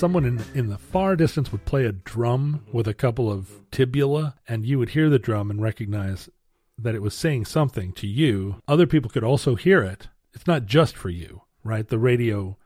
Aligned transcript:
someone 0.00 0.24
in 0.24 0.42
in 0.54 0.70
the 0.70 0.78
far 0.78 1.14
distance 1.14 1.52
would 1.52 1.66
play 1.66 1.84
a 1.84 1.92
drum 1.92 2.64
with 2.72 2.88
a 2.88 2.94
couple 2.94 3.30
of 3.30 3.60
tibula, 3.70 4.34
and 4.48 4.64
you 4.64 4.78
would 4.78 4.88
hear 4.88 5.10
the 5.10 5.18
drum 5.18 5.50
and 5.50 5.60
recognize 5.60 6.30
that 6.78 6.94
it 6.94 7.02
was 7.02 7.14
saying 7.14 7.44
something 7.44 7.92
to 7.92 8.06
you. 8.06 8.62
Other 8.66 8.86
people 8.86 9.10
could 9.10 9.22
also 9.22 9.56
hear 9.56 9.82
it. 9.82 10.08
It's 10.32 10.46
not 10.46 10.64
just 10.64 10.96
for 10.96 11.10
you, 11.10 11.42
right? 11.62 11.86
The 11.86 11.98
radio, 11.98 12.56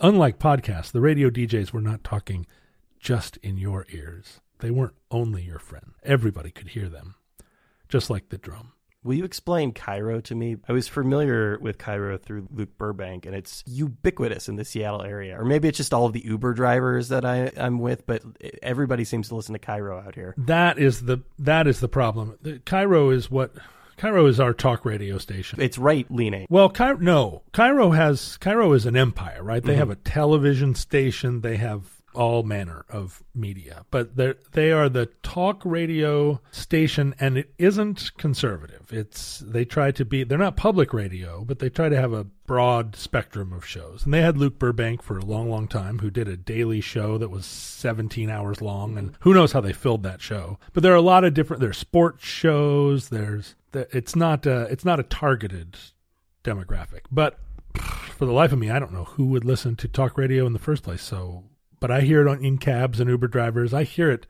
unlike 0.00 0.38
podcasts, 0.38 0.92
the 0.92 1.00
radio 1.00 1.30
DJs 1.30 1.72
were 1.72 1.80
not 1.80 2.04
talking 2.04 2.46
just 2.98 3.38
in 3.38 3.56
your 3.56 3.86
ears. 3.90 4.40
They 4.58 4.70
weren't 4.70 4.98
only 5.10 5.42
your 5.42 5.60
friend. 5.60 5.94
Everybody 6.02 6.50
could 6.50 6.68
hear 6.68 6.90
them, 6.90 7.14
just 7.88 8.10
like 8.10 8.28
the 8.28 8.36
drum. 8.36 8.72
Will 9.02 9.14
you 9.14 9.24
explain 9.24 9.72
Cairo 9.72 10.20
to 10.20 10.34
me? 10.34 10.56
I 10.68 10.72
was 10.72 10.86
familiar 10.86 11.58
with 11.58 11.78
Cairo 11.78 12.18
through 12.18 12.48
Luke 12.52 12.76
Burbank, 12.76 13.24
and 13.24 13.34
it's 13.34 13.64
ubiquitous 13.66 14.46
in 14.48 14.56
the 14.56 14.64
Seattle 14.64 15.02
area. 15.02 15.40
Or 15.40 15.44
maybe 15.44 15.68
it's 15.68 15.78
just 15.78 15.94
all 15.94 16.04
of 16.04 16.12
the 16.12 16.24
Uber 16.24 16.52
drivers 16.52 17.08
that 17.08 17.24
I, 17.24 17.50
I'm 17.56 17.78
with, 17.78 18.06
but 18.06 18.22
everybody 18.62 19.04
seems 19.04 19.28
to 19.28 19.36
listen 19.36 19.54
to 19.54 19.58
Cairo 19.58 19.98
out 19.98 20.14
here. 20.14 20.34
That 20.36 20.78
is 20.78 21.02
the 21.02 21.20
that 21.38 21.66
is 21.66 21.80
the 21.80 21.88
problem. 21.88 22.36
The, 22.42 22.58
KIRO 22.58 23.10
is 23.14 23.30
what 23.30 23.54
Cairo 23.96 24.26
is 24.26 24.38
our 24.38 24.52
talk 24.52 24.84
radio 24.84 25.16
station. 25.16 25.60
It's 25.62 25.78
right 25.78 26.06
leaning. 26.10 26.46
Well, 26.50 26.68
KIRO, 26.68 27.00
no, 27.00 27.42
Cairo 27.52 27.92
has 27.92 28.36
Cairo 28.36 28.72
is 28.74 28.84
an 28.84 28.96
empire, 28.96 29.42
right? 29.42 29.62
They 29.62 29.74
Mhm. 29.76 29.78
have 29.78 29.90
a 29.90 29.96
television 29.96 30.74
station. 30.74 31.40
They 31.40 31.56
have 31.56 31.99
all 32.14 32.42
manner 32.42 32.84
of 32.88 33.22
media, 33.34 33.84
but 33.90 34.16
they 34.16 34.72
are 34.72 34.88
the 34.88 35.06
talk 35.22 35.62
radio 35.64 36.40
station, 36.50 37.14
and 37.20 37.38
it 37.38 37.52
isn't 37.58 38.10
conservative. 38.18 38.92
It's 38.92 39.38
they 39.38 39.64
try 39.64 39.90
to 39.92 40.04
be. 40.04 40.24
They're 40.24 40.38
not 40.38 40.56
public 40.56 40.92
radio, 40.92 41.44
but 41.44 41.58
they 41.58 41.68
try 41.68 41.88
to 41.88 41.96
have 41.96 42.12
a 42.12 42.24
broad 42.24 42.96
spectrum 42.96 43.52
of 43.52 43.64
shows. 43.64 44.04
And 44.04 44.12
they 44.12 44.22
had 44.22 44.36
Luke 44.36 44.58
Burbank 44.58 45.02
for 45.02 45.18
a 45.18 45.24
long, 45.24 45.48
long 45.48 45.68
time, 45.68 46.00
who 46.00 46.10
did 46.10 46.26
a 46.26 46.36
daily 46.36 46.80
show 46.80 47.16
that 47.18 47.30
was 47.30 47.46
17 47.46 48.28
hours 48.28 48.60
long, 48.60 48.98
and 48.98 49.16
who 49.20 49.34
knows 49.34 49.52
how 49.52 49.60
they 49.60 49.72
filled 49.72 50.02
that 50.02 50.20
show. 50.20 50.58
But 50.72 50.82
there 50.82 50.92
are 50.92 50.96
a 50.96 51.02
lot 51.02 51.24
of 51.24 51.34
different. 51.34 51.60
There's 51.60 51.78
sports 51.78 52.24
shows. 52.24 53.08
There's 53.10 53.54
it's 53.72 54.16
not 54.16 54.46
a, 54.46 54.62
it's 54.62 54.84
not 54.84 55.00
a 55.00 55.04
targeted 55.04 55.76
demographic, 56.42 57.02
but 57.10 57.38
for 58.20 58.26
the 58.26 58.32
life 58.32 58.52
of 58.52 58.58
me, 58.58 58.70
I 58.70 58.78
don't 58.78 58.92
know 58.92 59.04
who 59.04 59.26
would 59.26 59.44
listen 59.44 59.76
to 59.76 59.88
talk 59.88 60.18
radio 60.18 60.46
in 60.46 60.52
the 60.52 60.58
first 60.58 60.82
place. 60.82 61.02
So, 61.02 61.44
but 61.80 61.90
I 61.90 62.02
hear 62.02 62.20
it 62.26 62.28
on 62.30 62.44
in 62.44 62.58
cabs 62.58 63.00
and 63.00 63.10
Uber 63.10 63.28
drivers. 63.28 63.74
I 63.74 63.82
hear 63.84 64.10
it 64.10 64.26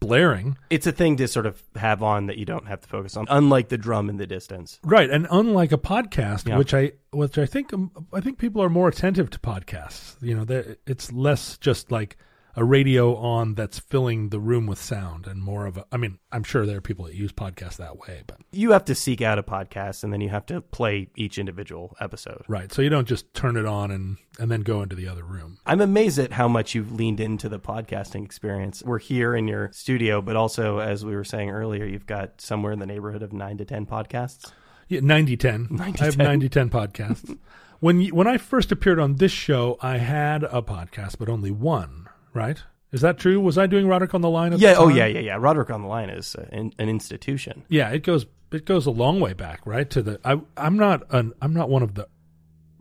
blaring. 0.00 0.58
It's 0.68 0.86
a 0.86 0.92
thing 0.92 1.16
to 1.16 1.28
sort 1.28 1.46
of 1.46 1.62
have 1.76 2.02
on 2.02 2.26
that 2.26 2.36
you 2.36 2.44
don't 2.44 2.66
have 2.66 2.80
to 2.82 2.88
focus 2.88 3.16
on, 3.16 3.26
unlike 3.30 3.68
the 3.68 3.78
drum 3.78 4.10
in 4.10 4.16
the 4.18 4.26
distance. 4.26 4.78
Right, 4.84 5.08
and 5.08 5.26
unlike 5.30 5.72
a 5.72 5.78
podcast, 5.78 6.46
Yeah. 6.48 6.58
which 6.58 6.74
I 6.74 6.92
which 7.12 7.38
I 7.38 7.46
think 7.46 7.72
um, 7.72 7.90
I 8.12 8.20
think 8.20 8.38
people 8.38 8.62
are 8.62 8.68
more 8.68 8.88
attentive 8.88 9.30
to 9.30 9.38
podcasts. 9.38 10.16
You 10.20 10.36
know, 10.36 10.64
it's 10.86 11.12
less 11.12 11.56
just 11.58 11.90
like 11.90 12.16
a 12.56 12.64
radio 12.64 13.14
on 13.16 13.54
that's 13.54 13.78
filling 13.78 14.30
the 14.30 14.40
room 14.40 14.66
with 14.66 14.80
sound, 14.82 15.26
and 15.26 15.42
more 15.42 15.66
of 15.66 15.76
a. 15.76 15.84
I 15.92 15.98
mean, 15.98 16.18
I'm 16.32 16.42
sure 16.42 16.64
there 16.64 16.78
are 16.78 16.80
people 16.80 17.04
that 17.04 17.14
use 17.14 17.30
podcasts 17.30 17.76
that 17.76 17.98
way, 17.98 18.22
but 18.26 18.38
You 18.50 18.72
have 18.72 18.84
to 18.86 18.94
seek 18.94 19.20
out 19.20 19.38
a 19.38 19.42
podcast, 19.42 20.02
and 20.02 20.12
then 20.12 20.22
you 20.22 20.30
have 20.30 20.46
to 20.46 20.62
play 20.62 21.08
each 21.16 21.38
individual 21.38 21.94
episode. 22.00 22.42
right. 22.48 22.72
So 22.72 22.80
you 22.82 22.88
don't 22.88 23.06
just 23.06 23.32
turn 23.34 23.56
it 23.56 23.66
on 23.66 23.90
and 23.90 24.16
and 24.38 24.50
then 24.50 24.62
go 24.62 24.82
into 24.82 24.96
the 24.96 25.06
other 25.06 25.22
room. 25.24 25.58
I'm 25.66 25.80
amazed 25.80 26.18
at 26.18 26.32
how 26.32 26.48
much 26.48 26.74
you've 26.74 26.92
leaned 26.92 27.20
into 27.20 27.48
the 27.48 27.60
podcasting 27.60 28.24
experience. 28.24 28.82
We're 28.84 28.98
here 28.98 29.36
in 29.36 29.48
your 29.48 29.70
studio, 29.72 30.22
but 30.22 30.36
also, 30.36 30.78
as 30.78 31.04
we 31.04 31.14
were 31.14 31.24
saying 31.24 31.50
earlier, 31.50 31.84
you've 31.84 32.06
got 32.06 32.40
somewhere 32.40 32.72
in 32.72 32.78
the 32.78 32.86
neighborhood 32.86 33.22
of 33.22 33.32
nine 33.32 33.58
to 33.58 33.64
10 33.64 33.86
podcasts. 33.86 34.50
Yeah, 34.88 35.00
90 35.02 35.36
10. 35.36 35.68
90 35.70 36.00
I 36.00 36.04
have 36.04 36.16
10. 36.16 36.26
90 36.26 36.48
10 36.48 36.70
podcasts. 36.70 37.38
when 37.80 38.00
you, 38.00 38.14
when 38.14 38.26
I 38.26 38.38
first 38.38 38.72
appeared 38.72 38.98
on 38.98 39.16
this 39.16 39.32
show, 39.32 39.76
I 39.80 39.98
had 39.98 40.44
a 40.44 40.62
podcast, 40.62 41.16
but 41.18 41.28
only 41.28 41.50
one, 41.50 42.05
right? 42.36 42.62
Is 42.92 43.00
that 43.00 43.18
true? 43.18 43.40
Was 43.40 43.58
I 43.58 43.66
doing 43.66 43.88
Roderick 43.88 44.14
on 44.14 44.20
the 44.20 44.30
line? 44.30 44.52
Yeah, 44.58 44.74
oh, 44.78 44.88
yeah, 44.88 45.06
yeah, 45.06 45.20
yeah. 45.20 45.36
Roderick 45.38 45.70
on 45.70 45.82
the 45.82 45.88
Line 45.88 46.08
is 46.08 46.36
uh, 46.36 46.46
an, 46.52 46.72
an 46.78 46.88
institution. 46.88 47.64
Yeah, 47.68 47.90
it 47.90 48.02
goes 48.04 48.26
it 48.52 48.64
goes 48.64 48.86
a 48.86 48.90
long 48.90 49.18
way 49.20 49.32
back, 49.32 49.66
right? 49.66 49.88
To 49.90 50.02
the 50.02 50.20
I 50.24 50.40
I'm 50.56 50.76
not 50.76 51.02
an 51.12 51.32
I'm 51.42 51.52
not 51.52 51.68
one 51.68 51.82
of 51.82 51.94
the 51.94 52.08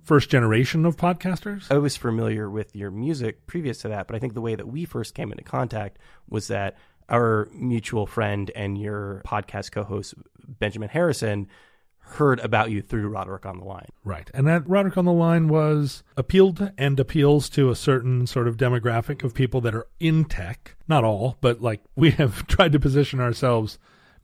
first 0.04 0.30
generation 0.30 0.86
of 0.86 0.96
podcasters. 0.96 1.72
I 1.72 1.80
was 1.80 1.98
familiar 1.98 2.50
with 2.50 2.76
your 2.76 2.92
music 2.92 3.48
previous 3.48 3.80
to 3.80 3.90
that, 3.90 4.08
but 4.08 4.16
I 4.16 4.20
think 4.20 4.36
the 4.36 4.42
way 4.42 4.54
that 4.56 4.68
we 4.68 4.86
first 4.86 5.16
came 5.16 5.32
into 5.32 5.44
contact 5.44 5.98
was 6.30 6.48
that 6.48 6.78
our 7.10 7.50
mutual 7.52 8.06
friend 8.06 8.52
and 8.56 8.78
your 8.78 9.22
podcast 9.26 9.72
co-host 9.72 10.14
Benjamin 10.48 10.90
Harrison 10.90 11.48
heard 12.08 12.40
about 12.40 12.72
you 12.72 12.82
through 12.82 13.08
Roderick 13.10 13.46
on 13.46 13.58
the 13.60 13.66
Line. 13.66 13.90
Right. 14.04 14.30
And 14.34 14.48
that 14.48 14.68
Roderick 14.70 14.98
on 14.98 15.06
the 15.06 15.12
Line 15.12 15.48
was 15.48 16.04
appealed 16.16 16.72
and 16.78 17.00
appeals 17.00 17.50
to 17.50 17.70
a 17.70 17.76
certain 17.76 18.28
sort 18.28 18.48
of 18.48 18.58
demographic 18.58 19.24
of 19.24 19.34
people 19.34 19.60
that 19.62 19.76
are 19.76 19.88
in 20.00 20.26
tech. 20.26 20.76
Not 20.88 21.04
all, 21.04 21.38
but 21.42 21.62
like 21.62 21.82
we 21.96 22.12
have 22.22 22.48
tried 22.48 22.72
to 22.74 22.80
position 22.80 23.20
ourselves 23.20 23.78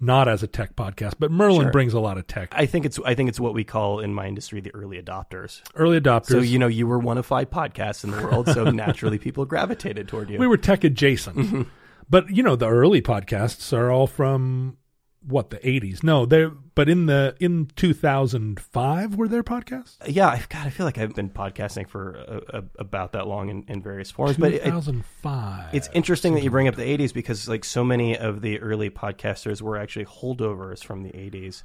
not 0.03 0.27
as 0.27 0.41
a 0.41 0.47
tech 0.47 0.75
podcast, 0.75 1.13
but 1.19 1.29
Merlin 1.29 1.61
Sure. 1.63 1.71
brings 1.71 1.93
a 1.93 1.99
lot 1.99 2.17
of 2.17 2.25
tech. 2.25 2.49
I 2.55 2.65
think 2.65 2.85
it's 2.85 2.97
I 3.05 3.13
think 3.13 3.29
it's 3.29 3.39
what 3.39 3.53
we 3.53 3.63
call 3.63 3.99
in 3.99 4.13
my 4.13 4.25
industry 4.25 4.59
the 4.59 4.73
early 4.73 4.99
adopters. 5.01 5.61
Early 5.75 5.99
adopters. 5.99 6.27
So 6.29 6.39
you 6.39 6.57
know 6.57 6.67
you 6.67 6.87
were 6.87 6.97
one 6.97 7.17
of 7.19 7.25
five 7.25 7.49
podcasts 7.51 8.03
in 8.03 8.09
the 8.11 8.17
world, 8.23 8.47
so 8.47 8.63
naturally 8.71 9.19
people 9.19 9.45
gravitated 9.45 10.07
toward 10.07 10.29
you. 10.31 10.39
we 10.39 10.47
were 10.47 10.57
tech 10.57 10.83
adjacent. 10.83 11.37
Mm-hmm. 11.37 11.61
But 12.09 12.29
you 12.35 12.41
know, 12.43 12.55
the 12.55 12.67
early 12.67 13.01
podcasts 13.01 13.71
are 13.77 13.91
all 13.91 14.07
from 14.07 14.77
what 15.27 15.49
the 15.51 15.57
80s. 15.57 16.03
No, 16.03 16.25
they 16.25 16.47
but 16.75 16.89
in 16.89 17.05
the 17.05 17.35
in 17.39 17.67
2005 17.75 19.15
were 19.15 19.27
there 19.27 19.43
podcasts? 19.43 19.95
yeah, 20.07 20.27
I, 20.27 20.41
God, 20.49 20.67
I 20.67 20.69
feel 20.69 20.85
like 20.85 20.97
I've 20.97 21.13
been 21.15 21.29
podcasting 21.29 21.87
for 21.87 22.17
uh, 22.17 22.57
uh, 22.57 22.61
about 22.79 23.11
that 23.13 23.27
long 23.27 23.49
in, 23.49 23.63
in 23.67 23.81
various 23.81 24.09
forms. 24.11 24.37
But 24.37 24.53
it, 24.53 24.63
2005. 24.63 25.73
it's 25.73 25.89
interesting 25.93 26.33
that 26.35 26.43
you 26.43 26.49
bring 26.49 26.67
up 26.67 26.75
the 26.75 26.83
80s 26.97 27.13
because 27.13 27.47
like 27.47 27.63
so 27.65 27.83
many 27.83 28.17
of 28.17 28.41
the 28.41 28.59
early 28.59 28.89
podcasters 28.89 29.61
were 29.61 29.77
actually 29.77 30.05
holdovers 30.05 30.83
from 30.83 31.03
the 31.03 31.11
80s. 31.11 31.63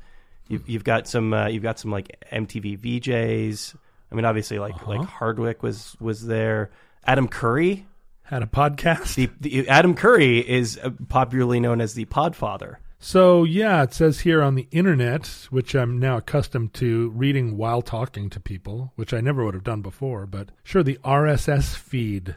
You've, 0.49 0.69
you've 0.69 0.85
got 0.85 1.09
some 1.09 1.33
uh, 1.33 1.47
you've 1.49 1.63
got 1.63 1.79
some 1.79 1.91
like 1.91 2.25
MTV 2.33 2.79
VJs. 2.79 3.75
I 4.11 4.15
mean, 4.15 4.25
obviously 4.25 4.59
like 4.59 4.75
Uh-huh. 4.75 4.91
like 4.99 5.09
Hardwick 5.09 5.63
was 5.63 5.97
was 6.01 6.27
there. 6.27 6.71
Adam 7.05 7.29
Curry, 7.29 7.87
had 8.25 8.43
a 8.43 8.47
podcast. 8.47 9.15
the, 9.15 9.31
the 9.41 9.69
Adam 9.69 9.95
Curry 9.95 10.39
is 10.39 10.79
uh, 10.83 10.91
popularly 11.09 11.61
known 11.61 11.81
as 11.81 11.95
the 11.95 12.05
Podfather. 12.07 12.77
So 12.99 13.45
yeah, 13.45 13.83
it 13.83 13.93
says 13.93 14.21
here 14.21 14.43
on 14.43 14.55
the 14.55 14.69
internet, 14.71 15.27
which 15.51 15.75
I'm 15.75 15.99
now 15.99 16.17
accustomed 16.17 16.73
to 16.75 17.11
reading 17.11 17.57
while 17.57 17.83
talking 17.83 18.31
to 18.31 18.41
people, 18.41 18.93
which 18.97 19.13
I 19.13 19.21
never 19.21 19.45
would 19.45 19.55
have 19.55 19.65
done 19.65 19.83
before, 19.83 20.27
but 20.27 20.51
sure 20.63 20.83
the 20.83 20.99
RSS 21.05 21.77
feed 21.77 22.37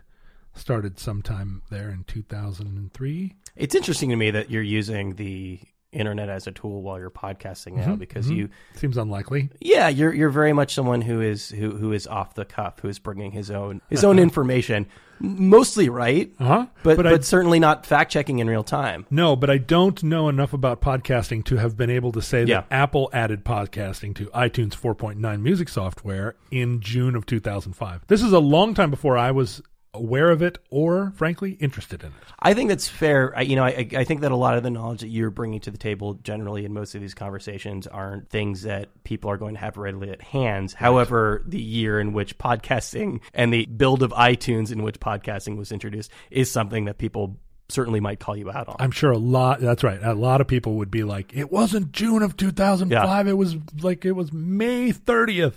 started 0.53 0.99
sometime 0.99 1.61
there 1.69 1.89
in 1.89 2.03
2003. 2.03 3.35
It's 3.55 3.75
interesting 3.75 4.09
to 4.09 4.15
me 4.15 4.31
that 4.31 4.51
you're 4.51 4.61
using 4.61 5.15
the 5.15 5.59
internet 5.91 6.29
as 6.29 6.45
a 6.45 6.51
tool 6.51 6.81
while 6.83 6.99
you're 6.99 7.09
podcasting 7.09 7.73
now 7.73 7.95
Mhm, 7.95 7.99
because 7.99 8.27
mhm. 8.27 8.35
you 8.35 8.49
Seems 8.75 8.95
unlikely. 8.97 9.49
yeah 9.59 9.87
you're 9.87 10.13
you're 10.13 10.29
very 10.29 10.53
much 10.53 10.73
someone 10.75 11.01
who 11.01 11.19
is 11.21 11.49
who 11.49 11.71
who 11.77 11.91
is 11.93 12.05
off 12.05 12.35
the 12.35 12.45
cuff 12.45 12.79
who 12.79 12.87
is 12.89 12.99
bringing 12.99 13.31
his 13.31 13.49
own 13.49 13.81
his 13.89 14.03
own 14.03 14.19
information 14.27 14.85
mostly 15.21 15.89
right 15.89 16.31
Uh-huh. 16.39 16.67
but 16.83 16.95
But 16.97 17.03
but, 17.03 17.13
I- 17.13 17.19
certainly 17.19 17.59
not 17.59 17.85
fact 17.85 18.11
checking 18.11 18.39
in 18.39 18.47
real 18.47 18.63
time 18.63 19.05
No, 19.09 19.35
but 19.35 19.49
I 19.49 19.57
don't 19.57 20.01
know 20.03 20.29
enough 20.29 20.53
about 20.53 20.79
podcasting 20.79 21.43
to 21.45 21.57
have 21.57 21.75
been 21.75 21.89
able 21.89 22.11
to 22.13 22.21
say 22.21 22.43
Yeah. 22.45 22.61
that 22.61 22.67
Apple 22.71 23.09
added 23.11 23.43
podcasting 23.43 24.15
to 24.15 24.25
iTunes 24.27 24.75
4.9 24.75 25.41
music 25.41 25.69
software 25.69 26.35
in 26.51 26.79
June 26.81 27.15
of 27.15 27.25
2005. 27.25 28.05
This 28.07 28.21
is 28.21 28.31
a 28.31 28.39
long 28.39 28.73
time 28.73 28.91
before 28.91 29.17
I 29.17 29.31
was 29.31 29.61
aware 29.93 30.29
of 30.29 30.41
it 30.41 30.59
or, 30.69 31.11
frankly, 31.15 31.51
interested 31.53 32.03
in 32.03 32.09
it. 32.09 32.13
I 32.39 32.53
think 32.53 32.69
that's 32.69 32.87
fair. 32.87 33.33
I, 33.35 33.41
you 33.41 33.55
know, 33.55 33.63
I, 33.63 33.87
I 33.95 34.03
think 34.03 34.21
that 34.21 34.31
a 34.31 34.35
lot 34.35 34.57
of 34.57 34.63
the 34.63 34.69
knowledge 34.69 35.01
that 35.01 35.09
you're 35.09 35.31
bringing 35.31 35.59
to 35.61 35.71
the 35.71 35.77
table, 35.77 36.13
generally 36.15 36.65
in 36.65 36.73
most 36.73 36.95
of 36.95 37.01
these 37.01 37.13
conversations, 37.13 37.87
aren't 37.87 38.29
things 38.29 38.63
that 38.63 39.03
people 39.03 39.31
are 39.31 39.37
going 39.37 39.55
to 39.55 39.59
have 39.59 39.77
readily 39.77 40.09
at 40.09 40.21
hands. 40.21 40.73
However, 40.73 41.43
the 41.45 41.61
year 41.61 41.99
in 41.99 42.13
which 42.13 42.37
podcasting 42.37 43.21
and 43.33 43.53
the 43.53 43.65
build 43.65 44.03
of 44.03 44.11
iTunes 44.11 44.71
in 44.71 44.83
which 44.83 44.99
podcasting 44.99 45.57
was 45.57 45.71
introduced 45.71 46.11
is 46.29 46.49
something 46.51 46.85
that 46.85 46.97
people 46.97 47.37
certainly 47.69 47.99
might 47.99 48.19
call 48.19 48.35
you 48.35 48.51
out 48.51 48.67
on. 48.67 48.75
I'm 48.79 48.91
sure 48.91 49.11
a 49.11 49.17
lot. 49.17 49.59
That's 49.61 49.83
right. 49.83 49.99
A 50.01 50.13
lot 50.13 50.41
of 50.41 50.47
people 50.47 50.75
would 50.75 50.91
be 50.91 51.03
like, 51.03 51.35
"It 51.35 51.51
wasn't 51.51 51.91
June 51.91 52.23
of 52.23 52.35
2005. 52.35 53.27
It 53.27 53.37
was 53.37 53.57
like 53.81 54.05
it 54.05 54.13
was 54.13 54.33
May 54.33 54.91
30th, 54.91 55.55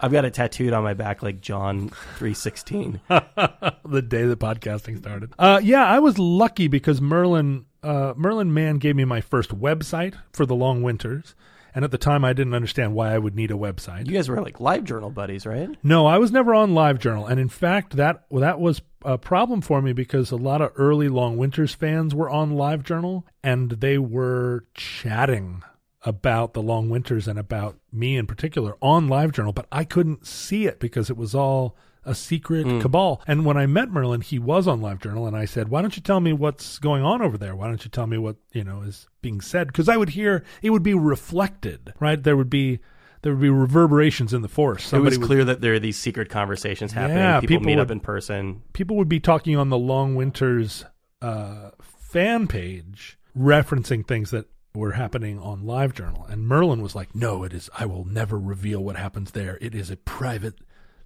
I've 0.00 0.12
got 0.12 0.24
it 0.24 0.34
tattooed 0.34 0.72
on 0.72 0.82
my 0.82 0.94
back 0.94 1.22
like 1.22 1.40
John 1.40 1.90
three 2.16 2.34
sixteen. 2.34 3.00
the 3.08 4.04
day 4.06 4.24
the 4.24 4.36
podcasting 4.36 4.98
started." 4.98 5.32
Uh, 5.38 5.60
yeah, 5.62 5.84
I 5.84 5.98
was 5.98 6.18
lucky 6.18 6.68
because 6.68 7.00
Merlin 7.00 7.66
uh, 7.84 8.14
Merlin 8.16 8.52
Mann 8.52 8.78
gave 8.78 8.96
me 8.96 9.04
my 9.04 9.20
first 9.20 9.50
website 9.50 10.14
for 10.32 10.46
the 10.46 10.54
long 10.54 10.82
winters, 10.82 11.34
and 11.74 11.84
at 11.84 11.90
the 11.90 11.98
time 11.98 12.24
I 12.24 12.32
didn't 12.32 12.54
understand 12.54 12.94
why 12.94 13.14
I 13.14 13.18
would 13.18 13.34
need 13.34 13.50
a 13.50 13.54
website. 13.54 14.06
You 14.06 14.12
guys 14.12 14.28
were 14.28 14.40
like 14.40 14.60
live 14.60 14.84
journal 14.84 15.10
buddies, 15.10 15.46
right? 15.46 15.68
No, 15.82 16.06
I 16.06 16.18
was 16.18 16.32
never 16.32 16.54
on 16.54 16.72
LiveJournal, 16.72 17.28
and 17.30 17.38
in 17.38 17.48
fact, 17.48 17.96
that 17.96 18.24
that 18.30 18.58
was 18.58 18.80
a 19.04 19.18
problem 19.18 19.60
for 19.60 19.82
me 19.82 19.92
because 19.92 20.30
a 20.30 20.36
lot 20.36 20.62
of 20.62 20.72
early 20.76 21.08
Long 21.08 21.36
Winters 21.36 21.74
fans 21.74 22.14
were 22.14 22.30
on 22.30 22.52
LiveJournal, 22.52 23.24
and 23.42 23.70
they 23.72 23.98
were 23.98 24.64
chatting 24.74 25.62
about 26.04 26.52
the 26.54 26.62
Long 26.62 26.88
Winters 26.90 27.26
and 27.26 27.38
about 27.38 27.76
me 27.92 28.16
in 28.16 28.26
particular 28.26 28.76
on 28.82 29.08
LiveJournal, 29.08 29.54
but 29.54 29.66
I 29.72 29.84
couldn't 29.84 30.26
see 30.26 30.66
it 30.66 30.78
because 30.78 31.08
it 31.10 31.16
was 31.16 31.34
all 31.34 31.76
a 32.06 32.14
secret 32.14 32.66
cabal. 32.82 33.22
And 33.26 33.46
when 33.46 33.56
I 33.56 33.64
met 33.64 33.90
Merlin, 33.90 34.20
he 34.20 34.38
was 34.38 34.68
on 34.68 34.80
LiveJournal, 34.82 35.26
and 35.26 35.34
I 35.34 35.46
said, 35.46 35.68
"Why 35.68 35.80
don't 35.80 35.96
you 35.96 36.02
tell 36.02 36.20
me 36.20 36.34
what's 36.34 36.78
going 36.78 37.02
on 37.02 37.22
over 37.22 37.38
there? 37.38 37.56
Why 37.56 37.66
don't 37.68 37.82
you 37.82 37.90
tell 37.90 38.06
me 38.06 38.18
what 38.18 38.36
you 38.52 38.62
know 38.62 38.82
is 38.82 39.06
being 39.22 39.40
said?" 39.40 39.68
Because 39.68 39.88
I 39.88 39.96
would 39.96 40.10
hear 40.10 40.44
it 40.60 40.68
would 40.70 40.82
be 40.82 40.92
reflected, 40.92 41.94
right? 42.00 42.22
There 42.22 42.36
would 42.36 42.50
be 42.50 42.80
there 43.22 43.32
would 43.32 43.40
be 43.40 43.48
reverberations 43.48 44.34
in 44.34 44.42
the 44.42 44.48
force. 44.48 44.84
It 44.84 44.88
Somebody 44.88 45.16
was 45.16 45.18
would- 45.20 45.26
clear 45.26 45.44
that 45.46 45.62
there 45.62 45.72
are 45.72 45.78
these 45.78 45.96
secret 45.96 46.28
conversations 46.28 46.92
happening. 46.92 47.16
Yeah, 47.16 47.40
people, 47.40 47.54
people 47.56 47.66
meet 47.68 47.78
up 47.78 47.88
would- 47.88 47.92
in 47.92 48.00
person. 48.00 48.60
people 48.74 48.96
would 48.98 49.08
be 49.08 49.18
talking 49.20 49.56
on 49.56 49.70
the 49.70 49.78
Long 49.78 50.14
Winters 50.14 50.84
uh, 51.22 51.70
fan 51.80 52.46
page, 52.46 53.18
referencing 53.34 54.06
things 54.06 54.30
that 54.30 54.44
were 54.74 54.92
happening 54.92 55.38
on 55.38 55.62
LiveJournal. 55.62 56.28
And 56.28 56.46
Merlin 56.46 56.82
was 56.82 56.94
like, 56.94 57.14
"No, 57.14 57.44
it 57.44 57.52
is. 57.54 57.70
I 57.78 57.86
will 57.86 58.04
never 58.04 58.38
reveal 58.38 58.82
what 58.82 58.96
happens 58.96 59.30
there. 59.30 59.56
It 59.60 59.74
is 59.74 59.90
a 59.90 59.96
private 59.96 60.56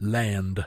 land." 0.00 0.64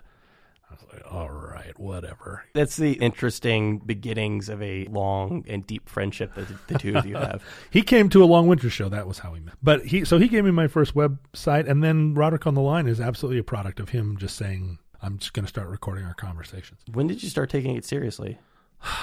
I 0.70 0.74
was 0.74 0.86
like, 0.94 1.12
"All 1.12 1.32
right, 1.32 1.78
whatever." 1.80 2.46
That's 2.54 2.76
the 2.78 2.94
interesting 2.94 3.80
beginnings 3.80 4.50
of 4.50 4.62
a 4.62 4.86
long 4.86 5.44
and 5.48 5.66
deep 5.66 5.90
friendship 5.90 6.36
that 6.36 6.48
the, 6.48 6.74
the 6.74 6.80
two 6.80 6.96
of 6.96 7.06
you 7.06 7.16
have. 7.18 7.44
He 7.72 7.82
came 7.82 8.08
to 8.10 8.24
a 8.24 8.26
Long 8.26 8.48
Winter 8.48 8.70
show. 8.70 8.88
That 8.88 9.08
was 9.08 9.20
how 9.20 9.32
we 9.32 9.40
met. 9.40 9.56
But 9.64 9.86
he, 9.88 10.06
so 10.06 10.20
he 10.20 10.28
gave 10.28 10.46
me 10.46 10.52
my 10.52 10.68
first 10.68 10.94
website, 10.94 11.68
and 11.68 11.84
then 11.84 12.14
Roderick 12.14 12.46
on 12.46 12.54
the 12.54 12.62
Line 12.62 12.88
is 12.88 13.02
absolutely 13.02 13.40
a 13.40 13.44
product 13.44 13.80
of 13.80 13.90
him 13.90 14.16
just 14.18 14.36
saying, 14.38 14.78
"I'm 15.02 15.18
just 15.18 15.34
going 15.34 15.46
to 15.46 15.50
start 15.50 15.70
recording 15.70 16.06
our 16.06 16.14
conversations." 16.14 16.82
When 16.94 17.08
did 17.08 17.24
you 17.24 17.30
start 17.30 17.50
taking 17.50 17.76
it 17.76 17.84
seriously? 17.84 18.38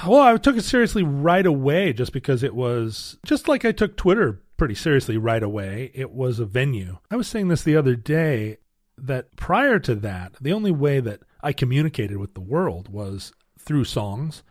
Well, 0.07 0.21
I 0.21 0.37
took 0.37 0.57
it 0.57 0.65
seriously 0.65 1.03
right 1.03 1.47
away 1.47 1.93
just 1.93 2.13
because 2.13 2.43
it 2.43 2.55
was 2.55 3.19
just 3.25 3.49
like 3.49 3.65
I 3.65 3.73
took 3.73 3.97
Twitter 3.97 4.43
pretty 4.57 4.75
seriously 4.75 5.17
right 5.17 5.43
away. 5.43 5.91
It 5.95 6.11
was 6.11 6.41
a 6.41 6.45
venue. 6.45 6.99
I 7.11 7.17
was 7.17 7.29
saying 7.29 7.49
this 7.49 7.63
the 7.63 7.77
other 7.77 7.95
day 7.95 8.59
that 8.97 9.37
prior 9.37 9.79
to 9.81 9.95
that, 9.97 10.35
the 10.41 10.53
only 10.53 10.73
way 10.73 11.01
that 11.01 11.21
I 11.43 11.53
communicated 11.53 12.17
with 12.17 12.35
the 12.35 12.41
world 12.41 12.89
was 12.89 13.33
through 13.59 13.85
songs 13.85 14.43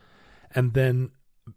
and 0.55 0.73
then 0.73 1.11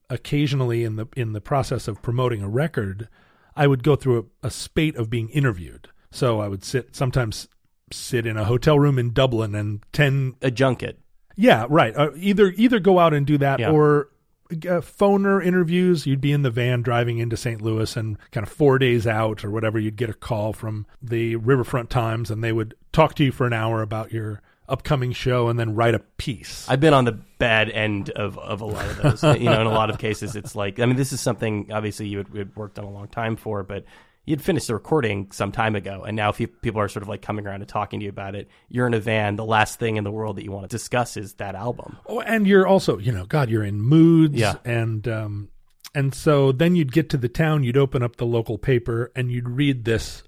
occasionally 0.09 0.85
in 0.85 0.97
the 0.97 1.07
in 1.17 1.33
the 1.33 1.41
process 1.41 1.89
of 1.89 2.03
promoting 2.03 2.43
a 2.43 2.49
record, 2.49 3.09
I 3.57 3.67
would 3.67 3.83
go 3.83 3.97
through 3.97 4.31
a, 4.43 4.49
a 4.49 4.51
spate 4.51 4.97
of 4.97 5.11
being 5.11 5.29
interviewed. 5.31 5.89
So 6.11 6.41
I 6.41 6.49
would 6.49 6.65
sit 6.65 6.97
sometimes 6.97 7.49
sit 7.93 8.27
in 8.27 8.37
a 8.37 8.45
hotel 8.45 8.79
room 8.79 8.99
in 8.99 9.13
Dublin 9.13 9.55
and 9.55 9.85
10 9.93 10.37
A 10.43 10.51
junket. 10.51 11.01
Yeah, 11.41 11.67
right. 11.69 11.97
Uh, 11.97 12.11
either 12.17 12.53
either 12.57 12.79
go 12.81 12.99
out 12.99 13.15
and 13.15 13.27
do 13.27 13.39
that, 13.39 13.59
Yeah. 13.61 13.71
or 13.71 14.09
uh, 14.53 14.81
phoner 14.81 15.45
interviews. 15.45 16.07
You'd 16.07 16.21
be 16.21 16.33
in 16.33 16.43
the 16.43 16.51
van 16.51 16.83
driving 16.83 17.19
into 17.19 17.37
St. 17.37 17.63
Louis, 17.63 17.97
and 17.97 18.19
kind 18.33 18.47
of 18.47 18.53
four 18.53 18.79
days 18.79 19.07
out 19.07 19.45
or 19.45 19.51
whatever, 19.51 19.79
you'd 19.79 19.97
get 19.97 20.11
a 20.11 20.15
call 20.15 20.53
from 20.53 20.87
the 21.03 21.37
Riverfront 21.37 21.89
Times, 21.91 22.31
and 22.31 22.43
they 22.45 22.53
would 22.53 22.75
talk 22.93 23.15
to 23.17 23.25
you 23.25 23.33
for 23.33 23.47
an 23.47 23.53
hour 23.53 23.81
about 23.83 24.13
your 24.13 24.43
upcoming 24.69 25.13
show, 25.13 25.49
and 25.49 25.59
then 25.59 25.75
write 25.75 25.95
a 25.95 25.99
piece. 26.17 26.69
I've 26.69 26.81
been 26.81 26.95
on 26.95 27.05
the 27.05 27.19
bad 27.39 27.71
end 27.71 28.11
of, 28.11 28.39
of 28.39 28.61
a 28.61 28.65
lot 28.67 28.85
of 28.87 29.03
those. 29.21 29.23
you 29.41 29.47
know, 29.47 29.61
in 29.61 29.67
a 29.67 29.71
lot 29.73 29.91
of 29.91 29.99
cases, 29.99 30.37
it's 30.37 30.55
like, 30.55 30.79
I 30.79 30.87
mean, 30.87 30.97
this 30.97 31.13
is 31.13 31.21
something 31.21 31.71
obviously 31.73 32.07
you 32.09 32.19
had, 32.19 32.29
you 32.33 32.39
had 32.39 32.55
worked 32.57 32.79
on 32.79 32.85
a 32.85 32.91
long 32.91 33.09
time 33.09 33.35
for, 33.37 33.63
but 33.65 33.85
you'd 34.27 34.43
finished 34.43 34.67
the 34.69 34.75
recording 34.75 35.31
some 35.33 35.51
time 35.53 35.75
ago. 35.75 36.05
And 36.07 36.17
now 36.17 36.31
if 36.31 36.39
people 36.63 36.81
are 36.81 36.89
sort 36.89 37.03
of 37.03 37.09
like 37.09 37.23
coming 37.23 37.47
around 37.47 37.61
and 37.63 37.69
talking 37.69 38.01
to 38.01 38.05
you 38.05 38.11
about 38.11 38.35
it, 38.35 38.49
you're 38.69 38.87
in 38.87 38.95
a 38.95 39.01
van. 39.01 39.37
The 39.37 39.45
last 39.45 39.79
thing 39.79 39.97
in 39.97 40.05
the 40.05 40.11
world 40.11 40.37
that 40.37 40.45
you 40.45 40.53
want 40.53 40.69
to 40.71 40.75
discuss 40.77 41.17
is 41.17 41.35
that 41.35 41.55
album. 41.55 41.97
Oh, 42.07 42.21
and 42.21 42.47
you're 42.47 42.67
also, 42.67 42.99
you 42.99 43.13
know, 43.13 43.25
God, 43.27 43.51
you're 43.51 43.65
in 43.65 43.81
moods, 43.81 44.35
Yeah. 44.39 44.55
and 44.65 45.07
um, 45.09 45.49
and 45.95 46.15
so 46.15 46.53
then 46.53 46.77
you'd 46.77 46.93
get 46.93 47.11
to 47.11 47.17
the 47.17 47.29
town, 47.29 47.65
you'd 47.65 47.77
open 47.77 48.03
up 48.03 48.17
the 48.17 48.27
local 48.27 48.59
paper, 48.59 49.11
and 49.17 49.33
you'd 49.33 49.49
read 49.49 49.85
this 49.85 50.23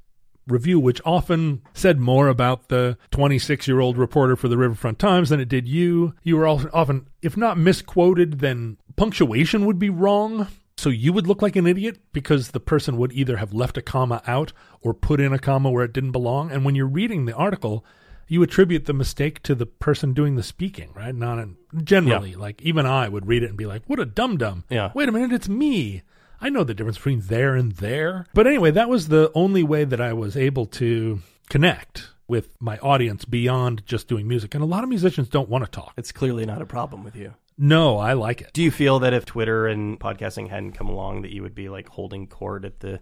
review, 0.49 0.81
which 0.81 1.01
often 1.05 1.63
said 1.73 2.01
more 2.01 2.27
about 2.27 2.69
the 2.69 2.99
26 3.13 3.69
year 3.69 3.79
old 3.79 3.97
reporter 3.97 4.35
for 4.35 4.49
the 4.49 4.57
Riverfront 4.59 4.99
Times 4.99 5.29
than 5.29 5.39
it 5.39 5.49
did 5.49 5.69
you. 5.69 6.15
You 6.25 6.37
were 6.37 6.49
often, 6.49 7.07
if 7.23 7.37
not 7.37 7.59
misquoted, 7.59 8.41
then 8.41 8.77
punctuation 8.97 9.65
would 9.67 9.79
be 9.79 9.89
wrong. 9.89 10.49
So 10.83 10.91
you 10.91 11.13
would 11.13 11.29
look 11.29 11.43
like 11.43 11.55
an 11.55 11.69
idiot 11.69 12.01
because 12.13 12.49
the 12.49 12.59
person 12.59 12.97
would 12.97 13.13
either 13.13 13.37
have 13.37 13.55
left 13.55 13.79
a 13.79 13.83
comma 13.83 14.21
out 14.27 14.53
or 14.81 14.93
put 14.93 15.21
in 15.21 15.33
a 15.33 15.39
comma 15.39 15.71
where 15.71 15.85
it 15.85 15.93
didn't 15.93 16.11
belong. 16.11 16.51
And 16.51 16.65
when 16.65 16.75
you're 16.75 16.89
reading 16.89 17.25
the 17.25 17.35
article, 17.35 17.85
you 18.27 18.43
attribute 18.43 18.87
the 18.87 18.93
mistake 18.93 19.45
to 19.45 19.55
the 19.55 19.65
person 19.65 20.13
doing 20.13 20.35
the 20.35 20.43
speaking, 20.43 20.91
right? 20.93 21.15
Not 21.15 21.39
in, 21.39 21.57
generally, 21.85 22.35
like 22.35 22.61
even 22.63 22.85
I 22.85 23.09
would 23.09 23.29
read 23.29 23.45
it 23.45 23.51
and 23.51 23.57
be 23.57 23.65
like, 23.65 23.85
"What 23.87 24.01
a 24.01 24.05
dum 24.05 24.39
dum!" 24.39 24.65
Yeah. 24.71 24.91
Wait 24.93 25.09
a 25.09 25.13
minute, 25.13 25.31
it's 25.31 25.49
me. 25.49 26.03
I 26.41 26.49
know 26.49 26.65
the 26.65 26.75
difference 26.75 26.97
between 26.97 27.21
there 27.21 27.55
and 27.55 27.71
there. 27.71 28.27
But 28.35 28.49
anyway, 28.49 28.73
that 28.73 28.89
was 28.89 29.07
the 29.07 29.31
only 29.37 29.63
way 29.63 29.85
that 29.85 30.01
I 30.01 30.13
was 30.15 30.37
able 30.37 30.67
to 30.67 31.21
connect 31.49 32.09
with 32.27 32.61
my 32.61 32.79
audience 32.79 33.25
beyond 33.25 33.87
just 33.87 34.09
doing 34.09 34.27
music. 34.27 34.53
And 34.53 34.65
a 34.65 34.67
lot 34.67 34.83
of 34.83 34.89
musicians 34.89 35.29
don't 35.29 35.49
want 35.49 35.65
to 35.65 35.71
talk. 35.71 35.93
It's 35.97 36.11
clearly 36.11 36.45
not 36.45 36.61
a 36.61 36.67
problem 36.67 37.05
with 37.05 37.15
you. 37.15 37.35
No, 37.59 37.99
I 37.99 38.15
like 38.15 38.41
it. 38.41 38.51
Do 38.53 38.63
you 38.63 38.71
feel 38.71 38.99
that 39.01 39.13
if 39.15 39.25
Twitter 39.25 39.67
and 39.67 39.99
podcasting 40.01 40.49
hadn't 40.49 40.73
come 40.73 40.89
along, 40.89 41.23
that 41.23 41.33
you 41.33 41.43
would 41.43 41.55
be 41.55 41.69
like 41.69 41.89
holding 41.89 42.27
court 42.27 42.65
at 42.65 42.81
the 42.81 43.01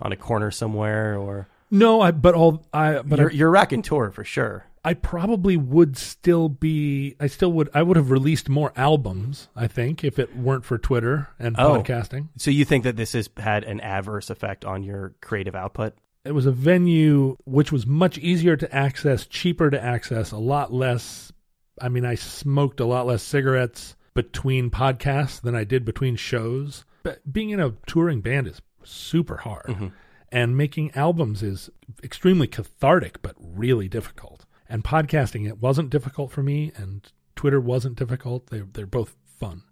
on 0.00 0.12
a 0.12 0.16
corner 0.16 0.50
somewhere, 0.50 1.16
or 1.18 1.48
No, 1.70 2.00
I 2.00 2.10
but 2.12 2.34
all 2.34 2.66
I 2.72 3.02
but 3.02 3.18
you're, 3.18 3.30
I, 3.30 3.34
you're 3.34 3.50
racking 3.50 3.82
tour 3.82 4.10
for 4.10 4.24
sure? 4.24 4.64
I 4.84 4.94
probably 4.94 5.56
would 5.56 5.96
still 5.98 6.48
be 6.48 7.16
I 7.20 7.26
still 7.26 7.52
would 7.52 7.68
I 7.74 7.82
would 7.82 7.96
have 7.96 8.10
released 8.10 8.48
more 8.48 8.72
albums, 8.76 9.48
I 9.56 9.66
think, 9.66 10.04
if 10.04 10.18
it 10.18 10.36
weren't 10.36 10.64
for 10.64 10.78
Twitter 10.78 11.28
and 11.38 11.56
Oh. 11.58 11.82
podcasting. 11.82 12.28
So 12.36 12.50
you 12.50 12.64
think 12.64 12.84
that 12.84 12.96
this 12.96 13.12
has 13.12 13.28
had 13.36 13.64
an 13.64 13.80
adverse 13.80 14.30
effect 14.30 14.64
on 14.64 14.82
your 14.84 15.14
creative 15.20 15.54
output? 15.56 15.94
It 16.24 16.32
was 16.32 16.46
a 16.46 16.52
venue 16.52 17.36
which 17.44 17.72
was 17.72 17.86
much 17.86 18.18
easier 18.18 18.56
to 18.56 18.74
access, 18.74 19.26
cheaper 19.26 19.70
to 19.70 19.82
access, 19.82 20.30
a 20.30 20.38
lot 20.38 20.72
less 20.72 21.32
I 21.80 21.88
mean, 21.88 22.04
I 22.04 22.14
smoked 22.14 22.80
a 22.80 22.86
lot 22.86 23.06
less 23.06 23.22
cigarettes 23.22 23.96
between 24.14 24.70
podcasts 24.70 25.40
than 25.40 25.54
I 25.54 25.64
did 25.64 25.84
between 25.84 26.16
shows. 26.16 26.84
But 27.02 27.32
being 27.32 27.50
in 27.50 27.60
a 27.60 27.74
touring 27.86 28.20
band 28.20 28.46
is 28.46 28.60
super 28.84 29.38
hard. 29.38 29.66
Mm-hmm. 29.66 29.88
And 30.30 30.56
making 30.56 30.90
albums 30.94 31.42
is 31.42 31.70
extremely 32.02 32.46
cathartic, 32.46 33.22
but 33.22 33.34
really 33.38 33.88
difficult. 33.88 34.44
And 34.68 34.84
podcasting, 34.84 35.46
it 35.46 35.62
wasn't 35.62 35.90
difficult 35.90 36.30
for 36.30 36.42
me, 36.42 36.72
and 36.76 37.10
Twitter 37.34 37.60
wasn't 37.60 37.96
difficult. 37.96 38.48
They, 38.48 38.60
they're 38.60 38.86
both 38.86 39.16
fun. 39.24 39.62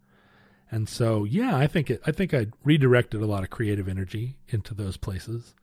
And 0.70 0.88
so, 0.88 1.24
yeah, 1.24 1.56
I 1.56 1.66
think 1.66 1.90
it, 1.90 2.00
I 2.06 2.12
think 2.12 2.32
I 2.32 2.46
redirected 2.64 3.20
a 3.20 3.26
lot 3.26 3.42
of 3.42 3.50
creative 3.50 3.88
energy 3.88 4.38
into 4.48 4.72
those 4.72 4.96
places, 4.96 5.54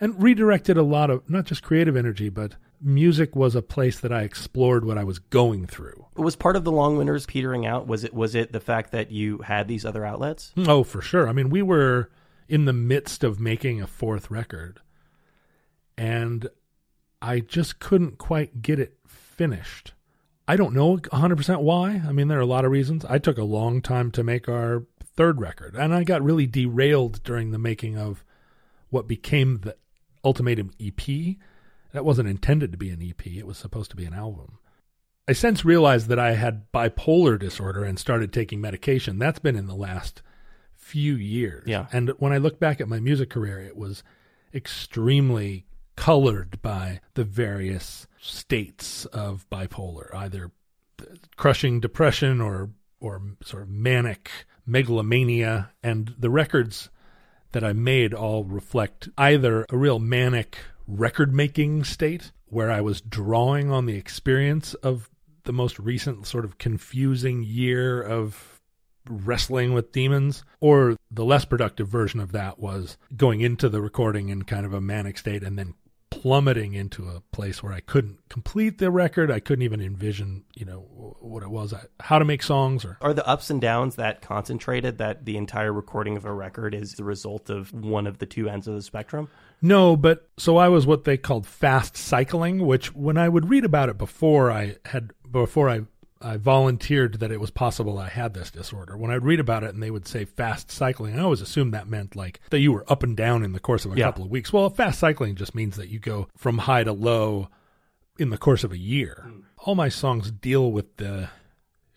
and 0.00 0.20
redirected 0.22 0.76
a 0.76 0.82
lot 0.82 1.10
of 1.10 1.28
not 1.28 1.44
just 1.44 1.62
creative 1.62 1.96
energy, 1.96 2.28
but 2.28 2.54
music 2.80 3.36
was 3.36 3.54
a 3.54 3.62
place 3.62 4.00
that 4.00 4.12
I 4.12 4.22
explored 4.22 4.84
what 4.84 4.98
I 4.98 5.04
was 5.04 5.18
going 5.18 5.66
through. 5.66 6.06
Was 6.16 6.36
part 6.36 6.56
of 6.56 6.64
the 6.64 6.72
long 6.72 6.96
winters 6.96 7.26
petering 7.26 7.66
out? 7.66 7.86
Was 7.86 8.04
it 8.04 8.14
was 8.14 8.34
it 8.34 8.52
the 8.52 8.60
fact 8.60 8.92
that 8.92 9.10
you 9.10 9.38
had 9.38 9.68
these 9.68 9.84
other 9.84 10.04
outlets? 10.04 10.52
Mm, 10.56 10.68
oh, 10.68 10.84
for 10.84 11.02
sure. 11.02 11.28
I 11.28 11.32
mean, 11.32 11.50
we 11.50 11.62
were 11.62 12.10
in 12.48 12.64
the 12.64 12.72
midst 12.72 13.22
of 13.22 13.38
making 13.38 13.80
a 13.80 13.86
fourth 13.86 14.30
record, 14.30 14.80
and 15.96 16.48
I 17.22 17.40
just 17.40 17.78
couldn't 17.78 18.18
quite 18.18 18.62
get 18.62 18.80
it 18.80 18.96
finished. 19.06 19.92
I 20.48 20.56
don't 20.56 20.74
know 20.74 20.96
100% 20.96 21.62
why. 21.62 22.02
I 22.06 22.10
mean, 22.10 22.26
there 22.26 22.38
are 22.38 22.42
a 22.42 22.46
lot 22.46 22.64
of 22.64 22.72
reasons. 22.72 23.04
I 23.04 23.18
took 23.18 23.38
a 23.38 23.44
long 23.44 23.80
time 23.80 24.10
to 24.12 24.24
make 24.24 24.48
our 24.48 24.84
third 25.00 25.40
record, 25.40 25.76
and 25.76 25.94
I 25.94 26.02
got 26.02 26.24
really 26.24 26.46
derailed 26.46 27.22
during 27.22 27.52
the 27.52 27.58
making 27.58 27.96
of 27.96 28.24
what 28.88 29.06
became 29.06 29.58
the 29.58 29.76
Ultimatum 30.24 30.70
EP. 30.80 31.36
That 31.92 32.04
wasn't 32.04 32.28
intended 32.28 32.72
to 32.72 32.78
be 32.78 32.90
an 32.90 33.02
EP, 33.02 33.26
it 33.26 33.46
was 33.46 33.58
supposed 33.58 33.90
to 33.90 33.96
be 33.96 34.04
an 34.04 34.14
album. 34.14 34.58
I 35.28 35.32
since 35.32 35.64
realized 35.64 36.08
that 36.08 36.18
I 36.18 36.34
had 36.34 36.70
bipolar 36.72 37.38
disorder 37.38 37.84
and 37.84 37.98
started 37.98 38.32
taking 38.32 38.60
medication. 38.60 39.18
That's 39.18 39.38
been 39.38 39.56
in 39.56 39.66
the 39.66 39.74
last 39.74 40.22
few 40.74 41.14
years. 41.14 41.64
Yeah. 41.66 41.86
And 41.92 42.10
when 42.18 42.32
I 42.32 42.38
look 42.38 42.58
back 42.58 42.80
at 42.80 42.88
my 42.88 42.98
music 42.98 43.30
career, 43.30 43.60
it 43.60 43.76
was 43.76 44.02
extremely 44.52 45.66
colored 45.96 46.60
by 46.62 47.00
the 47.14 47.24
various 47.24 48.06
states 48.20 49.04
of 49.06 49.48
bipolar, 49.50 50.12
either 50.14 50.50
crushing 51.36 51.80
depression 51.80 52.40
or 52.40 52.70
or 53.00 53.22
sort 53.42 53.62
of 53.62 53.68
manic 53.68 54.30
megalomania 54.66 55.70
and 55.82 56.14
the 56.18 56.28
records 56.28 56.90
that 57.52 57.64
I 57.64 57.72
made 57.72 58.14
all 58.14 58.44
reflect 58.44 59.08
either 59.18 59.66
a 59.70 59.76
real 59.76 59.98
manic 59.98 60.58
record 60.86 61.32
making 61.32 61.84
state 61.84 62.32
where 62.46 62.70
I 62.70 62.80
was 62.80 63.00
drawing 63.00 63.70
on 63.70 63.86
the 63.86 63.96
experience 63.96 64.74
of 64.74 65.08
the 65.44 65.52
most 65.52 65.78
recent 65.78 66.26
sort 66.26 66.44
of 66.44 66.58
confusing 66.58 67.42
year 67.42 68.02
of 68.02 68.60
wrestling 69.08 69.72
with 69.72 69.92
demons, 69.92 70.44
or 70.60 70.96
the 71.10 71.24
less 71.24 71.44
productive 71.44 71.88
version 71.88 72.20
of 72.20 72.32
that 72.32 72.58
was 72.58 72.96
going 73.16 73.40
into 73.40 73.68
the 73.68 73.80
recording 73.80 74.28
in 74.28 74.42
kind 74.42 74.66
of 74.66 74.72
a 74.72 74.80
manic 74.80 75.18
state 75.18 75.42
and 75.42 75.58
then 75.58 75.74
plummeting 76.10 76.74
into 76.74 77.08
a 77.08 77.20
place 77.32 77.62
where 77.62 77.72
I 77.72 77.80
couldn't 77.80 78.28
complete 78.28 78.78
the 78.78 78.90
record. 78.90 79.30
I 79.30 79.40
couldn't 79.40 79.62
even 79.62 79.80
envision, 79.80 80.44
you 80.54 80.66
know, 80.66 80.80
what 81.20 81.42
it 81.42 81.50
was, 81.50 81.72
how 82.00 82.18
to 82.18 82.24
make 82.24 82.42
songs 82.42 82.84
or 82.84 82.98
Are 83.00 83.14
the 83.14 83.26
ups 83.26 83.50
and 83.50 83.60
downs 83.60 83.96
that 83.96 84.20
concentrated 84.20 84.98
that 84.98 85.24
the 85.24 85.36
entire 85.36 85.72
recording 85.72 86.16
of 86.16 86.24
a 86.24 86.32
record 86.32 86.74
is 86.74 86.94
the 86.94 87.04
result 87.04 87.48
of 87.48 87.72
one 87.72 88.06
of 88.06 88.18
the 88.18 88.26
two 88.26 88.48
ends 88.48 88.68
of 88.68 88.74
the 88.74 88.82
spectrum? 88.82 89.28
No, 89.62 89.96
but 89.96 90.28
so 90.36 90.56
I 90.56 90.68
was 90.68 90.86
what 90.86 91.04
they 91.04 91.16
called 91.16 91.46
fast 91.46 91.96
cycling, 91.96 92.66
which 92.66 92.94
when 92.94 93.16
I 93.16 93.28
would 93.28 93.50
read 93.50 93.64
about 93.64 93.88
it 93.88 93.98
before 93.98 94.50
I 94.50 94.76
had 94.86 95.12
before 95.30 95.68
I 95.68 95.82
I 96.22 96.36
volunteered 96.36 97.14
that 97.20 97.32
it 97.32 97.40
was 97.40 97.50
possible 97.50 97.98
I 97.98 98.08
had 98.08 98.34
this 98.34 98.50
disorder. 98.50 98.96
When 98.96 99.10
I'd 99.10 99.24
read 99.24 99.40
about 99.40 99.64
it 99.64 99.72
and 99.72 99.82
they 99.82 99.90
would 99.90 100.06
say 100.06 100.24
fast 100.26 100.70
cycling, 100.70 101.18
I 101.18 101.22
always 101.22 101.40
assumed 101.40 101.72
that 101.72 101.88
meant 101.88 102.14
like 102.14 102.40
that 102.50 102.60
you 102.60 102.72
were 102.72 102.84
up 102.92 103.02
and 103.02 103.16
down 103.16 103.42
in 103.42 103.52
the 103.52 103.60
course 103.60 103.84
of 103.86 103.92
a 103.92 103.96
Yeah. 103.96 104.06
couple 104.06 104.24
of 104.24 104.30
weeks. 104.30 104.52
Well, 104.52 104.68
fast 104.68 104.98
cycling 104.98 105.34
just 105.34 105.54
means 105.54 105.76
that 105.76 105.88
you 105.88 105.98
go 105.98 106.28
from 106.36 106.58
high 106.58 106.84
to 106.84 106.92
low 106.92 107.48
in 108.18 108.28
the 108.30 108.36
course 108.38 108.64
of 108.64 108.72
a 108.72 108.78
year. 108.78 109.22
Hmm. 109.26 109.40
All 109.64 109.74
my 109.74 109.88
songs 109.88 110.30
deal 110.30 110.70
with 110.70 110.96
the 110.98 111.30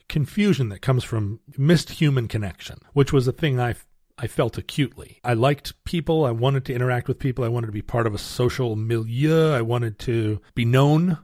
confusion 0.08 0.70
that 0.70 0.82
comes 0.82 1.04
from 1.04 1.40
missed 1.58 1.90
human 1.92 2.28
connection, 2.28 2.80
which 2.94 3.12
was 3.12 3.28
a 3.28 3.32
thing 3.34 3.60
I 3.60 3.76
I 4.16 4.28
felt 4.28 4.60
acutely. 4.60 5.20
I 5.24 5.34
liked 5.34 5.74
people. 5.86 6.24
I 6.24 6.30
wanted 6.32 6.66
to 6.66 6.74
interact 6.74 7.08
with 7.08 7.18
people. 7.18 7.44
I 7.44 7.48
wanted 7.48 7.66
to 7.68 7.74
be 7.74 7.82
part 7.82 8.06
of 8.06 8.14
a 8.14 8.20
social 8.20 8.76
milieu. 8.76 9.52
I 9.52 9.64
wanted 9.64 9.98
to 10.00 10.40
be 10.54 10.66
known, 10.66 11.18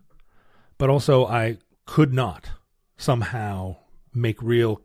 but 0.79 0.89
also 0.89 1.27
I 1.27 1.59
could 1.85 2.11
not 2.13 2.49
somehow 2.99 3.77
make 4.13 4.41
real 4.41 4.81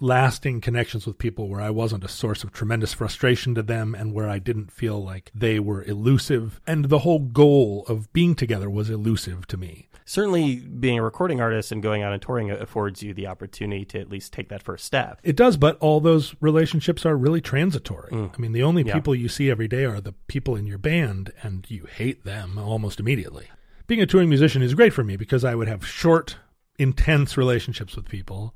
lasting 0.00 0.60
connections 0.60 1.06
with 1.06 1.18
people 1.18 1.48
where 1.48 1.60
I 1.60 1.70
wasn't 1.70 2.02
a 2.04 2.08
source 2.08 2.42
of 2.42 2.52
tremendous 2.52 2.92
frustration 2.92 3.54
to 3.54 3.62
them 3.62 3.94
and 3.94 4.12
where 4.12 4.28
I 4.28 4.40
didn't 4.40 4.72
feel 4.72 5.02
like 5.02 5.30
they 5.34 5.60
were 5.60 5.84
elusive. 5.84 6.60
And 6.66 6.86
the 6.86 7.00
whole 7.00 7.20
goal 7.20 7.84
of 7.88 8.12
being 8.12 8.34
together 8.34 8.68
was 8.68 8.90
elusive 8.90 9.46
to 9.48 9.56
me. 9.56 9.88
Certainly, 10.06 10.56
being 10.56 10.98
a 10.98 11.02
recording 11.02 11.40
artist 11.40 11.72
and 11.72 11.82
going 11.82 12.02
out 12.02 12.12
and 12.12 12.20
touring 12.20 12.50
affords 12.50 13.02
you 13.02 13.14
the 13.14 13.26
opportunity 13.26 13.86
to 13.86 14.00
at 14.00 14.10
least 14.10 14.34
take 14.34 14.50
that 14.50 14.62
first 14.62 14.84
step. 14.84 15.18
It 15.22 15.34
does, 15.34 15.56
but 15.56 15.78
all 15.78 15.98
those 16.00 16.34
relationships 16.40 17.06
are 17.06 17.16
really 17.16 17.40
transitory. 17.40 18.10
Mm. 18.12 18.30
I 18.36 18.38
mean, 18.38 18.52
the 18.52 18.62
only 18.62 18.82
Yeah. 18.82 18.92
people 18.94 19.14
you 19.14 19.28
see 19.28 19.48
every 19.48 19.66
day 19.68 19.86
are 19.86 20.02
the 20.02 20.12
people 20.26 20.56
in 20.56 20.66
your 20.66 20.76
band, 20.76 21.32
and 21.42 21.64
you 21.70 21.86
hate 21.86 22.24
them 22.24 22.58
almost 22.58 23.00
immediately. 23.00 23.46
Being 23.86 24.02
a 24.02 24.06
touring 24.06 24.28
musician 24.28 24.60
is 24.60 24.74
great 24.74 24.92
for 24.92 25.04
me 25.04 25.16
because 25.16 25.42
I 25.42 25.54
would 25.54 25.68
have 25.68 25.86
short, 25.86 26.36
intense 26.78 27.36
relationships 27.36 27.96
with 27.96 28.08
people, 28.08 28.54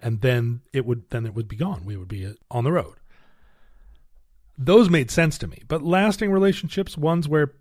and 0.00 0.20
then 0.20 0.62
it 0.72 0.86
would 0.86 1.10
then 1.10 1.26
it 1.26 1.34
would 1.34 1.48
be 1.48 1.56
gone. 1.56 1.84
We 1.84 1.96
would 1.96 2.08
be 2.08 2.26
uh, 2.26 2.32
on 2.50 2.64
the 2.64 2.72
road. 2.72 2.94
Those 4.56 4.90
made 4.90 5.10
sense 5.10 5.38
to 5.38 5.46
me, 5.46 5.62
but 5.68 5.82
lasting 5.82 6.32
relationships, 6.32 6.98
ones 6.98 7.28
where 7.28 7.52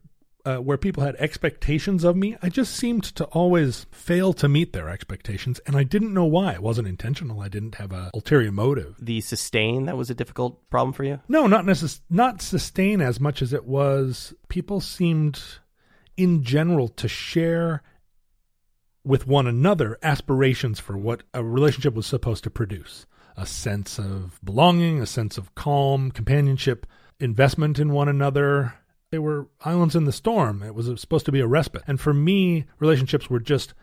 uh, 0.48 0.58
where 0.58 0.78
people 0.78 1.04
had 1.04 1.16
expectations 1.18 2.06
of 2.06 2.16
me, 2.16 2.38
I 2.42 2.48
just 2.48 2.74
seemed 2.74 3.04
to 3.04 3.26
always 3.26 3.86
fail 3.92 4.32
to 4.34 4.48
meet 4.48 4.72
their 4.72 4.88
expectations, 4.88 5.60
and 5.66 5.76
I 5.76 5.84
didn't 5.84 6.14
know 6.14 6.24
why. 6.24 6.54
It 6.54 6.62
wasn't 6.64 6.88
intentional. 6.88 7.42
I 7.42 7.50
didn't 7.50 7.76
have 7.76 7.92
a 7.92 8.12
ulterior 8.14 8.52
motive. 8.54 8.96
The 8.98 9.20
sustain 9.20 9.86
that 9.86 9.98
was 9.98 10.10
a 10.10 10.16
difficult 10.16 10.70
problem 10.70 10.94
for 10.94 11.04
you. 11.04 11.20
No, 11.28 11.48
not 11.48 11.66
necess- 11.66 12.00
not 12.10 12.42
sustain 12.42 13.02
as 13.02 13.20
much 13.20 13.42
as 13.42 13.52
it 13.52 13.66
was. 13.66 14.34
People 14.48 14.80
seemed, 14.80 15.42
in 16.16 16.44
general, 16.44 16.88
to 16.88 17.10
share 17.10 17.84
with 19.08 19.26
one 19.26 19.48
another 19.48 19.98
aspirations 20.04 20.80
for 20.80 20.98
what 20.98 21.24
a 21.34 21.44
relationship 21.44 21.94
was 21.94 22.06
supposed 22.06 22.44
to 22.44 22.50
produce: 22.50 23.06
a 23.36 23.46
sense 23.46 23.98
of 23.98 24.40
belonging, 24.44 25.02
a 25.02 25.06
sense 25.06 25.38
of 25.38 25.56
calm, 25.56 26.12
companionship, 26.12 26.86
investment 27.20 27.80
in 27.80 27.92
one 27.92 28.10
another. 28.10 28.76
They 29.10 29.20
were 29.20 29.48
islands 29.64 29.96
in 29.96 30.04
the 30.04 30.12
storm. 30.12 30.62
It 30.62 30.76
was 30.76 31.00
supposed 31.00 31.26
to 31.28 31.32
be 31.32 31.40
a 31.40 31.48
respite, 31.48 31.84
and 31.88 32.00
for 32.00 32.14
me, 32.14 32.66
relationships 32.80 33.30
were 33.30 33.40
just 33.40 33.74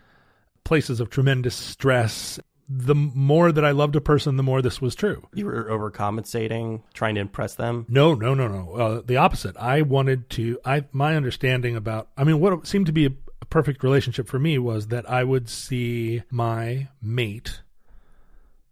places 0.63 0.99
of 0.99 1.09
tremendous 1.09 1.55
stress. 1.55 2.39
The 2.67 2.95
more 2.95 3.51
that 3.51 3.63
I 3.63 3.71
loved 3.71 3.95
a 3.95 4.01
person, 4.01 4.37
the 4.37 4.43
more 4.43 4.61
this 4.61 4.81
was 4.81 4.95
true. 4.95 5.27
You 5.33 5.45
were 5.45 5.65
overcompensating, 5.65 6.81
trying 6.93 7.15
to 7.15 7.21
impress 7.21 7.53
them. 7.55 7.85
No, 7.87 8.15
no, 8.15 8.33
no, 8.33 8.47
no. 8.47 8.73
Uh, 8.73 9.01
the 9.05 9.17
opposite. 9.17 9.55
I 9.57 9.83
wanted 9.83 10.29
to. 10.31 10.59
I 10.65 10.85
my 10.91 11.15
understanding 11.15 11.75
about. 11.75 12.09
I 12.17 12.23
mean, 12.23 12.39
what 12.39 12.65
seemed 12.65 12.87
to 12.87 12.91
be 12.91 13.15
perfect 13.49 13.83
relationship 13.83 14.27
for 14.27 14.39
me 14.39 14.57
was 14.57 14.87
that 14.87 15.09
I 15.09 15.23
would 15.23 15.49
see 15.49 16.23
my 16.29 16.89
mate 17.01 17.61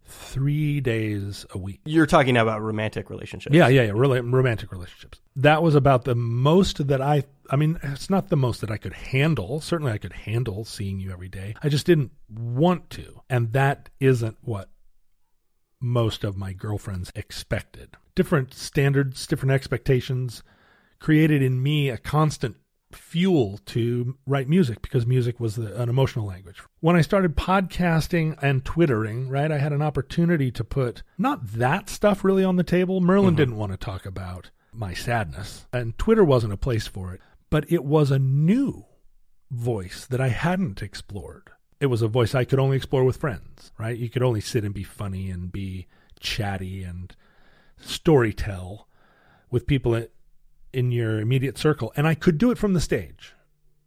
three 0.06 0.80
days 0.80 1.46
a 1.50 1.58
week. 1.58 1.80
You're 1.84 2.06
talking 2.06 2.36
about 2.36 2.62
romantic 2.62 3.10
relationships. 3.10 3.54
Yeah, 3.54 3.68
yeah, 3.68 3.82
yeah. 3.82 3.92
Really, 3.94 4.20
romantic 4.20 4.72
relationships. 4.72 5.20
That 5.36 5.62
was 5.62 5.74
about 5.74 6.04
the 6.04 6.14
most 6.14 6.86
that 6.86 7.00
I. 7.00 7.24
I 7.50 7.56
mean, 7.56 7.78
it's 7.82 8.08
not 8.08 8.28
the 8.28 8.36
most 8.36 8.60
that 8.60 8.70
I 8.70 8.76
could 8.76 8.94
handle. 8.94 9.60
Certainly, 9.60 9.92
I 9.92 9.98
could 9.98 10.12
handle 10.12 10.64
seeing 10.64 11.00
you 11.00 11.12
every 11.12 11.28
day. 11.28 11.54
I 11.62 11.68
just 11.68 11.86
didn't 11.86 12.12
want 12.28 12.90
to, 12.90 13.20
and 13.28 13.52
that 13.52 13.90
isn't 14.00 14.38
what 14.42 14.70
most 15.80 16.24
of 16.24 16.36
my 16.36 16.52
girlfriends 16.52 17.12
expected. 17.14 17.96
Different 18.14 18.54
standards, 18.54 19.26
different 19.26 19.52
expectations 19.52 20.42
created 21.00 21.42
in 21.42 21.62
me 21.62 21.90
a 21.90 21.98
constant 21.98 22.56
fuel 22.94 23.58
to 23.66 24.16
write 24.26 24.48
music 24.48 24.82
because 24.82 25.06
music 25.06 25.40
was 25.40 25.56
the, 25.56 25.80
an 25.80 25.88
emotional 25.88 26.26
language. 26.26 26.62
When 26.80 26.96
I 26.96 27.00
started 27.00 27.36
podcasting 27.36 28.36
and 28.42 28.64
twittering, 28.64 29.28
right, 29.28 29.50
I 29.50 29.58
had 29.58 29.72
an 29.72 29.82
opportunity 29.82 30.50
to 30.52 30.64
put 30.64 31.02
not 31.18 31.46
that 31.52 31.88
stuff 31.88 32.24
really 32.24 32.44
on 32.44 32.56
the 32.56 32.64
table. 32.64 33.00
Merlin 33.00 33.30
mm-hmm. 33.30 33.36
didn't 33.36 33.56
want 33.56 33.72
to 33.72 33.78
talk 33.78 34.06
about 34.06 34.50
my 34.72 34.94
sadness, 34.94 35.66
and 35.72 35.96
Twitter 35.98 36.24
wasn't 36.24 36.52
a 36.52 36.58
place 36.58 36.86
for 36.86 37.14
it, 37.14 37.20
but 37.50 37.70
it 37.70 37.84
was 37.84 38.10
a 38.10 38.18
new 38.18 38.84
voice 39.50 40.06
that 40.06 40.20
I 40.20 40.28
hadn't 40.28 40.82
explored. 40.82 41.50
It 41.80 41.86
was 41.86 42.02
a 42.02 42.08
voice 42.08 42.34
I 42.34 42.44
could 42.44 42.58
only 42.58 42.76
explore 42.76 43.04
with 43.04 43.16
friends, 43.16 43.72
right? 43.78 43.96
You 43.96 44.08
could 44.08 44.22
only 44.22 44.40
sit 44.40 44.64
and 44.64 44.74
be 44.74 44.84
funny 44.84 45.30
and 45.30 45.52
be 45.52 45.86
chatty 46.18 46.82
and 46.82 47.14
storytell 47.80 48.84
with 49.50 49.66
people 49.66 49.94
in- 50.74 50.92
your 50.92 51.20
immediate 51.20 51.58
circle. 51.58 51.92
And 51.96 52.06
I 52.06 52.14
could 52.14 52.38
do 52.38 52.50
it 52.50 52.58
from 52.58 52.72
the 52.72 52.80
stage. 52.80 53.32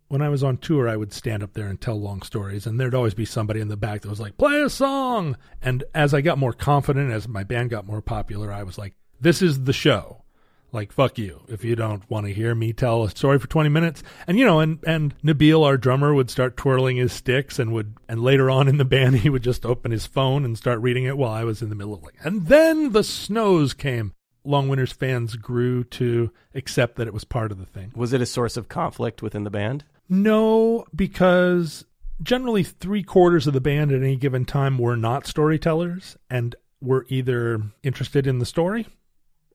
When 0.08 0.22
I 0.22 0.30
was 0.30 0.42
on 0.44 0.58
tour, 0.58 0.88
I 0.88 0.96
would 0.96 1.12
stand 1.12 1.44
up 1.44 1.54
there 1.54 1.68
and 1.68 1.80
tell 1.80 2.00
long 2.00 2.22
stories, 2.22 2.66
and 2.66 2.80
there'd 2.80 2.96
always 2.96 3.14
be 3.14 3.26
somebody 3.26 3.60
in 3.60 3.68
the 3.68 3.76
back 3.76 4.02
that 4.02 4.10
was 4.10 4.22
like, 4.22 4.38
play 4.38 4.62
a 4.62 4.70
song. 4.70 5.36
And 5.62 5.84
as 5.94 6.14
I 6.14 6.22
got 6.22 6.38
more 6.38 6.54
confident, 6.54 7.12
as 7.12 7.28
my 7.28 7.44
band 7.44 7.72
got 7.72 7.86
more 7.86 8.02
popular, 8.02 8.54
I 8.54 8.64
was 8.64 8.78
like, 8.78 8.94
this 9.20 9.42
is 9.42 9.66
the 9.66 9.74
show. 9.74 10.24
Like, 10.72 10.92
fuck 10.92 11.18
you. 11.18 11.42
If 11.48 11.64
you 11.64 11.76
don't 11.76 12.10
want 12.10 12.26
to 12.28 12.34
hear 12.34 12.54
me 12.54 12.74
tell 12.74 13.04
a 13.04 13.10
story 13.10 13.40
for 13.40 13.48
20 13.48 13.70
minutes. 13.70 14.04
And, 14.28 14.38
you 14.38 14.46
know, 14.46 14.60
and, 14.60 14.80
and 14.86 15.16
Nabil, 15.22 15.66
our 15.66 15.78
drummer, 15.78 16.14
would 16.14 16.30
start 16.30 16.58
twirling 16.58 16.98
his 16.98 17.14
sticks 17.14 17.58
and 17.58 17.72
would, 17.74 17.96
and 18.10 18.22
later 18.22 18.50
on 18.50 18.68
in 18.68 18.78
the 18.78 18.86
band, 18.86 19.16
he 19.20 19.30
would 19.30 19.44
just 19.44 19.66
open 19.66 19.92
his 19.92 20.06
phone 20.06 20.44
and 20.44 20.58
start 20.58 20.82
reading 20.82 21.06
it 21.06 21.18
while 21.18 21.32
I 21.32 21.44
was 21.44 21.62
in 21.62 21.70
the 21.70 21.76
middle 21.76 21.94
of 21.94 22.04
like, 22.04 22.16
and 22.24 22.48
then 22.48 22.92
the 22.92 23.04
snows 23.04 23.74
came. 23.74 24.14
Long 24.48 24.70
Winters 24.70 24.94
fans 24.94 25.36
grew 25.36 25.84
to 25.84 26.32
accept 26.56 26.96
that 26.96 27.08
it 27.08 27.14
was 27.14 27.24
part 27.24 27.52
of 27.52 27.60
the 27.60 27.66
thing. 27.66 27.92
Was 27.96 28.14
it 28.14 28.22
a 28.22 28.26
source 28.26 28.58
of 28.58 28.70
conflict 28.70 29.22
within 29.22 29.44
the 29.44 29.50
band? 29.50 29.84
No, 30.10 30.86
because 30.96 31.86
generally 32.22 32.64
three 32.64 33.04
quarters 33.04 33.46
of 33.46 33.54
the 33.54 33.62
band 33.62 33.92
at 33.92 34.02
any 34.02 34.16
given 34.16 34.46
time 34.46 34.78
were 34.78 34.96
not 34.96 35.28
storytellers 35.28 36.18
and 36.30 36.56
were 36.82 37.06
either 37.10 37.62
interested 37.84 38.26
in 38.26 38.40
the 38.40 38.46
story 38.46 38.88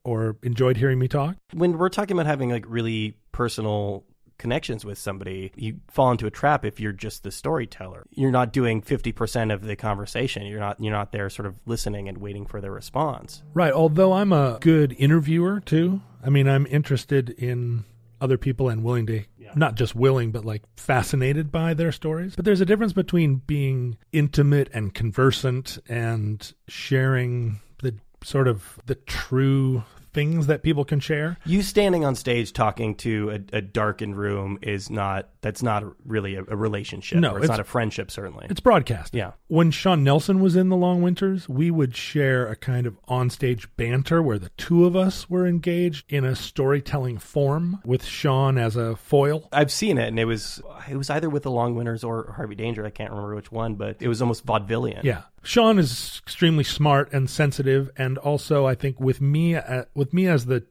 or 0.03 0.37
enjoyed 0.43 0.77
hearing 0.77 0.99
me 0.99 1.07
talk. 1.07 1.37
When 1.53 1.77
we're 1.77 1.89
talking 1.89 2.15
about 2.15 2.27
having 2.27 2.49
like 2.49 2.65
really 2.67 3.17
personal 3.31 4.03
connections 4.37 4.83
with 4.85 4.97
somebody, 4.97 5.51
you 5.55 5.79
fall 5.89 6.11
into 6.11 6.25
a 6.27 6.31
trap 6.31 6.65
if 6.65 6.79
you're 6.79 6.91
just 6.91 7.23
the 7.23 7.31
storyteller. 7.31 8.05
You're 8.11 8.31
not 8.31 8.53
doing 8.53 8.81
50% 8.81 9.53
of 9.53 9.63
the 9.63 9.75
conversation. 9.75 10.45
You're 10.45 10.59
not 10.59 10.81
you're 10.81 10.93
not 10.93 11.11
there 11.11 11.29
sort 11.29 11.45
of 11.45 11.55
listening 11.65 12.07
and 12.07 12.17
waiting 12.17 12.45
for 12.45 12.61
their 12.61 12.71
response. 12.71 13.43
Right. 13.53 13.73
Although 13.73 14.13
I'm 14.13 14.33
a 14.33 14.57
good 14.61 14.95
interviewer 14.97 15.59
too. 15.59 16.01
I 16.23 16.29
mean, 16.29 16.47
I'm 16.47 16.65
interested 16.67 17.29
in 17.29 17.85
other 18.21 18.37
people 18.37 18.69
and 18.69 18.83
willing 18.83 19.05
to, 19.05 19.23
not 19.55 19.75
just 19.75 19.95
willing, 19.95 20.31
but 20.31 20.45
like 20.45 20.63
fascinated 20.77 21.51
by 21.51 21.73
their 21.73 21.91
stories. 21.91 22.35
But 22.37 22.45
there's 22.45 22.61
a 22.61 22.65
difference 22.65 22.93
between 22.93 23.41
being 23.45 23.97
intimate 24.13 24.69
and 24.73 24.93
conversant 24.93 25.77
and 25.89 26.53
sharing 26.69 27.59
the 27.81 27.95
sort 28.23 28.47
of 28.47 28.79
the 28.85 28.95
true 28.95 29.83
things 30.13 30.47
that 30.47 30.63
people 30.63 30.85
can 30.85 30.99
share. 30.99 31.37
You 31.45 31.61
standing 31.61 32.05
on 32.05 32.15
stage 32.15 32.53
talking 32.53 32.95
to 32.95 33.29
a, 33.53 33.57
a 33.57 33.61
darkened 33.61 34.17
room 34.17 34.59
is 34.61 34.89
not 34.89 35.29
that's 35.41 35.61
not 35.63 35.83
really 36.05 36.35
a, 36.35 36.43
a 36.47 36.55
relationship. 36.55 37.19
No, 37.19 37.31
or 37.31 37.37
it's, 37.37 37.45
it's- 37.45 37.57
not 37.57 37.59
a 37.59 37.63
friendship 37.69 38.11
certainly. 38.11 38.47
It's 38.49 38.59
broadcast. 38.61 39.13
Yeah. 39.13 39.31
When 39.47 39.71
Sean 39.71 40.03
Nelson 40.03 40.39
was 40.39 40.55
in 40.55 40.69
the 40.69 40.75
Long 40.77 41.01
Winters, 41.01 41.47
we 41.49 41.69
would 41.71 41.95
share 41.95 42.47
a 42.47 42.55
kind 42.55 42.87
of 42.87 42.97
onstage 43.07 43.67
banter 43.77 44.21
where 44.21 44.39
the 44.39 44.49
two 44.57 44.85
of 44.85 44.95
us 44.95 45.29
were 45.29 45.45
engaged 45.45 46.11
in 46.11 46.23
a 46.25 46.35
storytelling 46.35 47.17
form 47.17 47.79
with 47.85 48.03
Sean 48.05 48.57
as 48.57 48.75
a 48.75 48.95
foil. 48.95 49.49
I've 49.51 49.71
seen 49.71 49.97
it, 49.97 50.07
and 50.07 50.19
it 50.19 50.25
was 50.25 50.61
it 50.89 50.95
was 50.95 51.09
either 51.09 51.29
with 51.29 51.43
the 51.43 51.51
Long 51.51 51.75
Winters 51.75 52.03
or 52.03 52.33
Harvey 52.35 52.55
Danger. 52.55 52.85
I 52.85 52.89
can't 52.89 53.09
remember 53.11 53.35
which 53.35 53.51
one, 53.51 53.75
but 53.75 53.97
it 54.01 54.07
was 54.07 54.21
almost 54.21 54.45
vaudevillian. 54.45 55.03
Yeah. 55.03 55.23
Sean 55.43 55.77
is 55.77 56.21
extremely 56.23 56.63
smart 56.63 57.11
and 57.11 57.29
sensitive 57.29 57.89
and 57.97 58.17
also 58.17 58.65
I 58.65 58.75
think 58.75 58.99
with 58.99 59.21
me 59.21 59.55
uh, 59.55 59.85
with 59.93 60.13
me 60.13 60.27
as 60.27 60.45
the 60.45 60.65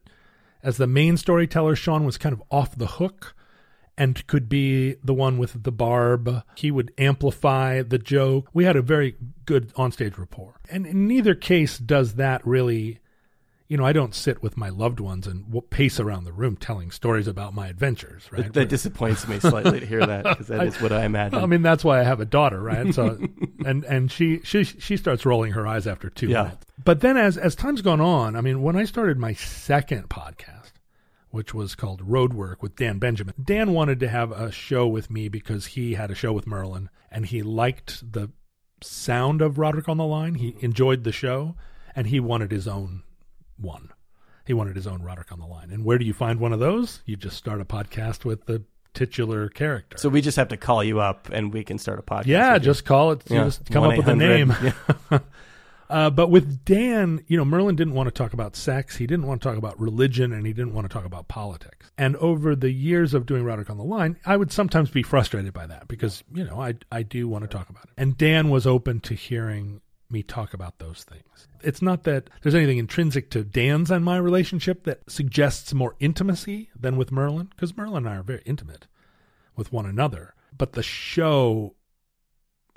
as 0.61 0.77
the 0.77 0.87
main 0.87 1.17
storyteller 1.17 1.75
Sean 1.75 2.05
was 2.05 2.17
kind 2.17 2.33
of 2.33 2.41
off 2.49 2.75
the 2.75 2.87
hook 2.87 3.35
and 3.97 4.25
could 4.27 4.49
be 4.49 4.95
the 5.03 5.13
one 5.13 5.37
with 5.37 5.63
the 5.63 5.71
barb. 5.71 6.43
He 6.55 6.71
would 6.71 6.91
amplify 6.97 7.83
the 7.83 7.99
joke. 7.99 8.49
We 8.53 8.65
had 8.65 8.75
a 8.75 8.81
very 8.81 9.15
good 9.45 9.73
onstage 9.75 10.17
rapport. 10.17 10.59
And 10.69 10.87
in 10.87 11.07
neither 11.07 11.35
case 11.35 11.77
does 11.77 12.15
that 12.15 12.45
really 12.45 12.99
you 13.73 13.77
know, 13.77 13.85
I 13.87 13.91
don't 13.91 14.13
sit 14.13 14.43
with 14.43 14.55
my 14.55 14.69
loved 14.69 14.99
ones 14.99 15.25
and 15.25 15.51
pace 15.71 15.99
around 15.99 16.25
the 16.25 16.31
room 16.31 16.55
telling 16.57 16.91
stories 16.91 17.27
about 17.27 17.55
my 17.55 17.69
adventures, 17.69 18.31
right? 18.31 18.43
That, 18.43 18.53
that 18.53 18.69
disappoints 18.69 19.27
me 19.27 19.39
slightly 19.39 19.79
to 19.79 19.85
hear 19.87 20.05
that 20.05 20.25
because 20.25 20.45
that 20.45 20.67
is 20.67 20.79
what 20.79 20.91
I 20.91 21.05
imagine. 21.05 21.39
I 21.39 21.47
mean, 21.47 21.63
that's 21.63 21.83
why 21.83 21.99
I 21.99 22.03
have 22.03 22.19
a 22.19 22.25
daughter, 22.25 22.61
right? 22.61 22.93
So, 22.93 23.17
and 23.65 23.83
and 23.85 24.11
she 24.11 24.41
she 24.43 24.63
she 24.63 24.95
starts 24.95 25.25
rolling 25.25 25.53
her 25.53 25.65
eyes 25.65 25.87
after 25.87 26.11
two 26.11 26.27
Yeah. 26.27 26.43
minutes. 26.43 26.67
But 26.85 26.99
then, 27.01 27.17
as 27.17 27.35
as 27.35 27.55
time's 27.55 27.81
gone 27.81 27.99
on, 27.99 28.35
I 28.35 28.41
mean, 28.41 28.61
when 28.61 28.75
I 28.75 28.85
started 28.85 29.17
my 29.17 29.33
second 29.33 30.07
podcast, 30.07 30.73
which 31.31 31.51
was 31.55 31.73
called 31.73 32.07
Roadwork 32.07 32.61
with 32.61 32.75
Dan 32.75 32.99
Benjamin, 32.99 33.33
Dan 33.43 33.71
wanted 33.73 33.99
to 34.01 34.07
have 34.07 34.31
a 34.31 34.51
show 34.51 34.85
with 34.87 35.09
me 35.09 35.29
because 35.29 35.65
he 35.65 35.95
had 35.95 36.11
a 36.11 36.15
show 36.15 36.31
with 36.31 36.45
Merlin 36.45 36.91
and 37.09 37.25
he 37.25 37.41
liked 37.41 38.13
the 38.13 38.29
sound 38.81 39.41
of 39.41 39.57
Roderick 39.57 39.89
on 39.89 39.97
the 39.97 40.05
Line. 40.05 40.35
He 40.35 40.57
enjoyed 40.59 41.03
the 41.05 41.11
show, 41.11 41.55
and 41.95 42.05
he 42.05 42.19
wanted 42.19 42.51
his 42.51 42.67
own 42.67 43.01
one. 43.57 43.89
He 44.45 44.53
wanted 44.53 44.75
his 44.75 44.87
own 44.87 45.01
Roderick 45.01 45.31
on 45.31 45.39
the 45.39 45.45
Line. 45.45 45.71
And 45.71 45.85
where 45.85 45.97
do 45.97 46.05
you 46.05 46.13
find 46.13 46.39
one 46.39 46.51
of 46.53 46.59
those? 46.59 47.01
You 47.05 47.15
just 47.15 47.37
start 47.37 47.61
a 47.61 47.65
podcast 47.65 48.25
with 48.25 48.45
the 48.45 48.63
titular 48.93 49.49
character. 49.49 49.97
so 49.97 50.07
we 50.09 50.21
just 50.21 50.37
have 50.37 50.49
to 50.49 50.57
call 50.57 50.83
you 50.83 50.99
up 50.99 51.29
and 51.31 51.51
we 51.53 51.63
can 51.63 51.77
start 51.79 51.97
a 51.97 52.03
podcast. 52.03 52.25
Yeah, 52.27 52.57
just 52.59 52.85
call 52.85 53.11
it. 53.11 53.23
Yeah, 53.27 53.45
Just 53.45 53.65
come 53.71 53.83
up 53.83 53.97
with 53.97 54.07
a 54.07 54.15
name. 54.15 54.53
Yeah. 55.11 55.19
Uh, 55.89 56.09
but 56.09 56.31
with 56.31 56.65
Dan, 56.65 57.23
you 57.27 57.37
know, 57.37 57.45
Merlin 57.45 57.75
didn't 57.75 57.93
want 57.93 58.07
to 58.07 58.11
talk 58.11 58.33
about 58.33 58.55
sex. 58.55 58.95
He 58.97 59.05
didn't 59.05 59.27
want 59.27 59.43
to 59.43 59.47
talk 59.47 59.59
about 59.59 59.79
religion, 59.79 60.31
and 60.33 60.43
he 60.43 60.51
didn't 60.51 60.73
want 60.73 60.89
to 60.89 60.91
talk 60.91 61.05
about 61.05 61.27
politics. 61.27 61.91
And 61.99 62.15
over 62.15 62.55
the 62.55 62.71
years 62.71 63.13
of 63.13 63.27
doing 63.27 63.43
Roderick 63.43 63.69
on 63.69 63.77
the 63.77 63.83
Line, 63.83 64.17
I 64.25 64.35
would 64.35 64.51
sometimes 64.51 64.89
be 64.89 65.03
frustrated 65.03 65.53
by 65.53 65.67
that 65.67 65.87
because 65.87 66.23
you 66.33 66.45
know 66.45 66.59
I 66.59 66.75
I 66.91 67.03
do 67.03 67.27
want 67.27 67.43
to 67.43 67.47
talk 67.47 67.69
about 67.69 67.83
it. 67.83 67.91
And 67.95 68.17
Dan 68.17 68.49
was 68.49 68.65
open 68.65 69.01
to 69.01 69.13
hearing 69.13 69.81
me 70.13 70.23
talk 70.23 70.53
about 70.53 70.79
those 70.79 71.03
things. 71.03 71.47
It's 71.61 71.81
not 71.81 72.03
that 72.03 72.29
there's 72.41 72.55
anything 72.55 72.77
intrinsic 72.77 73.29
to 73.31 73.43
Dan's 73.43 73.91
and 73.91 74.05
my 74.05 74.17
relationship 74.17 74.83
that 74.85 75.09
suggests 75.09 75.73
more 75.73 75.95
intimacy 75.99 76.69
than 76.79 76.95
with 76.95 77.11
Merlin, 77.11 77.47
because 77.47 77.75
Merlin 77.75 78.05
and 78.05 78.09
I 78.09 78.17
are 78.17 78.23
very 78.23 78.43
intimate 78.45 78.87
with 79.55 79.71
one 79.71 79.85
another. 79.85 80.35
But 80.57 80.73
the 80.73 80.83
show 80.83 81.75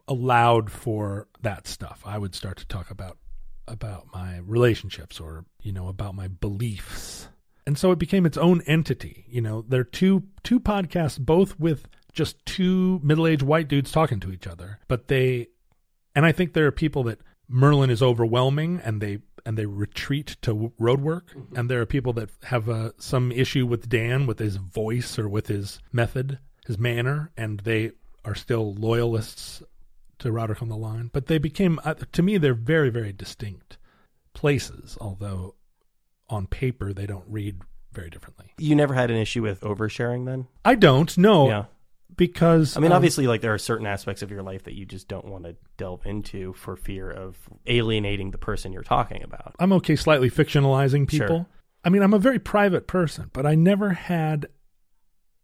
allowed 0.09 0.71
for 0.71 1.29
that 1.43 1.67
stuff. 1.67 2.03
I 2.05 2.19
would 2.19 2.35
start 2.35 2.57
to 2.59 2.67
talk 2.67 2.91
about 2.91 3.19
about 3.69 4.07
my 4.15 4.39
relationships 4.39 5.19
or 5.19 5.45
you 5.61 5.73
know 5.73 5.89
about 5.89 6.15
my 6.15 6.29
beliefs. 6.29 7.29
And 7.67 7.77
so 7.77 7.91
it 7.91 7.99
became 7.99 8.25
its 8.25 8.37
own 8.37 8.63
entity. 8.63 9.25
You 9.29 9.41
know, 9.41 9.63
there 9.63 9.81
are 9.81 9.85
two 9.85 10.25
two 10.45 10.61
podcasts 10.61 11.19
both 11.19 11.59
with 11.59 11.89
just 12.13 12.45
two 12.47 13.01
middle-aged 13.03 13.43
white 13.43 13.69
dudes 13.69 13.93
talking 13.93 14.21
to 14.21 14.33
each 14.33 14.47
other, 14.47 14.79
but 14.89 15.09
they 15.09 15.49
and 16.17 16.27
I 16.27 16.33
think 16.33 16.55
there 16.55 16.67
are 16.67 16.73
people 16.73 17.05
that 17.05 17.21
Merlin 17.49 17.91
is 17.91 18.03
overwhelming 18.03 18.81
and 18.83 19.01
they 19.01 19.19
and 19.45 19.57
they 19.57 19.67
retreat 19.67 20.37
to 20.43 20.73
road 20.77 21.01
work 21.01 21.37
and 21.55 21.71
there 21.71 21.81
are 21.81 21.87
people 21.87 22.13
that 22.15 22.31
have 22.45 22.69
uh, 22.69 22.91
some 22.99 23.31
issue 23.31 23.65
with 23.65 23.89
Dan 23.89 24.27
with 24.27 24.41
his 24.41 24.57
voice 24.57 25.21
or 25.21 25.29
with 25.29 25.47
his 25.47 25.79
method, 25.93 26.41
his 26.67 26.79
manner 26.79 27.31
and 27.37 27.61
they 27.61 27.93
are 28.25 28.35
still 28.35 28.75
loyalists 28.75 29.63
to 30.19 30.33
Roderick 30.33 30.63
on 30.63 30.69
the 30.69 30.77
Line, 30.77 31.11
but 31.13 31.27
they 31.27 31.39
became 31.39 31.79
uh, 31.85 31.95
to 31.95 32.23
me 32.23 32.39
they're 32.39 32.55
very 32.55 32.91
very 32.91 33.13
distinct 33.13 33.79
places, 34.33 34.99
although 35.01 35.55
on 36.29 36.49
paper 36.49 36.93
they 36.93 37.07
don't 37.07 37.27
read 37.29 37.61
very 37.93 38.11
differently. 38.11 38.53
You 38.59 38.75
never 38.75 38.95
had 38.95 39.11
an 39.11 39.17
issue 39.17 39.43
with 39.43 39.61
oversharing 39.61 40.27
then? 40.27 40.49
I 40.65 40.75
don't 40.75 41.17
No. 41.17 41.49
Yeah. 41.49 41.65
Because 42.17 42.77
I 42.77 42.81
mean, 42.81 42.93
um, 42.93 42.97
obviously, 42.97 43.27
like 43.27 43.41
there 43.41 43.55
are 43.55 43.59
certain 43.59 43.87
aspects 43.87 44.23
of 44.23 44.31
your 44.31 44.43
life 44.43 44.65
that 44.65 44.75
you 44.75 44.85
just 44.85 45.09
don't 45.09 45.27
want 45.27 45.45
to 45.45 45.57
delve 45.77 46.07
into 46.07 46.53
for 46.55 46.77
fear 46.77 47.11
of 47.11 47.37
alienating 47.67 48.31
the 48.31 48.39
person 48.39 48.73
you're 48.73 48.83
talking 48.83 49.23
about. 49.23 49.55
I'm 49.59 49.73
okay 49.75 49.97
slightly 49.97 50.31
fictionalizing 50.31 51.09
people. 51.09 51.27
Sure. 51.27 51.47
I 51.85 51.89
mean, 51.89 52.03
I'm 52.03 52.15
a 52.15 52.19
very 52.19 52.39
private 52.39 52.87
person, 52.87 53.31
but 53.33 53.47
I 53.47 53.55
never 53.55 53.91
had 53.91 54.47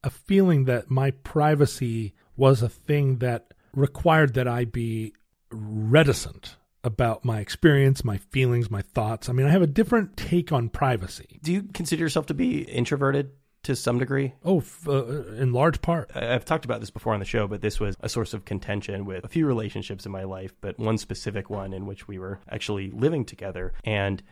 a 0.03 0.11
feeling 0.11 0.65
that 0.65 0.91
my 0.91 1.13
privacy 1.13 2.15
was 2.37 2.63
a 2.63 2.69
thing 2.69 3.19
that 3.19 3.55
required 3.75 4.35
that 4.35 4.49
I 4.49 4.65
be 4.65 5.15
reticent 5.51 6.57
about 6.85 7.25
my 7.25 7.39
experience, 7.39 8.05
my 8.05 8.17
feelings, 8.17 8.71
my 8.71 8.83
thoughts. 8.83 9.29
I 9.29 9.33
mean, 9.33 9.47
I 9.47 9.51
have 9.51 9.63
a 9.63 9.69
different 9.69 10.17
take 10.17 10.51
on 10.51 10.69
privacy. 10.69 11.39
Do 11.43 11.53
you 11.53 11.63
consider 11.73 12.03
yourself 12.03 12.27
to 12.27 12.35
be 12.35 12.63
introverted 12.63 13.31
to 13.65 13.77
some 13.77 13.99
degree? 13.99 14.35
Oh, 14.45 14.59
f- 14.59 14.89
uh, 14.89 15.35
in 15.35 15.53
large 15.53 15.83
part. 15.83 16.11
I've 16.15 16.45
talked 16.45 16.65
about 16.65 16.81
this 16.81 16.91
before 16.91 17.15
on 17.15 17.21
the 17.21 17.27
show, 17.27 17.47
but 17.47 17.61
this 17.61 17.79
was 17.79 17.97
a 18.01 18.09
source 18.09 18.35
of 18.35 18.45
contention 18.45 19.05
with 19.05 19.25
a 19.25 19.29
few 19.29 19.47
relationships 19.47 20.07
in 20.07 20.13
my 20.13 20.25
life, 20.25 20.53
but 20.61 20.79
one 20.79 20.99
specific 20.99 21.51
one 21.51 21.73
in 21.73 21.87
which 21.87 22.09
we 22.09 22.19
were 22.19 22.41
actually 22.51 22.91
living 22.91 23.25
together. 23.25 23.73
And 23.85 24.23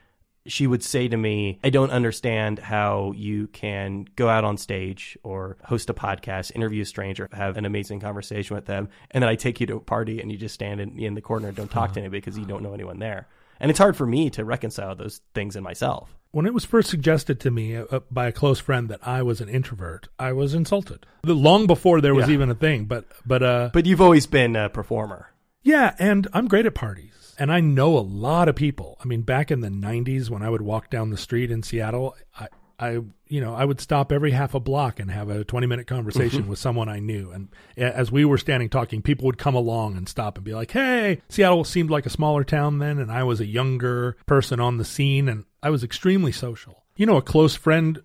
she 0.47 0.67
would 0.67 0.83
say 0.83 1.07
to 1.07 1.17
me, 1.17 1.59
I 1.63 1.71
don't 1.71 1.91
understand 1.91 2.59
how 2.59 3.13
you 3.15 3.47
can 3.49 4.07
go 4.17 4.29
out 4.29 4.43
on 4.43 4.57
stage 4.57 5.19
or 5.23 5.59
host 5.65 5.91
a 5.91 5.95
podcast, 5.95 6.55
interview 6.55 6.83
a 6.83 6.87
stranger, 6.87 7.29
have 7.33 7.57
an 7.57 7.67
amazing 7.67 8.01
conversation 8.01 8.57
with 8.57 8.65
them, 8.65 8.89
and 9.11 9.23
then 9.23 9.29
I 9.29 9.37
take 9.37 9.61
you 9.61 9.67
to 9.67 9.77
a 9.77 9.81
party 9.81 10.21
and 10.21 10.33
you 10.33 10.39
just 10.39 10.55
stand 10.55 10.81
in, 10.81 10.99
in 10.99 11.15
the 11.15 11.21
corner 11.21 11.49
and 11.49 11.57
don't 11.57 11.71
talk 11.71 11.93
to 11.93 12.01
anybody 12.01 12.21
because 12.21 12.39
you 12.39 12.47
don't 12.47 12.63
know 12.63 12.73
anyone 12.75 12.99
there. 12.99 13.29
And 13.61 13.71
it's 13.71 13.79
hard 13.79 13.97
for 13.97 14.07
me 14.07 14.31
to 14.31 14.45
reconcile 14.45 14.95
those 14.97 15.21
things 15.35 15.55
in 15.57 15.63
myself. 15.63 16.17
When 16.33 16.47
it 16.47 16.55
was 16.55 16.65
first 16.65 16.89
suggested 16.89 17.41
to 17.41 17.51
me 17.51 17.77
uh, 17.77 18.01
by 18.11 18.27
a 18.29 18.33
close 18.33 18.59
friend 18.61 18.89
that 18.89 19.01
I 19.07 19.23
was 19.23 19.41
an 19.41 19.49
introvert, 19.49 20.09
I 20.19 20.33
was 20.33 20.55
insulted. 20.55 21.05
Long 21.25 21.67
before 21.67 22.01
there 22.01 22.15
was 22.15 22.29
Yeah. 22.29 22.35
even 22.35 22.51
a 22.51 22.55
thing, 22.55 22.85
but 22.87 23.05
but 23.27 23.43
uh 23.43 23.71
But 23.73 23.85
you've 23.87 24.01
always 24.01 24.27
been 24.27 24.57
a 24.57 24.69
performer. 24.69 25.31
Yeah, 25.63 25.95
and 25.99 26.27
I'm 26.33 26.49
great 26.49 26.67
at 26.67 26.75
parties. 26.75 27.35
And 27.39 27.51
I 27.53 27.61
know 27.61 27.97
a 27.99 28.01
lot 28.01 28.49
of 28.49 28.55
people. 28.55 28.99
I 29.03 29.07
mean, 29.07 29.23
back 29.23 29.51
in 29.51 29.61
the 29.61 29.69
90s 29.71 30.31
when 30.31 30.43
I 30.43 30.51
would 30.51 30.63
walk 30.63 30.89
down 30.91 31.11
the 31.11 31.17
street 31.17 31.51
in 31.51 31.63
Seattle, 31.63 32.15
I 32.39 32.49
I 32.81 33.01
you 33.29 33.41
know, 33.41 33.55
I 33.55 33.65
would 33.65 33.81
stop 33.81 34.11
every 34.11 34.31
half 34.31 34.55
a 34.55 34.61
block 34.61 34.99
and 34.99 35.11
have 35.11 35.29
a 35.29 35.45
20-minute 35.45 35.87
conversation 35.87 36.49
with 36.49 36.59
someone 36.59 36.89
I 36.89 36.99
knew. 36.99 37.31
And 37.31 37.49
as 37.77 38.11
we 38.11 38.25
were 38.25 38.39
standing 38.39 38.71
talking, 38.71 39.03
people 39.03 39.27
would 39.27 39.39
come 39.39 39.55
along 39.55 39.97
and 39.97 40.09
stop 40.09 40.37
and 40.37 40.45
be 40.45 40.55
like, 40.55 40.71
"Hey, 40.73 41.21
Seattle 41.29 41.65
seemed 41.65 41.91
like 41.91 42.07
a 42.07 42.11
smaller 42.11 42.43
town 42.43 42.79
then 42.79 42.99
and 42.99 43.13
I 43.13 43.23
was 43.23 43.41
a 43.41 43.47
younger 43.47 44.17
person 44.27 44.59
on 44.59 44.79
the 44.79 44.85
scene 44.85 45.29
and 45.29 45.45
I 45.63 45.71
was 45.71 45.85
extremely 45.85 46.33
social." 46.33 46.85
You 46.97 47.07
know, 47.07 47.19
a 47.19 47.23
close 47.23 47.55
friend 47.55 48.01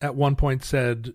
at 0.00 0.14
one 0.14 0.34
point 0.34 0.64
said 0.64 1.12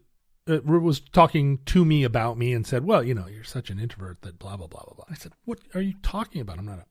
uh, 0.48 0.60
was 0.64 1.00
talking 1.00 1.60
to 1.66 1.86
me 1.86 2.04
about 2.04 2.38
me 2.38 2.54
and 2.54 2.66
said, 2.66 2.86
"Well, 2.86 3.04
you 3.04 3.14
know, 3.14 3.28
you're 3.28 3.44
such 3.44 3.70
an 3.70 3.80
introvert 3.80 4.22
that 4.22 4.40
blah 4.40 4.58
blah 4.58 4.68
blah 4.68 4.84
blah 4.84 4.94
blah." 4.94 5.06
I 5.10 5.16
said, 5.16 5.34
"What 5.46 5.60
are 5.74 5.82
you 5.82 5.96
talking 6.04 6.42
about? 6.42 6.58
I'm 6.58 6.66
not 6.66 6.80
an 6.80 6.86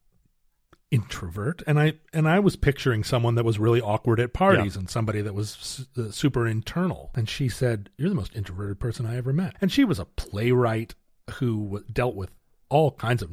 introvert." 0.91 1.63
And 1.65 1.79
I 1.79 1.93
and 2.13 2.27
I 2.27 2.39
was 2.39 2.55
picturing 2.55 3.03
someone 3.03 3.35
that 3.35 3.45
was 3.45 3.57
really 3.59 3.81
awkward 3.81 4.19
at 4.19 4.33
parties 4.33 4.75
and 4.75 4.89
somebody 4.89 5.21
that 5.21 5.33
was 5.33 5.55
s- 5.59 5.85
uh, 5.97 6.11
super 6.11 6.45
internal. 6.47 7.11
And 7.15 7.27
she 7.29 7.49
said, 7.49 7.89
"You're 7.97 8.09
the 8.09 8.15
most 8.15 8.35
introverted 8.35 8.79
person 8.79 9.05
I 9.05 9.15
ever 9.17 9.33
met." 9.33 9.55
And 9.61 9.71
she 9.71 9.83
was 9.85 9.97
a 9.99 10.05
playwright 10.05 10.93
who 11.35 11.83
dealt 11.91 12.15
with 12.15 12.29
all 12.69 12.91
kinds 12.91 13.21
of 13.23 13.31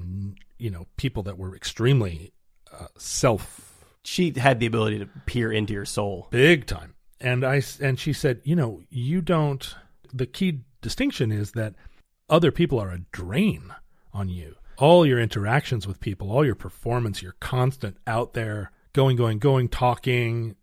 you 0.59 0.71
know 0.71 0.87
people 0.97 1.23
that 1.25 1.37
were 1.39 1.55
extremely 1.55 2.33
uh, 2.73 2.87
self 2.97 3.85
She 4.05 4.33
had 4.37 4.61
the 4.61 4.67
ability 4.67 4.99
to 5.01 5.07
peer 5.27 5.53
into 5.53 5.73
your 5.73 5.85
soul. 5.85 6.29
big 6.31 6.67
time 6.67 6.95
and 7.21 7.45
i 7.45 7.61
and 7.81 7.99
she 7.99 8.13
said 8.13 8.41
you 8.45 8.55
know 8.55 8.81
you 8.91 9.21
don't 9.21 9.75
the 10.13 10.27
key 10.27 10.61
distinction 10.83 11.33
is 11.33 11.53
that 11.53 11.75
other 12.29 12.53
people 12.53 12.79
are 12.79 12.91
a 12.91 12.99
drain 13.13 13.73
on 14.13 14.29
you 14.29 14.55
all 14.79 15.05
your 15.05 15.19
interactions 15.19 15.87
with 15.87 16.01
people 16.01 16.31
all 16.31 16.45
your 16.45 16.55
performance 16.55 17.23
your 17.23 17.35
constant 17.41 17.97
out 18.07 18.33
there 18.35 18.71
going 18.93 19.17
going 19.17 19.39
going 19.39 19.69
talking 19.69 20.55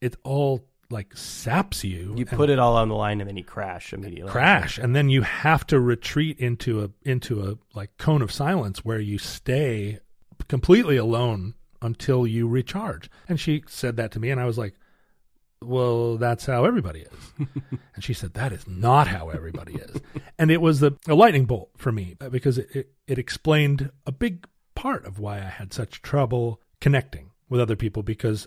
it 0.00 0.14
all 0.24 0.64
like 0.90 1.16
saps 1.16 1.82
you 1.82 2.14
You 2.16 2.24
put 2.24 2.48
it 2.48 2.58
all 2.60 2.76
on 2.76 2.88
the 2.88 2.94
line 2.94 3.20
and 3.20 3.28
then 3.28 3.36
you 3.36 3.42
crash 3.44 3.92
immediately. 3.92 4.30
crash 4.30 4.78
and 4.78 4.94
then 4.94 5.08
you 5.08 5.22
have 5.22 5.66
to 5.66 5.80
retreat 5.80 6.38
into 6.38 6.84
a 6.84 6.90
into 7.02 7.42
a 7.42 7.56
like 7.74 7.96
cone 7.98 8.22
of 8.22 8.30
silence 8.30 8.84
where 8.84 9.00
you 9.00 9.18
stay 9.18 9.98
completely 10.48 10.96
alone 10.96 11.54
until 11.82 12.26
you 12.26 12.46
recharge 12.46 13.10
and 13.28 13.40
she 13.40 13.64
said 13.68 13.96
that 13.96 14.12
to 14.12 14.20
me 14.20 14.30
and 14.30 14.40
i 14.40 14.44
was 14.44 14.56
like 14.58 14.74
well 15.62 16.16
that's 16.16 16.46
how 16.46 16.64
everybody 16.64 17.00
is. 17.00 17.46
And 17.94 18.04
she 18.04 18.12
said 18.12 18.34
that 18.34 18.52
is 18.52 18.68
not 18.68 19.08
how 19.08 19.30
everybody 19.30 19.76
is. 19.76 20.02
And 20.38 20.50
it 20.50 20.60
was 20.60 20.82
a, 20.82 20.92
a 21.08 21.14
lightning 21.14 21.46
bolt 21.46 21.70
for 21.78 21.90
me 21.90 22.14
uh, 22.20 22.28
because 22.28 22.58
it, 22.58 22.68
it, 22.74 22.90
it 23.06 23.18
explained 23.18 23.90
a 24.04 24.12
big 24.12 24.46
part 24.74 25.06
of 25.06 25.18
why 25.18 25.38
i 25.38 25.48
had 25.48 25.72
such 25.72 26.02
trouble 26.02 26.60
connecting 26.82 27.30
with 27.48 27.58
other 27.58 27.74
people 27.74 28.02
because 28.02 28.46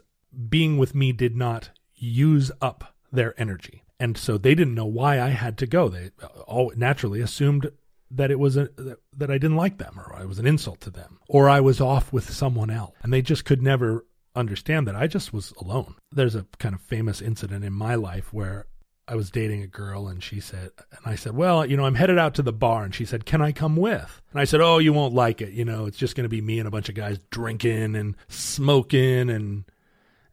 being 0.49 0.77
with 0.77 0.93
me 0.93 1.11
did 1.11 1.35
not 1.35 1.71
use 1.95 2.51
up 2.61 2.95
their 3.11 3.39
energy. 3.41 3.83
And 3.99 4.17
so 4.17 4.37
they 4.37 4.53
didn't 4.55 4.75
know 4.75 4.85
why 4.85 5.19
i 5.19 5.29
had 5.29 5.57
to 5.57 5.67
go. 5.67 5.89
They 5.89 6.11
all 6.45 6.71
naturally 6.75 7.21
assumed 7.21 7.71
that 8.11 8.31
it 8.31 8.39
was 8.39 8.57
a 8.57 8.69
that 9.15 9.29
I 9.29 9.37
didn't 9.37 9.57
like 9.57 9.77
them 9.77 9.99
or 9.99 10.15
I 10.15 10.25
was 10.25 10.39
an 10.39 10.47
insult 10.47 10.81
to 10.81 10.89
them 10.89 11.19
or 11.27 11.49
I 11.49 11.59
was 11.59 11.79
off 11.81 12.11
with 12.11 12.29
someone 12.29 12.69
else. 12.69 12.95
And 13.03 13.13
they 13.13 13.21
just 13.21 13.45
could 13.45 13.61
never 13.61 14.05
understand 14.39 14.87
that 14.87 14.95
I 14.95 15.07
just 15.07 15.33
was 15.33 15.53
alone. 15.59 15.95
There's 16.11 16.35
a 16.35 16.45
kind 16.57 16.73
of 16.73 16.81
famous 16.81 17.21
incident 17.21 17.63
in 17.63 17.73
my 17.73 17.95
life 17.95 18.33
where 18.33 18.65
I 19.07 19.15
was 19.15 19.31
dating 19.31 19.63
a 19.63 19.67
girl 19.67 20.07
and 20.07 20.23
she 20.23 20.39
said, 20.39 20.69
and 20.91 21.05
I 21.05 21.15
said, 21.15 21.35
well, 21.35 21.65
you 21.65 21.75
know, 21.75 21.85
I'm 21.85 21.95
headed 21.95 22.19
out 22.19 22.35
to 22.35 22.43
the 22.43 22.53
bar. 22.53 22.83
And 22.83 22.93
she 22.93 23.05
said, 23.05 23.25
can 23.25 23.41
I 23.41 23.51
come 23.51 23.75
with? 23.75 24.21
And 24.31 24.39
I 24.39 24.43
said, 24.43 24.61
oh, 24.61 24.77
you 24.77 24.93
won't 24.93 25.15
like 25.15 25.41
it. 25.41 25.51
You 25.53 25.65
know, 25.65 25.87
it's 25.87 25.97
just 25.97 26.15
going 26.15 26.25
to 26.25 26.29
be 26.29 26.41
me 26.41 26.59
and 26.59 26.67
a 26.67 26.71
bunch 26.71 26.89
of 26.89 26.95
guys 26.95 27.17
drinking 27.31 27.95
and 27.95 28.15
smoking 28.27 29.29
and, 29.31 29.65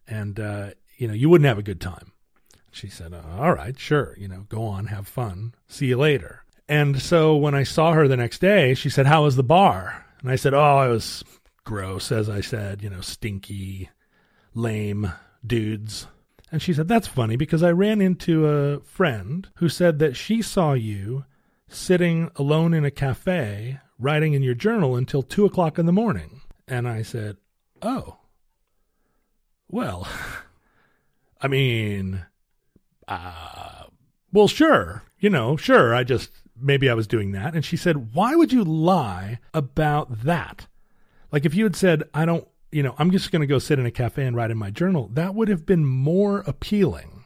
and, 0.07 0.39
uh, 0.39 0.71
you 0.99 1.09
know, 1.09 1.15
you 1.15 1.31
wouldn't 1.31 1.49
have 1.49 1.59
a 1.59 1.63
good 1.63 1.81
time. 1.81 2.13
She 2.71 2.89
said, 2.89 3.15
uh, 3.15 3.23
all 3.39 3.55
right, 3.55 3.79
sure. 3.79 4.15
You 4.19 4.29
know, 4.29 4.45
go 4.51 4.65
on, 4.65 4.87
have 4.89 5.09
fun. 5.09 5.55
See 5.69 5.87
you 5.87 5.97
later. 5.97 6.45
And 6.69 7.01
so 7.01 7.37
when 7.37 7.55
I 7.55 7.63
saw 7.63 7.93
her 7.93 8.07
the 8.07 8.17
next 8.17 8.41
day, 8.41 8.75
she 8.75 8.91
said, 8.91 9.07
how 9.07 9.25
was 9.25 9.37
the 9.37 9.43
bar? 9.43 10.05
And 10.21 10.31
I 10.31 10.37
said, 10.37 10.53
oh, 10.53 10.83
it 10.83 10.89
was 10.89 11.25
gross, 11.65 12.13
as 12.13 12.29
I 12.29 12.43
said, 12.43 12.83
you 12.83 12.91
know, 12.91 13.01
stinky, 13.01 13.89
lame 14.57 15.13
dudes. 15.47 16.09
And 16.51 16.61
she 16.63 16.73
said, 16.73 16.89
That's 16.89 17.07
funny 17.07 17.37
because 17.37 17.63
I 17.63 17.71
ran 17.71 18.01
into 18.01 18.47
a 18.47 18.81
friend 18.81 19.49
who 19.57 19.69
said 19.69 19.99
that 19.99 20.17
she 20.17 20.43
saw 20.43 20.73
you 20.73 21.25
sitting 21.69 22.31
alone 22.37 22.73
in 22.73 22.85
a 22.85 22.91
cafe 22.91 23.81
writing 23.99 24.33
in 24.33 24.43
your 24.43 24.55
journal 24.55 24.97
until 24.97 25.23
two 25.23 25.45
o'clock 25.45 25.79
in 25.79 25.87
the 25.87 25.93
morning. 25.93 26.41
And 26.67 26.89
I 26.89 27.03
said, 27.03 27.37
Oh, 27.83 28.19
well, 29.69 30.09
I 31.41 31.49
mean, 31.49 32.25
uh, 33.07 33.85
well, 34.33 34.49
sure, 34.49 35.03
you 35.19 35.31
know, 35.31 35.57
sure. 35.57 35.95
I 35.95 36.05
just, 36.05 36.31
maybe 36.59 36.89
I 36.89 36.95
was 36.95 37.07
doing 37.07 37.33
that. 37.33 37.55
And 37.55 37.65
she 37.65 37.77
said, 37.77 38.15
Why 38.15 38.35
would 38.35 38.53
you 38.53 38.65
lie 38.65 39.41
about 39.53 40.23
that? 40.23 40.67
Like 41.33 41.45
if 41.45 41.55
you 41.55 41.65
had 41.65 41.77
said, 41.77 42.05
I 42.15 42.25
don't 42.25 42.49
you 42.77 42.83
know, 42.83 42.95
I'm 42.99 43.11
just 43.11 43.33
going 43.33 43.41
to 43.41 43.47
go 43.47 43.59
sit 43.59 43.79
in 43.79 43.87
a 43.87 43.91
cafe 43.91 44.25
and 44.27 44.37
write 44.37 44.51
in 44.51 44.59
my 44.59 44.71
journal, 44.71 45.09
that 45.15 45.35
would 45.35 45.49
have 45.49 45.65
been 45.65 45.85
more 45.87 46.41
appealing 46.47 47.25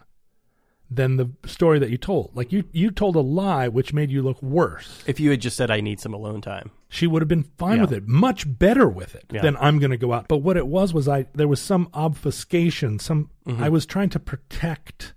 than 0.93 1.17
the 1.17 1.31
story 1.47 1.79
that 1.79 1.91
you 1.91 1.97
told. 1.97 2.31
Like 2.35 2.53
you, 2.53 2.65
you 2.73 2.91
told 2.91 3.15
a 3.17 3.21
lie 3.21 3.69
which 3.69 3.93
made 3.93 4.11
you 4.11 4.23
look 4.23 4.41
worse. 4.43 5.03
If 5.07 5.21
you 5.21 5.31
had 5.31 5.41
just 5.41 5.57
said, 5.57 5.71
I 5.71 5.81
need 5.81 6.01
some 6.01 6.15
alone 6.15 6.41
time, 6.41 6.71
she 6.89 7.07
would 7.07 7.23
have 7.23 7.29
been 7.29 7.45
fine 7.59 7.77
Yeah. 7.77 7.83
with 7.83 7.93
it, 7.93 8.09
much 8.09 8.41
better 8.59 8.89
with 8.89 9.15
it 9.15 9.25
Yeah. 9.33 9.43
than 9.43 9.57
I'm 9.59 9.79
going 9.79 9.93
to 9.93 9.97
go 9.97 10.13
out. 10.13 10.27
But 10.29 10.39
what 10.39 10.57
it 10.57 10.67
was 10.67 10.93
was 10.95 11.07
I 11.09 11.27
there 11.35 11.49
was 11.49 11.61
some 11.61 11.89
obfuscation, 11.95 12.99
some 12.99 13.31
Mm-hmm. 13.47 13.63
I 13.63 13.69
was 13.69 13.87
trying 13.87 14.11
to 14.11 14.21
protect 14.21 15.15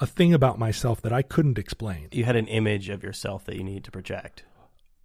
a 0.00 0.06
thing 0.06 0.32
about 0.34 0.58
myself 0.58 1.00
that 1.02 1.12
I 1.12 1.22
couldn't 1.22 1.58
explain. 1.58 2.08
you 2.12 2.24
had 2.24 2.36
an 2.36 2.46
image 2.48 2.88
of 2.88 3.02
yourself 3.02 3.44
that 3.46 3.56
you 3.56 3.62
need 3.64 3.84
to 3.84 3.90
project. 3.90 4.44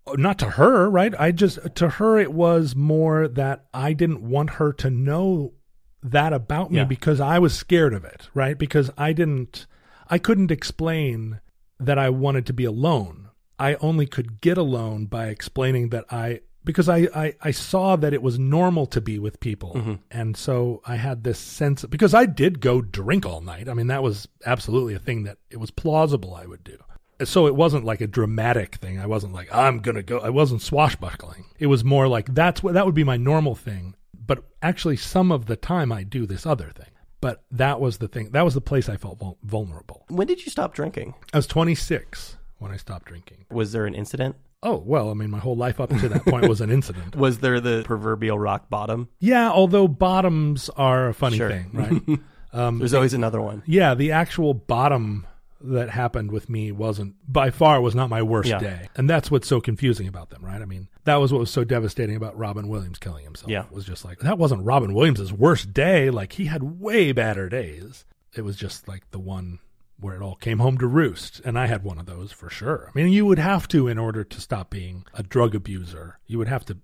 Oh, 0.05 0.13
not 0.13 0.37
to 0.39 0.51
her, 0.51 0.89
right? 0.89 1.13
I 1.17 1.31
just 1.31 1.59
to 1.75 1.87
her 1.89 2.17
it 2.17 2.33
was 2.33 2.75
more 2.75 3.27
that 3.29 3.65
I 3.73 3.93
didn't 3.93 4.21
want 4.21 4.51
her 4.51 4.73
to 4.73 4.89
know 4.89 5.53
that 6.01 6.33
about 6.33 6.71
me 6.71 6.79
Yeah. 6.79 6.83
because 6.85 7.21
I 7.21 7.39
was 7.39 7.53
scared 7.55 7.93
of 7.93 8.03
it, 8.03 8.27
right? 8.33 8.57
Because 8.57 8.91
I 8.97 9.13
didn't 9.13 9.65
I 10.09 10.17
couldn't 10.17 10.51
explain 10.51 11.39
that 11.79 11.97
I 11.97 12.09
wanted 12.09 12.45
to 12.47 12.53
be 12.53 12.65
alone. 12.65 13.29
I 13.57 13.75
only 13.75 14.05
could 14.05 14.41
get 14.41 14.57
alone 14.57 15.05
by 15.05 15.27
explaining 15.27 15.89
that 15.89 16.05
I 16.11 16.41
because 16.65 16.87
I, 16.87 17.09
I, 17.13 17.33
I 17.41 17.51
saw 17.51 17.97
that 17.97 18.13
it 18.13 18.21
was 18.21 18.39
normal 18.39 18.85
to 18.87 19.01
be 19.01 19.19
with 19.19 19.39
people. 19.41 19.73
Mm-hmm. 19.75 19.93
And 20.11 20.37
so 20.37 20.81
I 20.85 20.95
had 20.95 21.23
this 21.25 21.37
sense 21.37 21.83
because 21.85 22.13
I 22.13 22.25
did 22.25 22.61
go 22.61 22.81
drink 22.81 23.25
all 23.25 23.41
night. 23.41 23.67
I 23.67 23.73
mean, 23.73 23.87
that 23.87 24.01
was 24.01 24.29
absolutely 24.45 24.93
a 24.93 24.99
thing 24.99 25.23
that 25.23 25.39
it 25.49 25.57
was 25.57 25.71
plausible 25.71 26.33
I 26.35 26.45
would 26.45 26.63
do 26.63 26.77
so 27.23 27.47
it 27.47 27.55
wasn't 27.55 27.85
like 27.85 28.01
a 28.01 28.07
dramatic 28.07 28.75
thing. 28.75 28.99
I 28.99 29.05
wasn't 29.07 29.33
like 29.33 29.53
I'm 29.53 29.79
gonna 29.79 30.03
go. 30.03 30.19
I 30.19 30.29
wasn't 30.29 30.61
swashbuckling. 30.61 31.45
It 31.59 31.67
was 31.67 31.83
more 31.83 32.07
like 32.07 32.33
that's 32.33 32.61
what 32.63 32.73
that 32.73 32.85
would 32.85 32.95
be 32.95 33.03
my 33.03 33.17
normal 33.17 33.55
thing. 33.55 33.95
But 34.25 34.43
actually, 34.61 34.95
some 34.97 35.31
of 35.31 35.45
the 35.47 35.55
time 35.57 35.91
I 35.91 36.03
do 36.03 36.25
this 36.25 36.45
other 36.45 36.71
thing. 36.75 36.87
But 37.21 37.43
that 37.51 37.79
was 37.79 37.97
the 37.99 38.07
thing. 38.07 38.31
That 38.31 38.43
was 38.43 38.53
the 38.53 38.61
place 38.61 38.89
I 38.89 38.97
felt 38.97 39.19
vul- 39.19 39.37
vulnerable. 39.43 40.05
When 40.09 40.27
did 40.27 40.43
you 40.45 40.51
stop 40.51 40.73
drinking? 40.73 41.13
I 41.33 41.37
was 41.37 41.47
26 41.47 42.37
when 42.57 42.71
I 42.71 42.77
stopped 42.77 43.05
drinking. 43.05 43.45
Was 43.51 43.71
there 43.71 43.85
an 43.85 43.93
incident? 43.95 44.35
Oh 44.61 44.77
well, 44.85 45.09
I 45.09 45.13
mean, 45.13 45.29
my 45.29 45.39
whole 45.39 45.55
life 45.57 45.79
up 45.81 45.89
to 45.89 46.07
that 46.09 46.25
point 46.25 46.47
was 46.47 46.61
an 46.61 46.69
incident. 46.69 47.15
Was 47.17 47.39
there 47.39 47.59
the 47.59 47.83
proverbial 47.85 48.39
rock 48.39 48.69
bottom? 48.69 49.09
Yeah, 49.19 49.49
although 49.51 49.89
bottoms 49.89 50.69
are 50.77 51.09
a 51.09 51.13
funny 51.13 51.35
Sure. 51.37 51.49
thing, 51.49 51.69
right? 51.73 52.19
um, 52.53 52.79
There's 52.79 52.93
always 52.93 53.13
another 53.13 53.41
one. 53.41 53.63
yeah, 53.65 53.93
the 53.93 54.13
actual 54.13 54.53
bottom 54.53 55.27
that 55.63 55.89
happened 55.89 56.31
with 56.31 56.49
me 56.49 56.71
wasn't 56.71 57.15
by 57.27 57.49
far 57.49 57.79
was 57.81 57.95
not 57.95 58.09
my 58.09 58.21
worst 58.21 58.49
Yeah. 58.49 58.59
day. 58.59 58.89
And 58.95 59.09
that's 59.09 59.31
what's 59.31 59.47
so 59.47 59.61
confusing 59.61 60.07
about 60.07 60.29
them, 60.29 60.43
right? 60.43 60.61
I 60.61 60.65
mean, 60.65 60.89
that 61.05 61.15
was 61.15 61.31
what 61.31 61.39
was 61.39 61.49
so 61.51 61.63
devastating 61.63 62.15
about 62.15 62.37
Robin 62.37 62.67
Williams 62.67 62.99
killing 62.99 63.23
himself. 63.23 63.49
Yeah. 63.49 63.63
It 63.65 63.71
was 63.71 63.85
just 63.85 64.03
like 64.05 64.19
that 64.19 64.37
wasn't 64.37 64.65
Robin 64.65 64.93
Williams's 64.93 65.31
worst 65.33 65.73
day. 65.73 66.09
Like 66.09 66.33
he 66.33 66.45
had 66.45 66.79
way 66.81 67.11
badder 67.13 67.49
days. 67.49 68.05
It 68.35 68.41
was 68.41 68.55
just 68.57 68.87
like 68.87 69.09
the 69.11 69.19
one 69.19 69.59
where 69.99 70.15
it 70.15 70.21
all 70.21 70.35
came 70.35 70.59
home 70.59 70.77
to 70.79 70.87
roost. 70.87 71.39
And 71.45 71.57
I 71.57 71.67
had 71.67 71.83
one 71.83 71.97
of 71.97 72.05
those 72.07 72.31
for 72.31 72.49
sure. 72.49 72.89
I 72.93 72.97
mean, 72.97 73.13
you 73.13 73.25
would 73.25 73.39
have 73.39 73.67
to 73.69 73.87
in 73.87 73.97
order 73.97 74.23
to 74.23 74.41
stop 74.41 74.69
being 74.69 75.05
a 75.13 75.23
drug 75.23 75.55
abuser. 75.55 76.19
You 76.27 76.39
would 76.39 76.47
have 76.49 76.65
to 76.65 76.77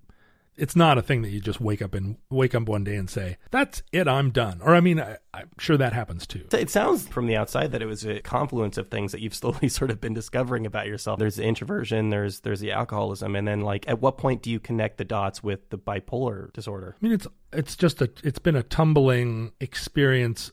it's 0.59 0.75
not 0.75 0.97
a 0.97 1.01
thing 1.01 1.21
that 1.21 1.29
you 1.29 1.39
just 1.39 1.61
wake 1.61 1.81
up 1.81 1.95
and 1.95 2.17
wake 2.29 2.53
up 2.53 2.67
one 2.67 2.83
day 2.83 2.95
and 2.95 3.09
say, 3.09 3.37
"That's 3.51 3.81
it, 3.91 4.07
I'm 4.07 4.31
done." 4.31 4.59
Or 4.61 4.75
I 4.75 4.81
mean, 4.81 4.99
I, 4.99 5.17
I'm 5.33 5.49
sure 5.57 5.77
that 5.77 5.93
happens 5.93 6.27
too. 6.27 6.45
It 6.51 6.69
sounds 6.69 7.07
from 7.07 7.27
the 7.27 7.37
outside 7.37 7.71
that 7.71 7.81
it 7.81 7.85
was 7.85 8.05
a 8.05 8.19
confluence 8.19 8.77
of 8.77 8.89
things 8.89 9.11
that 9.11 9.21
you've 9.21 9.33
slowly 9.35 9.69
sort 9.69 9.91
of 9.91 10.01
been 10.01 10.13
discovering 10.13 10.65
about 10.65 10.87
yourself. 10.87 11.19
There's 11.19 11.37
the 11.37 11.45
introversion, 11.45 12.09
there's 12.09 12.41
there's 12.41 12.59
the 12.59 12.71
alcoholism, 12.71 13.35
and 13.35 13.47
then 13.47 13.61
like 13.61 13.87
at 13.87 14.01
what 14.01 14.17
point 14.17 14.41
do 14.41 14.51
you 14.51 14.59
connect 14.59 14.97
the 14.97 15.05
dots 15.05 15.41
with 15.41 15.69
the 15.69 15.77
bipolar 15.77 16.51
disorder? 16.53 16.95
I 17.01 17.03
mean, 17.03 17.13
it's 17.13 17.27
it's 17.53 17.75
just 17.75 18.01
a 18.01 18.09
it's 18.23 18.39
been 18.39 18.55
a 18.55 18.63
tumbling 18.63 19.53
experience. 19.59 20.51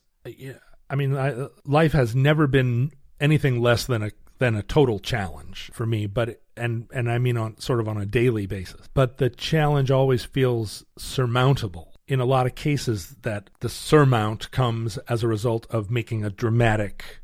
I 0.88 0.94
mean, 0.94 1.16
I, 1.16 1.48
life 1.64 1.92
has 1.92 2.14
never 2.14 2.46
been 2.46 2.92
anything 3.20 3.60
less 3.60 3.86
than 3.86 4.02
a 4.02 4.10
than 4.38 4.54
a 4.54 4.62
total 4.62 4.98
challenge 4.98 5.70
for 5.72 5.86
me. 5.86 6.06
But 6.06 6.40
and 6.56 6.88
and 6.92 7.10
I 7.10 7.18
mean 7.18 7.36
on 7.36 7.58
sort 7.60 7.80
of 7.80 7.88
on 7.88 7.96
a 7.96 8.06
daily 8.06 8.46
basis. 8.46 8.88
But 8.94 9.18
the 9.18 9.30
challenge 9.30 9.90
always 9.90 10.24
feels 10.24 10.84
surmountable. 10.98 11.92
In 12.08 12.20
a 12.20 12.24
lot 12.24 12.46
of 12.46 12.54
cases, 12.54 13.16
that 13.22 13.50
the 13.60 13.68
surmount 13.68 14.50
comes 14.52 14.96
as 15.08 15.22
a 15.22 15.28
result 15.28 15.66
of 15.70 15.90
making 15.90 16.24
a 16.24 16.30
dramatic 16.30 17.20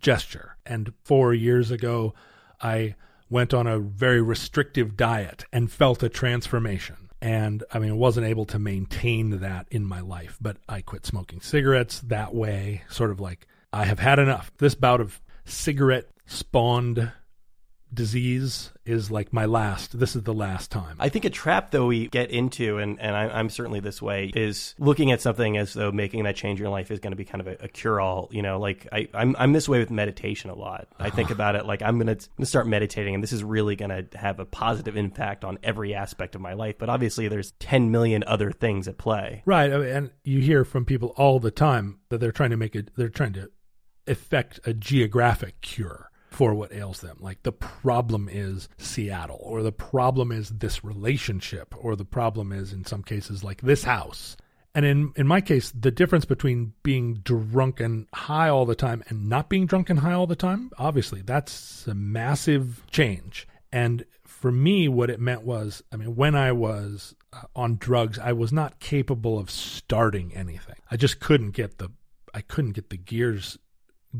gesture. 0.00 0.56
And 0.64 0.92
four 1.02 1.34
years 1.34 1.72
ago, 1.72 2.14
I 2.60 2.94
went 3.28 3.52
on 3.52 3.66
a 3.66 3.78
very 3.78 4.20
restrictive 4.20 4.96
diet 4.96 5.44
and 5.52 5.70
felt 5.70 6.02
a 6.02 6.08
transformation. 6.08 6.96
And 7.22 7.64
I 7.72 7.78
mean, 7.78 7.96
wasn't 7.96 8.26
able 8.26 8.46
to 8.46 8.58
maintain 8.58 9.40
that 9.40 9.66
in 9.70 9.84
my 9.84 10.00
life, 10.00 10.38
but 10.40 10.56
I 10.68 10.80
quit 10.80 11.04
smoking 11.04 11.40
cigarettes 11.40 12.00
that 12.00 12.34
way, 12.34 12.82
sort 12.88 13.10
of 13.10 13.20
like, 13.20 13.46
I 13.72 13.84
have 13.84 13.98
had 13.98 14.18
enough. 14.18 14.50
This 14.58 14.74
bout 14.74 15.00
of 15.00 15.20
cigarette 15.50 16.08
spawned 16.26 17.12
disease 17.92 18.70
is 18.84 19.10
like 19.10 19.32
my 19.32 19.44
last. 19.44 19.98
This 19.98 20.16
is 20.16 20.22
the 20.22 20.34
last 20.34 20.70
time. 20.70 20.96
I 20.98 21.08
think 21.08 21.24
a 21.24 21.30
trap 21.30 21.70
though 21.70 21.86
we 21.86 22.08
get 22.08 22.30
into, 22.30 22.78
and, 22.78 23.00
and 23.00 23.14
I, 23.14 23.28
I'm 23.28 23.50
certainly 23.50 23.80
this 23.80 24.00
way, 24.00 24.30
is 24.34 24.74
looking 24.78 25.12
at 25.12 25.20
something 25.20 25.56
as 25.56 25.72
though 25.72 25.92
making 25.92 26.24
that 26.24 26.36
change 26.36 26.60
in 26.60 26.64
your 26.64 26.70
life 26.70 26.90
is 26.90 27.00
going 27.00 27.12
to 27.12 27.16
be 27.16 27.24
kind 27.24 27.40
of 27.40 27.48
a, 27.48 27.64
a 27.64 27.68
cure 27.68 28.00
all. 28.00 28.28
You 28.32 28.42
know, 28.42 28.58
like 28.58 28.86
I, 28.92 29.08
I'm 29.14 29.34
I'm 29.38 29.52
this 29.52 29.68
way 29.68 29.78
with 29.78 29.90
meditation 29.90 30.50
a 30.50 30.54
lot. 30.54 30.88
I 30.98 31.10
think 31.10 31.30
about 31.30 31.56
it 31.56 31.66
like 31.66 31.82
I'm 31.82 31.98
gonna, 31.98 32.16
gonna 32.36 32.46
start 32.46 32.66
meditating, 32.66 33.14
and 33.14 33.22
this 33.22 33.32
is 33.32 33.42
really 33.42 33.76
going 33.76 33.90
to 33.90 34.18
have 34.18 34.40
a 34.40 34.44
positive 34.44 34.96
impact 34.96 35.44
on 35.44 35.58
every 35.62 35.94
aspect 35.94 36.34
of 36.34 36.40
my 36.40 36.54
life. 36.54 36.76
But 36.78 36.88
obviously, 36.88 37.28
there's 37.28 37.52
10 37.58 37.90
million 37.90 38.24
other 38.26 38.52
things 38.52 38.88
at 38.88 38.98
play. 38.98 39.42
Right, 39.44 39.70
and 39.70 40.10
you 40.24 40.40
hear 40.40 40.64
from 40.64 40.84
people 40.84 41.12
all 41.16 41.40
the 41.40 41.50
time 41.50 41.98
that 42.08 42.18
they're 42.18 42.32
trying 42.32 42.50
to 42.50 42.56
make 42.56 42.76
it. 42.76 42.90
They're 42.96 43.08
trying 43.08 43.32
to 43.34 43.50
effect 44.10 44.60
a 44.64 44.74
geographic 44.74 45.60
cure 45.60 46.10
for 46.30 46.54
what 46.54 46.72
ails 46.72 47.00
them. 47.00 47.18
Like 47.20 47.42
the 47.42 47.52
problem 47.52 48.28
is 48.30 48.68
Seattle, 48.78 49.40
or 49.42 49.62
the 49.62 49.72
problem 49.72 50.32
is 50.32 50.50
this 50.50 50.84
relationship, 50.84 51.74
or 51.76 51.96
the 51.96 52.04
problem 52.04 52.52
is 52.52 52.72
in 52.72 52.84
some 52.84 53.02
cases 53.02 53.44
like 53.44 53.60
this 53.62 53.84
house. 53.84 54.36
And 54.74 54.84
in 54.84 55.12
in 55.16 55.26
my 55.26 55.40
case, 55.40 55.72
the 55.72 55.90
difference 55.90 56.24
between 56.24 56.72
being 56.82 57.14
drunk 57.14 57.80
and 57.80 58.06
high 58.14 58.48
all 58.48 58.66
the 58.66 58.76
time 58.76 59.02
and 59.08 59.28
not 59.28 59.48
being 59.48 59.66
drunk 59.66 59.90
and 59.90 59.98
high 59.98 60.12
all 60.12 60.28
the 60.28 60.36
time, 60.36 60.70
obviously, 60.78 61.22
that's 61.22 61.86
a 61.88 61.94
massive 61.94 62.84
change. 62.90 63.48
And 63.72 64.04
for 64.24 64.52
me, 64.52 64.88
what 64.88 65.10
it 65.10 65.20
meant 65.20 65.42
was, 65.42 65.82
I 65.92 65.96
mean, 65.96 66.14
when 66.14 66.34
I 66.34 66.52
was 66.52 67.14
uh, 67.32 67.42
on 67.56 67.76
drugs, 67.76 68.18
I 68.18 68.32
was 68.32 68.52
not 68.52 68.80
capable 68.80 69.38
of 69.38 69.50
starting 69.50 70.32
anything. 70.34 70.76
I 70.90 70.96
just 70.96 71.20
couldn't 71.20 71.50
get 71.50 71.78
the 71.78 71.90
I 72.32 72.42
couldn't 72.42 72.72
get 72.72 72.90
the 72.90 72.96
gears 72.96 73.58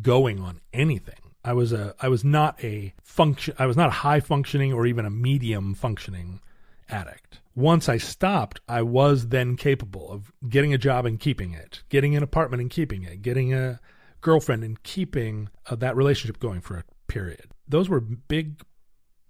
going 0.00 0.40
on 0.40 0.60
anything. 0.72 1.16
I 1.44 1.52
was 1.54 1.72
a 1.72 1.94
I 2.00 2.08
was 2.08 2.24
not 2.24 2.62
a 2.62 2.94
function 3.02 3.54
I 3.58 3.66
was 3.66 3.76
not 3.76 3.88
a 3.88 3.92
high 3.92 4.20
functioning 4.20 4.72
or 4.72 4.86
even 4.86 5.06
a 5.06 5.10
medium 5.10 5.74
functioning 5.74 6.40
addict. 6.88 7.40
Once 7.54 7.88
I 7.88 7.98
stopped, 7.98 8.60
I 8.68 8.82
was 8.82 9.28
then 9.28 9.56
capable 9.56 10.10
of 10.10 10.32
getting 10.48 10.72
a 10.72 10.78
job 10.78 11.06
and 11.06 11.18
keeping 11.18 11.52
it, 11.52 11.82
getting 11.88 12.14
an 12.16 12.22
apartment 12.22 12.60
and 12.60 12.70
keeping 12.70 13.04
it, 13.04 13.22
getting 13.22 13.52
a 13.52 13.80
girlfriend 14.20 14.64
and 14.64 14.82
keeping 14.82 15.48
uh, 15.66 15.76
that 15.76 15.96
relationship 15.96 16.38
going 16.38 16.60
for 16.60 16.76
a 16.76 16.84
period. 17.08 17.50
Those 17.66 17.88
were 17.88 18.00
big 18.00 18.62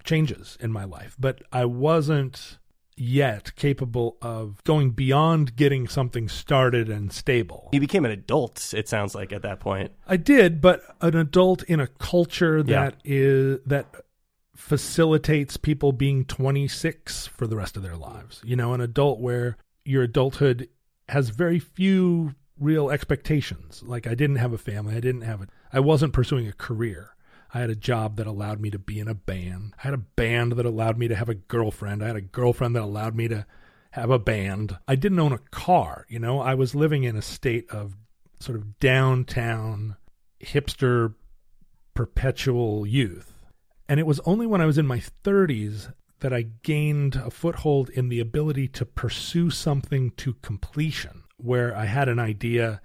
changes 0.03 0.57
in 0.59 0.71
my 0.71 0.83
life, 0.83 1.15
but 1.19 1.41
I 1.51 1.65
wasn't 1.65 2.57
yet 2.95 3.55
capable 3.55 4.17
of 4.21 4.63
going 4.63 4.91
beyond 4.91 5.55
getting 5.55 5.87
something 5.87 6.27
started 6.27 6.89
and 6.89 7.11
stable. 7.11 7.69
You 7.73 7.79
became 7.79 8.05
an 8.05 8.11
adult, 8.11 8.73
it 8.75 8.87
sounds 8.87 9.15
like, 9.15 9.31
at 9.31 9.41
that 9.41 9.59
point. 9.59 9.91
I 10.07 10.17
did, 10.17 10.61
but 10.61 10.81
an 11.01 11.15
adult 11.15 11.63
in 11.63 11.79
a 11.79 11.87
culture 11.87 12.61
that 12.63 13.01
is 13.03 13.59
that 13.65 13.87
facilitates 14.55 15.57
people 15.57 15.91
being 15.91 16.23
26 16.25 17.27
for 17.27 17.47
the 17.47 17.55
rest 17.55 17.75
of 17.75 17.83
their 17.83 17.97
lives. 17.97 18.41
You 18.45 18.55
know, 18.55 18.73
an 18.73 18.81
adult 18.81 19.19
where 19.19 19.57
your 19.83 20.03
adulthood 20.03 20.69
has 21.09 21.29
very 21.29 21.59
few 21.59 22.35
real 22.59 22.89
expectations. 22.89 23.81
Like 23.83 24.05
I 24.07 24.15
didn't 24.15 24.35
have 24.37 24.53
a 24.53 24.57
family, 24.57 24.95
I 24.95 24.99
didn't 24.99 25.21
have 25.21 25.41
a 25.41 25.47
I 25.73 25.79
wasn't 25.79 26.13
pursuing 26.13 26.47
a 26.47 26.53
career. 26.53 27.15
I 27.53 27.59
had 27.59 27.69
a 27.69 27.75
job 27.75 28.15
that 28.15 28.27
allowed 28.27 28.61
me 28.61 28.69
to 28.71 28.79
be 28.79 28.99
in 28.99 29.07
a 29.07 29.13
band. 29.13 29.73
I 29.79 29.81
had 29.83 29.93
a 29.93 29.97
band 29.97 30.53
that 30.53 30.65
allowed 30.65 30.97
me 30.97 31.07
to 31.07 31.15
have 31.15 31.29
a 31.29 31.35
girlfriend. 31.35 32.03
I 32.03 32.07
had 32.07 32.15
a 32.15 32.21
girlfriend 32.21 32.75
that 32.75 32.83
allowed 32.83 33.15
me 33.15 33.27
to 33.27 33.45
have 33.91 34.09
a 34.09 34.19
band. 34.19 34.77
I 34.87 34.95
didn't 34.95 35.19
own 35.19 35.33
a 35.33 35.37
car, 35.37 36.05
you 36.07 36.19
know. 36.19 36.39
I 36.39 36.53
was 36.53 36.75
living 36.75 37.03
in 37.03 37.17
a 37.17 37.21
state 37.21 37.69
of 37.69 37.97
sort 38.39 38.57
of 38.57 38.79
downtown 38.79 39.97
hipster 40.41 41.13
perpetual 41.93 42.87
youth. 42.87 43.33
And 43.89 43.99
it 43.99 44.05
was 44.05 44.21
only 44.25 44.47
when 44.47 44.61
I 44.61 44.65
was 44.65 44.77
in 44.77 44.87
my 44.87 45.01
30s 45.23 45.93
that 46.21 46.31
I 46.31 46.43
gained 46.63 47.15
a 47.15 47.29
foothold 47.29 47.89
in 47.89 48.07
the 48.07 48.19
ability 48.19 48.69
to 48.69 48.85
pursue 48.85 49.49
something 49.49 50.11
to 50.11 50.35
completion, 50.35 51.23
where 51.37 51.75
I 51.75 51.85
had 51.85 52.07
an 52.07 52.19
idea 52.19 52.81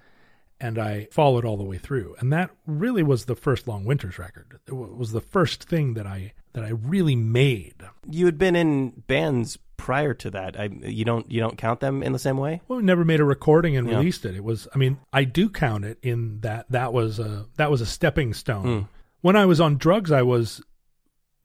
and 0.59 0.77
I 0.79 1.07
followed 1.11 1.45
all 1.45 1.57
the 1.57 1.63
way 1.63 1.77
through. 1.77 2.15
And 2.19 2.31
that 2.33 2.49
really 2.65 3.03
was 3.03 3.25
the 3.25 3.35
first 3.35 3.67
Long 3.67 3.85
Winters 3.85 4.17
record. 4.19 4.59
It 4.67 4.73
was 4.73 5.11
the 5.11 5.21
first 5.21 5.63
thing 5.63 5.93
that 5.95 6.07
I 6.07 6.33
that 6.53 6.63
I 6.63 6.69
really 6.69 7.15
made. 7.15 7.75
You 8.09 8.25
had 8.25 8.37
been 8.37 8.55
in 8.55 9.03
bands 9.07 9.59
prior 9.77 10.15
to 10.15 10.31
that. 10.31 10.59
I, 10.59 10.65
you 10.65 11.05
don't 11.05 11.29
you 11.31 11.39
don't 11.39 11.57
count 11.57 11.79
them 11.81 12.01
in 12.01 12.11
the 12.11 12.19
same 12.19 12.37
way. 12.37 12.61
Well, 12.67 12.77
we 12.77 12.83
never 12.83 13.05
made 13.05 13.19
a 13.19 13.25
recording 13.25 13.77
and 13.77 13.87
Yeah. 13.87 13.97
released 13.97 14.25
it. 14.25 14.35
It 14.35 14.43
was 14.43 14.67
I 14.73 14.77
mean, 14.77 14.97
I 15.13 15.23
do 15.23 15.49
count 15.49 15.85
it 15.85 15.99
in 16.01 16.39
that 16.41 16.65
that 16.71 16.93
was 16.93 17.19
a 17.19 17.45
that 17.57 17.69
was 17.69 17.81
a 17.81 17.85
stepping 17.85 18.33
stone. 18.33 18.65
Mm. 18.65 18.87
When 19.21 19.35
I 19.35 19.45
was 19.45 19.61
on 19.61 19.77
drugs, 19.77 20.11
I 20.11 20.23
was 20.23 20.61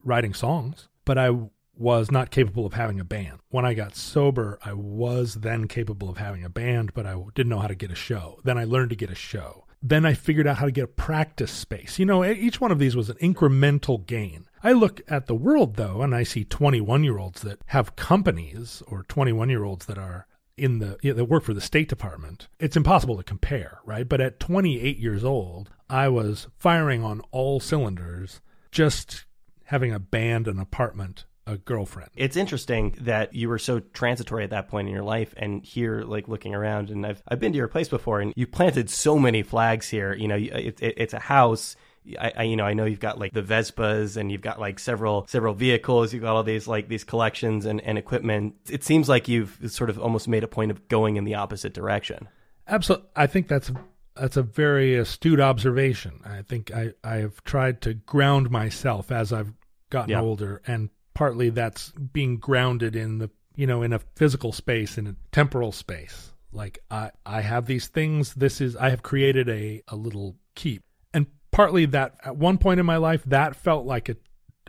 writing 0.03 0.33
songs, 0.33 0.87
but 1.05 1.17
I 1.17 1.29
was 1.75 2.11
not 2.11 2.31
capable 2.31 2.65
of 2.65 2.73
having 2.73 2.99
a 2.99 3.05
band. 3.05 3.39
When 3.49 3.65
I 3.65 3.73
got 3.73 3.95
sober, 3.95 4.59
I 4.63 4.73
was 4.73 5.35
then 5.35 5.67
capable 5.67 6.09
of 6.09 6.17
having 6.17 6.43
a 6.43 6.49
band, 6.49 6.93
but 6.93 7.05
I 7.05 7.15
didn't 7.33 7.49
know 7.49 7.59
how 7.59 7.67
to 7.67 7.75
get 7.75 7.91
a 7.91 7.95
show. 7.95 8.39
Then 8.43 8.57
I 8.57 8.65
learned 8.65 8.91
to 8.91 8.95
get 8.95 9.09
a 9.09 9.15
show. 9.15 9.65
Then 9.81 10.05
I 10.05 10.13
figured 10.13 10.47
out 10.47 10.57
how 10.57 10.65
to 10.65 10.71
get 10.71 10.85
a 10.85 10.87
practice 10.87 11.51
space. 11.51 11.99
You 11.99 12.05
know, 12.05 12.23
each 12.23 12.61
one 12.61 12.71
of 12.71 12.79
these 12.79 12.95
was 12.95 13.09
an 13.09 13.17
incremental 13.17 14.05
gain. 14.05 14.47
I 14.63 14.71
look 14.71 15.01
at 15.09 15.27
the 15.27 15.35
world 15.35 15.75
though, 15.75 16.01
and 16.01 16.15
I 16.15 16.23
see 16.23 16.45
21 16.45 17.03
year 17.03 17.17
olds 17.17 17.41
that 17.41 17.59
have 17.67 17.97
companies 17.97 18.81
or 18.87 19.03
21 19.03 19.49
year 19.49 19.63
olds 19.63 19.85
that 19.87 19.97
are 19.97 20.27
in 20.55 20.79
the 20.79 20.97
yeah, 21.01 21.13
that 21.13 21.25
work 21.25 21.43
for 21.43 21.53
the 21.53 21.59
State 21.59 21.89
Department. 21.89 22.47
It's 22.59 22.77
impossible 22.77 23.17
to 23.17 23.23
compare, 23.23 23.79
right? 23.85 24.07
But 24.07 24.21
at 24.21 24.39
28 24.39 24.97
years 24.97 25.23
old, 25.23 25.71
I 25.89 26.07
was 26.07 26.47
firing 26.57 27.03
on 27.03 27.21
all 27.31 27.59
cylinders, 27.59 28.39
just 28.71 29.25
having 29.65 29.91
a 29.91 29.99
band, 29.99 30.47
an 30.47 30.59
apartment, 30.59 31.25
a 31.45 31.57
girlfriend. 31.57 32.09
It's 32.15 32.37
interesting 32.37 32.95
that 33.01 33.33
you 33.33 33.49
were 33.49 33.59
so 33.59 33.79
transitory 33.79 34.43
at 34.43 34.49
that 34.51 34.67
point 34.69 34.87
in 34.87 34.93
your 34.93 35.03
life, 35.03 35.33
and 35.37 35.63
here, 35.63 36.01
like 36.03 36.27
looking 36.27 36.55
around, 36.55 36.89
and 36.89 37.05
I've 37.05 37.21
I've 37.27 37.39
been 37.39 37.51
to 37.51 37.57
your 37.57 37.67
place 37.67 37.89
before, 37.89 38.21
and 38.21 38.33
you 38.35 38.47
planted 38.47 38.89
so 38.89 39.19
many 39.19 39.43
flags 39.43 39.89
here. 39.89 40.13
You 40.13 40.27
know, 40.27 40.35
it, 40.37 40.81
it, 40.81 40.93
it's 40.97 41.13
a 41.13 41.19
house. 41.19 41.75
I, 42.19 42.33
I 42.37 42.43
you 42.43 42.55
know 42.55 42.65
I 42.65 42.73
know 42.73 42.85
you've 42.85 42.99
got 42.99 43.19
like 43.19 43.33
the 43.33 43.41
Vespas, 43.41 44.17
and 44.17 44.31
you've 44.31 44.41
got 44.41 44.59
like 44.59 44.79
several 44.79 45.25
several 45.27 45.53
vehicles. 45.53 46.13
You've 46.13 46.23
got 46.23 46.35
all 46.35 46.43
these 46.43 46.67
like 46.67 46.87
these 46.87 47.03
collections 47.03 47.65
and, 47.65 47.81
and 47.81 47.97
equipment. 47.97 48.55
It 48.69 48.83
seems 48.83 49.09
like 49.09 49.27
you've 49.27 49.57
sort 49.67 49.89
of 49.89 49.99
almost 49.99 50.27
made 50.27 50.43
a 50.43 50.47
point 50.47 50.71
of 50.71 50.87
going 50.87 51.17
in 51.17 51.23
the 51.23 51.35
opposite 51.35 51.73
direction. 51.73 52.27
Absolutely, 52.67 53.07
I 53.15 53.27
think 53.27 53.47
that's 53.47 53.71
that's 54.15 54.37
a 54.37 54.43
very 54.43 54.95
astute 54.95 55.39
observation. 55.39 56.19
I 56.25 56.41
think 56.41 56.71
I 56.71 56.91
I 57.03 57.15
have 57.17 57.43
tried 57.43 57.81
to 57.81 57.93
ground 57.93 58.49
myself 58.49 59.11
as 59.11 59.33
I've 59.33 59.53
gotten 59.89 60.11
Yeah. 60.11 60.21
older, 60.21 60.61
and 60.67 60.89
partly 61.13 61.49
that's 61.49 61.91
being 61.91 62.37
grounded 62.37 62.95
in 62.95 63.19
the 63.19 63.29
you 63.55 63.67
know 63.67 63.83
in 63.83 63.93
a 63.93 63.99
physical 64.15 64.51
space, 64.51 64.97
in 64.97 65.07
a 65.07 65.15
temporal 65.31 65.71
space. 65.71 66.33
Like 66.51 66.79
I 66.91 67.11
I 67.25 67.41
have 67.41 67.65
these 67.65 67.87
things. 67.87 68.33
This 68.33 68.61
is 68.61 68.75
I 68.75 68.89
have 68.89 69.03
created 69.03 69.49
a 69.49 69.81
a 69.87 69.95
little 69.95 70.35
keep, 70.55 70.83
and 71.13 71.27
partly 71.51 71.85
that 71.87 72.15
at 72.23 72.37
one 72.37 72.57
point 72.57 72.79
in 72.79 72.85
my 72.85 72.97
life 72.97 73.23
that 73.25 73.55
felt 73.55 73.85
like 73.85 74.09
a 74.09 74.15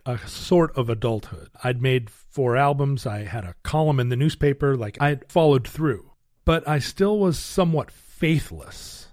a 0.06 0.18
sort 0.28 0.76
of 0.76 0.90
adulthood. 0.90 1.48
I'd 1.62 1.80
made 1.80 2.10
four 2.10 2.56
albums. 2.56 3.06
I 3.06 3.24
had 3.24 3.44
a 3.44 3.54
column 3.62 4.00
in 4.00 4.10
the 4.10 4.16
newspaper. 4.16 4.76
Like 4.76 5.00
I'd 5.00 5.30
followed 5.30 5.66
through, 5.66 6.12
but 6.44 6.66
I 6.68 6.78
still 6.78 7.18
was 7.18 7.38
somewhat 7.38 7.90
faithless 7.90 9.08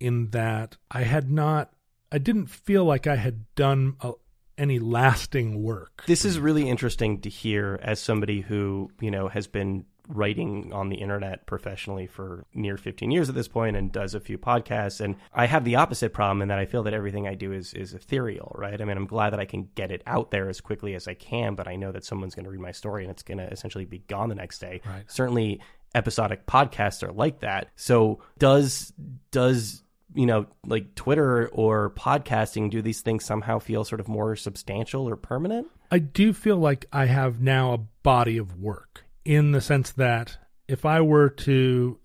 in 0.00 0.30
that 0.30 0.76
I 0.90 1.02
had 1.02 1.30
not, 1.30 1.72
I 2.12 2.18
didn't 2.18 2.46
feel 2.46 2.84
like 2.84 3.06
I 3.06 3.16
had 3.16 3.44
done 3.54 3.96
a, 4.00 4.12
any 4.58 4.78
lasting 4.78 5.62
work. 5.62 6.04
This 6.06 6.24
is 6.24 6.38
really 6.38 6.68
interesting 6.68 7.20
to 7.22 7.28
hear 7.28 7.78
as 7.82 8.00
somebody 8.00 8.40
who, 8.40 8.90
you 9.00 9.10
know, 9.10 9.28
has 9.28 9.46
been 9.46 9.84
writing 10.08 10.72
on 10.72 10.88
the 10.88 10.96
internet 10.96 11.46
professionally 11.46 12.06
for 12.06 12.44
near 12.54 12.76
15 12.76 13.10
years 13.10 13.28
at 13.28 13.34
this 13.34 13.48
point 13.48 13.76
and 13.76 13.90
does 13.90 14.14
a 14.14 14.20
few 14.20 14.38
podcasts 14.38 15.00
and 15.00 15.16
I 15.34 15.46
have 15.46 15.64
the 15.64 15.76
opposite 15.76 16.12
problem 16.12 16.42
in 16.42 16.48
that 16.48 16.58
I 16.58 16.64
feel 16.64 16.84
that 16.84 16.94
everything 16.94 17.26
I 17.26 17.34
do 17.34 17.52
is 17.52 17.74
is 17.74 17.92
ethereal, 17.92 18.54
right? 18.56 18.80
I 18.80 18.84
mean, 18.84 18.96
I'm 18.96 19.06
glad 19.06 19.30
that 19.30 19.40
I 19.40 19.44
can 19.44 19.68
get 19.74 19.90
it 19.90 20.02
out 20.06 20.30
there 20.30 20.48
as 20.48 20.60
quickly 20.60 20.94
as 20.94 21.08
I 21.08 21.14
can, 21.14 21.54
but 21.54 21.66
I 21.66 21.76
know 21.76 21.92
that 21.92 22.04
someone's 22.04 22.34
going 22.34 22.44
to 22.44 22.50
read 22.50 22.60
my 22.60 22.72
story 22.72 23.02
and 23.02 23.10
it's 23.10 23.22
going 23.22 23.38
to 23.38 23.50
essentially 23.50 23.84
be 23.84 23.98
gone 23.98 24.28
the 24.28 24.34
next 24.34 24.60
day. 24.60 24.80
Right. 24.86 25.02
Certainly 25.08 25.60
episodic 25.94 26.46
podcasts 26.46 27.02
are 27.02 27.12
like 27.12 27.40
that. 27.40 27.68
So 27.74 28.20
does 28.38 28.92
does 29.30 29.82
you 30.14 30.26
know, 30.26 30.46
like 30.66 30.94
Twitter 30.94 31.48
or 31.48 31.90
podcasting, 31.90 32.70
do 32.70 32.82
these 32.82 33.00
things 33.00 33.24
somehow 33.24 33.58
feel 33.58 33.84
sort 33.84 34.00
of 34.00 34.08
more 34.08 34.36
substantial 34.36 35.08
or 35.08 35.16
permanent? 35.16 35.68
I 35.90 35.98
do 35.98 36.32
feel 36.32 36.56
like 36.56 36.86
I 36.92 37.06
have 37.06 37.40
now 37.40 37.72
a 37.72 37.78
body 37.78 38.38
of 38.38 38.58
work 38.58 39.04
in 39.24 39.52
the 39.52 39.60
sense 39.60 39.92
that 39.92 40.38
if 40.68 40.84
I 40.84 41.00
were 41.00 41.28
to 41.30 41.98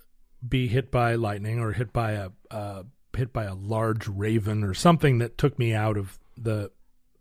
be 0.48 0.68
hit 0.68 0.92
by 0.92 1.16
lightning 1.16 1.60
or 1.60 1.72
hit 1.72 1.94
by 1.94 2.12
a 2.14 2.30
uh, 2.50 2.84
hit 3.16 3.34
by 3.34 3.46
a 3.46 3.56
large 3.56 4.08
raven 4.08 4.64
or 4.64 4.74
something 4.74 5.20
that 5.20 5.38
took 5.38 5.58
me 5.60 5.74
out 5.74 5.98
of 5.98 6.18
the 6.38 6.72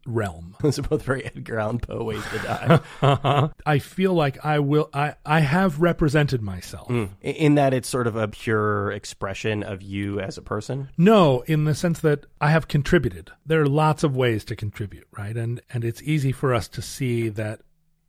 realm, 0.06 0.56
Those 0.62 0.78
are 0.78 0.82
both 0.82 1.02
very 1.02 1.24
Edgar 1.26 1.58
Allan 1.58 1.78
Poe 1.78 2.02
ways 2.04 2.22
to 2.32 2.38
die. 2.38 3.50
I 3.66 3.78
feel 3.78 4.14
like 4.14 4.44
I 4.44 4.58
will. 4.58 4.88
I 4.94 5.14
I 5.26 5.40
have 5.40 5.80
represented 5.80 6.42
myself. 6.42 6.88
Mm. 6.88 7.10
In- 7.20 7.34
In 7.34 7.54
that 7.56 7.74
it's 7.74 7.88
sort 7.88 8.06
of 8.06 8.16
a 8.16 8.28
pure 8.28 8.90
expression 8.92 9.62
of 9.62 9.82
you 9.82 10.20
as 10.20 10.38
a 10.38 10.42
person. 10.42 10.88
No, 10.98 11.40
in 11.42 11.64
the 11.64 11.74
sense 11.74 12.00
that 12.00 12.26
I 12.40 12.50
have 12.50 12.68
contributed. 12.68 13.30
There 13.46 13.60
are 13.60 13.66
lots 13.68 14.02
of 14.04 14.16
ways 14.16 14.44
to 14.46 14.56
contribute, 14.56 15.06
right? 15.16 15.36
And 15.36 15.60
and 15.72 15.84
it's 15.84 16.02
easy 16.02 16.32
for 16.32 16.54
us 16.54 16.68
to 16.68 16.82
see 16.82 17.28
that. 17.30 17.60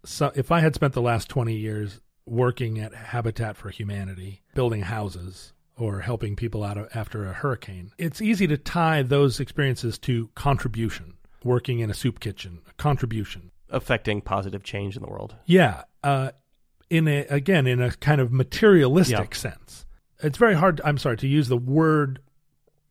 So 0.05 0.31
if 0.35 0.51
I 0.51 0.61
had 0.61 0.73
spent 0.75 0.93
the 0.93 1.01
last 1.01 1.29
twenty 1.29 1.55
years 1.55 1.99
working 2.25 2.79
at 2.79 2.93
Habitat 2.93 3.57
for 3.57 3.69
Humanity, 3.69 4.41
building 4.55 4.81
houses 4.83 5.53
or 5.77 5.99
helping 6.01 6.35
people 6.35 6.63
out 6.63 6.77
of, 6.77 6.87
after 6.93 7.25
a 7.25 7.33
hurricane, 7.33 7.91
it's 7.97 8.21
easy 8.21 8.45
to 8.47 8.57
tie 8.57 9.01
those 9.01 9.39
experiences 9.39 9.97
to 9.97 10.29
contribution. 10.35 11.13
Working 11.43 11.79
in 11.79 11.89
a 11.89 11.93
soup 11.93 12.19
kitchen, 12.19 12.59
a 12.69 12.73
contribution. 12.73 13.51
affecting 13.69 14.21
positive 14.21 14.63
change 14.63 14.95
in 14.97 15.01
the 15.01 15.07
world. 15.09 15.35
Yeah, 15.45 15.83
uh, 16.03 16.31
in 16.89 17.07
a 17.07 17.21
again 17.29 17.67
in 17.67 17.81
a 17.81 17.91
kind 17.91 18.19
of 18.19 18.31
materialistic 18.31 19.31
Yeah. 19.33 19.37
sense. 19.37 19.85
It's 20.21 20.37
very 20.37 20.55
hard. 20.55 20.81
I'm 20.83 20.97
sorry 20.97 21.17
to 21.17 21.27
use 21.27 21.47
the 21.47 21.57
word 21.57 22.19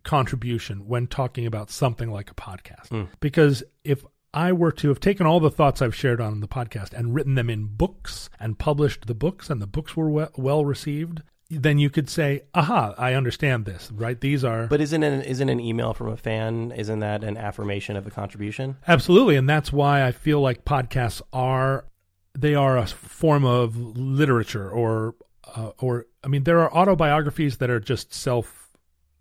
contribution 0.03 0.87
when 0.89 1.07
talking 1.07 1.47
about 1.47 1.71
something 1.71 2.11
like 2.11 2.31
a 2.31 2.35
podcast, 2.35 2.89
Mm. 2.89 3.09
because 3.21 3.63
if 3.85 4.05
I 4.33 4.53
were 4.53 4.73
to 4.73 4.89
have 4.89 5.01
taken 5.01 5.27
all 5.27 5.41
the 5.41 5.51
thoughts 5.51 5.83
I've 5.83 5.95
shared 5.95 6.21
on 6.21 6.41
the 6.41 6.49
podcast 6.49 6.93
and 6.93 7.15
written 7.15 7.35
them 7.35 7.51
in 7.51 7.67
books 7.67 8.31
and 8.39 8.59
published 8.59 9.07
the 9.07 9.15
books, 9.15 9.51
and 9.51 9.61
the 9.61 9.67
books 9.67 9.97
were 9.97 10.09
well, 10.09 10.31
well 10.37 10.65
received, 10.65 11.23
then 11.51 11.79
you 11.79 11.91
could 11.91 12.09
say, 12.09 12.43
"Aha, 12.55 12.95
I 12.97 13.15
understand 13.15 13.65
this." 13.65 13.91
Right? 13.93 14.21
These 14.21 14.45
are 14.45 14.67
But 14.67 14.81
isn't 14.81 15.03
an 15.03 15.23
isn't 15.23 15.49
an 15.49 15.61
email 15.61 15.93
from 15.93 16.09
a 16.09 16.17
fan? 16.17 16.73
Isn't 16.73 17.01
that 17.01 17.25
an 17.25 17.37
affirmation 17.37 17.97
of 17.97 18.07
a 18.07 18.11
contribution? 18.11 18.77
Absolutely, 18.87 19.37
and 19.37 19.49
that's 19.49 19.73
why 19.73 20.07
I 20.07 20.13
feel 20.13 20.41
like 20.41 20.65
podcasts 20.65 21.21
are 21.33 21.85
they 22.39 22.55
are 22.55 22.79
a 22.79 22.87
form 22.87 23.45
of 23.45 23.77
literature 23.77 24.71
or 24.71 25.17
uh, 25.57 25.73
or 25.79 26.07
I 26.23 26.29
mean 26.29 26.45
there 26.45 26.61
are 26.61 26.73
autobiographies 26.73 27.59
that 27.59 27.71
are 27.71 27.81
just 27.81 28.15
self 28.15 28.61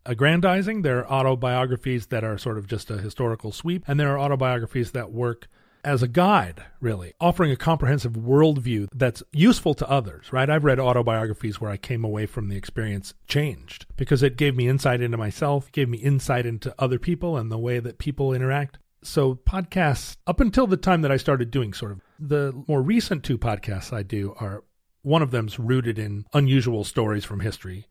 aggrandizing, 0.05 0.81
there 0.81 0.99
are 1.05 1.11
autobiographies 1.11 2.07
that 2.07 2.23
are 2.23 2.37
sort 2.37 2.57
of 2.57 2.67
just 2.67 2.89
a 2.89 2.97
historical 2.97 3.51
sweep, 3.51 3.83
and 3.87 3.99
there 3.99 4.11
are 4.11 4.19
autobiographies 4.19 4.91
that 4.91 5.11
work 5.11 5.47
as 5.83 6.03
a 6.03 6.07
guide, 6.07 6.63
really, 6.81 7.13
offering 7.19 7.51
a 7.51 7.55
comprehensive 7.55 8.13
worldview 8.13 8.87
that's 8.93 9.23
useful 9.31 9.73
to 9.75 9.89
others, 9.89 10.31
right? 10.31 10.49
I've 10.49 10.63
read 10.63 10.79
autobiographies 10.79 11.59
where 11.59 11.71
I 11.71 11.77
came 11.77 12.03
away 12.03 12.25
from 12.25 12.49
the 12.49 12.57
experience 12.57 13.13
changed 13.27 13.85
because 13.95 14.23
it 14.23 14.37
gave 14.37 14.55
me 14.55 14.67
insight 14.67 15.01
into 15.01 15.17
myself, 15.17 15.71
gave 15.71 15.89
me 15.89 15.97
insight 15.97 16.45
into 16.45 16.73
other 16.77 16.99
people 16.99 17.37
and 17.37 17.51
the 17.51 17.57
way 17.57 17.79
that 17.79 17.97
people 17.97 18.33
interact. 18.33 18.77
So, 19.01 19.35
podcasts, 19.35 20.17
up 20.27 20.39
until 20.39 20.67
the 20.67 20.77
time 20.77 21.01
that 21.03 21.11
I 21.11 21.17
started 21.17 21.51
doing 21.51 21.73
sort 21.73 21.93
of 21.93 22.01
the 22.19 22.53
more 22.67 22.81
recent 22.81 23.23
two 23.23 23.37
podcasts 23.37 23.93
I 23.93 24.03
do 24.03 24.35
are 24.39 24.63
one 25.01 25.21
of 25.21 25.31
them's 25.31 25.57
rooted 25.57 25.97
in 25.97 26.25
unusual 26.33 26.83
stories 26.83 27.23
from 27.23 27.39
history, 27.39 27.87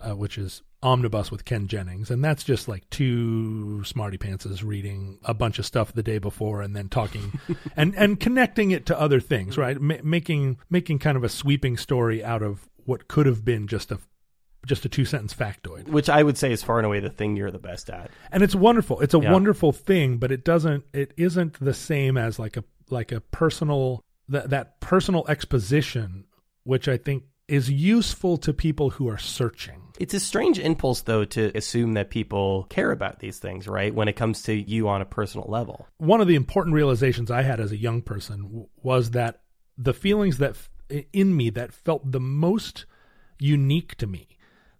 uh, 0.00 0.16
which 0.16 0.36
is 0.36 0.62
Omnibus 0.82 1.30
with 1.30 1.44
Ken 1.44 1.66
Jennings, 1.66 2.10
and 2.10 2.22
that's 2.24 2.44
just 2.44 2.68
like 2.68 2.88
two 2.90 3.82
smarty 3.84 4.16
pantses 4.18 4.62
reading 4.64 5.18
a 5.24 5.34
bunch 5.34 5.58
of 5.58 5.66
stuff 5.66 5.92
the 5.92 6.02
day 6.02 6.18
before 6.18 6.62
and 6.62 6.76
then 6.76 6.88
talking 6.88 7.38
and 7.76 7.94
and 7.96 8.20
connecting 8.20 8.70
it 8.70 8.86
to 8.86 9.00
other 9.00 9.18
things, 9.20 9.58
right? 9.58 9.80
Ma- 9.80 9.96
making 10.04 10.58
making 10.70 10.98
kind 11.00 11.16
of 11.16 11.24
a 11.24 11.28
sweeping 11.28 11.76
story 11.76 12.22
out 12.22 12.42
of 12.42 12.68
what 12.84 13.08
could 13.08 13.26
have 13.26 13.44
been 13.44 13.66
just 13.66 13.90
a 13.90 13.98
just 14.66 14.84
a 14.84 14.88
two 14.88 15.04
sentence 15.04 15.34
factoid. 15.34 15.88
Which 15.88 16.08
I 16.08 16.22
would 16.22 16.36
say 16.38 16.52
is 16.52 16.62
far 16.62 16.78
and 16.78 16.86
away 16.86 17.00
the 17.00 17.10
thing 17.10 17.36
you're 17.36 17.50
the 17.50 17.58
best 17.58 17.90
at. 17.90 18.10
And 18.30 18.42
it's 18.42 18.54
wonderful. 18.54 19.00
It's 19.00 19.14
a 19.14 19.18
Yeah. 19.20 19.32
wonderful 19.32 19.72
thing, 19.72 20.18
but 20.18 20.30
it 20.30 20.44
doesn't 20.44 20.84
it 20.92 21.12
isn't 21.16 21.58
the 21.60 21.74
same 21.74 22.16
as 22.16 22.38
like 22.38 22.56
a 22.56 22.64
like 22.90 23.10
a 23.12 23.20
personal 23.20 24.04
that 24.28 24.50
that 24.50 24.80
personal 24.80 25.24
exposition 25.28 26.24
which 26.64 26.86
I 26.86 26.98
think 26.98 27.24
is 27.48 27.70
useful 27.70 28.36
to 28.36 28.52
people 28.52 28.90
who 28.90 29.08
are 29.08 29.16
searching. 29.18 29.80
It's 29.98 30.14
a 30.14 30.20
strange 30.20 30.60
impulse, 30.60 31.02
though, 31.02 31.24
to 31.24 31.50
assume 31.56 31.94
that 31.94 32.10
people 32.10 32.64
care 32.70 32.92
about 32.92 33.18
these 33.18 33.38
things, 33.38 33.66
right? 33.66 33.92
When 33.92 34.06
it 34.06 34.14
comes 34.14 34.42
to 34.44 34.54
you 34.54 34.88
on 34.88 35.02
a 35.02 35.04
personal 35.04 35.48
level. 35.48 35.88
One 35.98 36.20
of 36.20 36.28
the 36.28 36.36
important 36.36 36.74
realizations 36.74 37.32
I 37.32 37.42
had 37.42 37.58
as 37.58 37.72
a 37.72 37.76
young 37.76 38.02
person 38.02 38.68
was 38.80 39.10
that 39.10 39.40
the 39.76 39.92
feelings 39.92 40.38
that 40.38 40.56
in 41.12 41.36
me 41.36 41.50
that 41.50 41.72
felt 41.72 42.10
the 42.10 42.20
most 42.20 42.86
unique 43.40 43.96
to 43.96 44.06
me, 44.06 44.28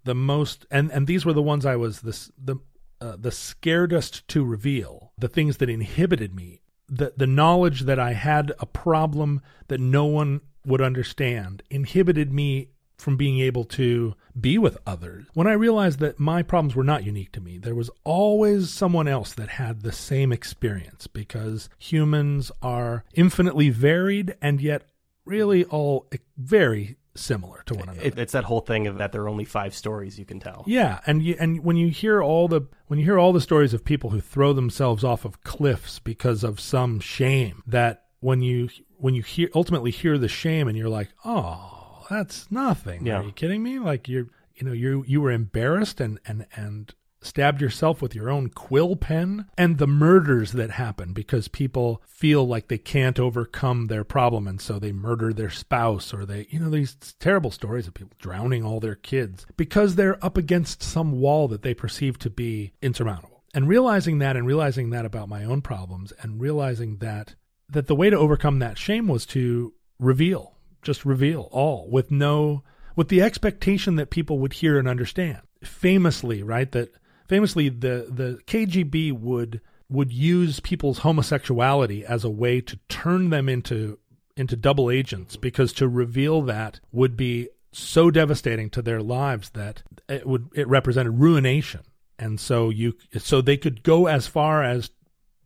the 0.04 0.14
most 0.14 0.66
and 0.70 0.90
and 0.92 1.06
these 1.06 1.26
were 1.26 1.32
the 1.32 1.42
ones 1.42 1.66
I 1.66 1.76
was 1.76 2.00
this 2.00 2.30
the 2.42 2.56
uh, 3.00 3.16
the 3.18 3.30
scaredest 3.30 4.26
to 4.28 4.44
reveal, 4.44 5.12
the 5.18 5.28
things 5.28 5.58
that 5.58 5.68
inhibited 5.68 6.34
me, 6.34 6.62
the 6.88 7.12
the 7.16 7.26
knowledge 7.26 7.82
that 7.82 7.98
I 7.98 8.12
had 8.12 8.52
a 8.60 8.66
problem 8.66 9.40
that 9.66 9.80
no 9.80 10.04
one 10.04 10.40
would 10.64 10.80
understand 10.80 11.62
inhibited 11.70 12.32
me 12.32 12.68
from 12.98 13.16
being 13.16 13.40
able 13.40 13.64
to 13.64 14.14
be 14.38 14.58
with 14.58 14.76
others. 14.86 15.26
When 15.34 15.46
I 15.46 15.52
realized 15.52 16.00
that 16.00 16.18
my 16.18 16.42
problems 16.42 16.74
were 16.74 16.84
not 16.84 17.04
unique 17.04 17.32
to 17.32 17.40
me, 17.40 17.58
there 17.58 17.74
was 17.74 17.90
always 18.04 18.70
someone 18.70 19.08
else 19.08 19.32
that 19.34 19.48
had 19.50 19.82
the 19.82 19.92
same 19.92 20.32
experience 20.32 21.06
because 21.06 21.68
humans 21.78 22.50
are 22.60 23.04
infinitely 23.14 23.70
varied 23.70 24.36
and 24.42 24.60
yet 24.60 24.88
really 25.24 25.64
all 25.64 26.08
very 26.36 26.96
similar 27.14 27.62
to 27.66 27.74
one 27.74 27.88
another. 27.88 28.12
It's 28.16 28.32
that 28.32 28.44
whole 28.44 28.60
thing 28.60 28.86
of 28.86 28.98
that 28.98 29.12
there 29.12 29.22
are 29.22 29.28
only 29.28 29.44
five 29.44 29.74
stories 29.74 30.18
you 30.18 30.24
can 30.24 30.40
tell. 30.40 30.64
Yeah, 30.66 31.00
and 31.06 31.22
you, 31.22 31.36
and 31.38 31.62
when 31.64 31.76
you 31.76 31.88
hear 31.88 32.22
all 32.22 32.48
the 32.48 32.62
when 32.86 32.98
you 32.98 33.04
hear 33.04 33.18
all 33.18 33.32
the 33.32 33.40
stories 33.40 33.74
of 33.74 33.84
people 33.84 34.10
who 34.10 34.20
throw 34.20 34.52
themselves 34.52 35.04
off 35.04 35.24
of 35.24 35.42
cliffs 35.42 35.98
because 35.98 36.44
of 36.44 36.60
some 36.60 37.00
shame, 37.00 37.62
that 37.66 38.04
when 38.20 38.40
you 38.40 38.68
when 38.96 39.14
you 39.14 39.22
hear 39.22 39.48
ultimately 39.54 39.90
hear 39.90 40.18
the 40.18 40.28
shame 40.28 40.68
and 40.68 40.76
you're 40.76 40.88
like, 40.88 41.10
oh, 41.24 41.77
that's 42.08 42.50
nothing. 42.50 43.06
Yeah. 43.06 43.20
Are 43.20 43.24
you 43.24 43.32
kidding 43.32 43.62
me? 43.62 43.78
Like 43.78 44.08
you're 44.08 44.26
you 44.54 44.66
know 44.66 44.72
you 44.72 45.04
you 45.06 45.20
were 45.20 45.30
embarrassed 45.30 46.00
and 46.00 46.18
and 46.26 46.46
and 46.54 46.94
stabbed 47.20 47.60
yourself 47.60 48.00
with 48.00 48.14
your 48.14 48.30
own 48.30 48.48
quill 48.48 48.94
pen 48.94 49.46
and 49.56 49.78
the 49.78 49.86
murders 49.86 50.52
that 50.52 50.70
happen 50.70 51.12
because 51.12 51.48
people 51.48 52.00
feel 52.06 52.46
like 52.46 52.68
they 52.68 52.78
can't 52.78 53.18
overcome 53.18 53.86
their 53.86 54.04
problem 54.04 54.46
and 54.46 54.60
so 54.60 54.78
they 54.78 54.92
murder 54.92 55.32
their 55.32 55.50
spouse 55.50 56.14
or 56.14 56.24
they 56.24 56.46
you 56.50 56.60
know 56.60 56.70
these 56.70 56.94
terrible 57.18 57.50
stories 57.50 57.88
of 57.88 57.94
people 57.94 58.16
drowning 58.18 58.64
all 58.64 58.78
their 58.78 58.94
kids 58.94 59.46
because 59.56 59.96
they're 59.96 60.24
up 60.24 60.36
against 60.36 60.80
some 60.80 61.12
wall 61.12 61.48
that 61.48 61.62
they 61.62 61.74
perceive 61.74 62.18
to 62.18 62.30
be 62.30 62.72
insurmountable 62.80 63.42
and 63.52 63.68
realizing 63.68 64.18
that 64.18 64.36
and 64.36 64.46
realizing 64.46 64.90
that 64.90 65.04
about 65.04 65.28
my 65.28 65.44
own 65.44 65.60
problems 65.60 66.12
and 66.20 66.40
realizing 66.40 66.98
that 66.98 67.34
that 67.68 67.88
the 67.88 67.96
way 67.96 68.08
to 68.08 68.16
overcome 68.16 68.60
that 68.60 68.78
shame 68.78 69.08
was 69.08 69.26
to 69.26 69.74
reveal 69.98 70.57
just 70.82 71.04
reveal 71.04 71.48
all 71.52 71.88
with 71.90 72.10
no 72.10 72.62
with 72.96 73.08
the 73.08 73.22
expectation 73.22 73.96
that 73.96 74.10
people 74.10 74.38
would 74.40 74.54
hear 74.54 74.78
and 74.78 74.88
understand. 74.88 75.40
Famously 75.62 76.42
right 76.42 76.70
that 76.72 76.92
famously 77.28 77.68
the 77.68 78.06
the 78.10 78.40
KGB 78.46 79.12
would 79.12 79.60
would 79.90 80.12
use 80.12 80.60
people's 80.60 80.98
homosexuality 80.98 82.04
as 82.04 82.24
a 82.24 82.30
way 82.30 82.60
to 82.60 82.78
turn 82.88 83.30
them 83.30 83.48
into 83.48 83.98
into 84.36 84.56
double 84.56 84.90
agents 84.90 85.36
because 85.36 85.72
to 85.74 85.88
reveal 85.88 86.42
that 86.42 86.80
would 86.92 87.16
be 87.16 87.48
so 87.72 88.10
devastating 88.10 88.70
to 88.70 88.82
their 88.82 89.02
lives 89.02 89.50
that 89.50 89.82
it 90.08 90.26
would 90.26 90.48
it 90.54 90.68
represented 90.68 91.18
ruination. 91.18 91.80
And 92.18 92.40
so 92.40 92.70
you 92.70 92.94
so 93.18 93.40
they 93.40 93.56
could 93.56 93.82
go 93.82 94.06
as 94.06 94.26
far 94.26 94.62
as 94.62 94.90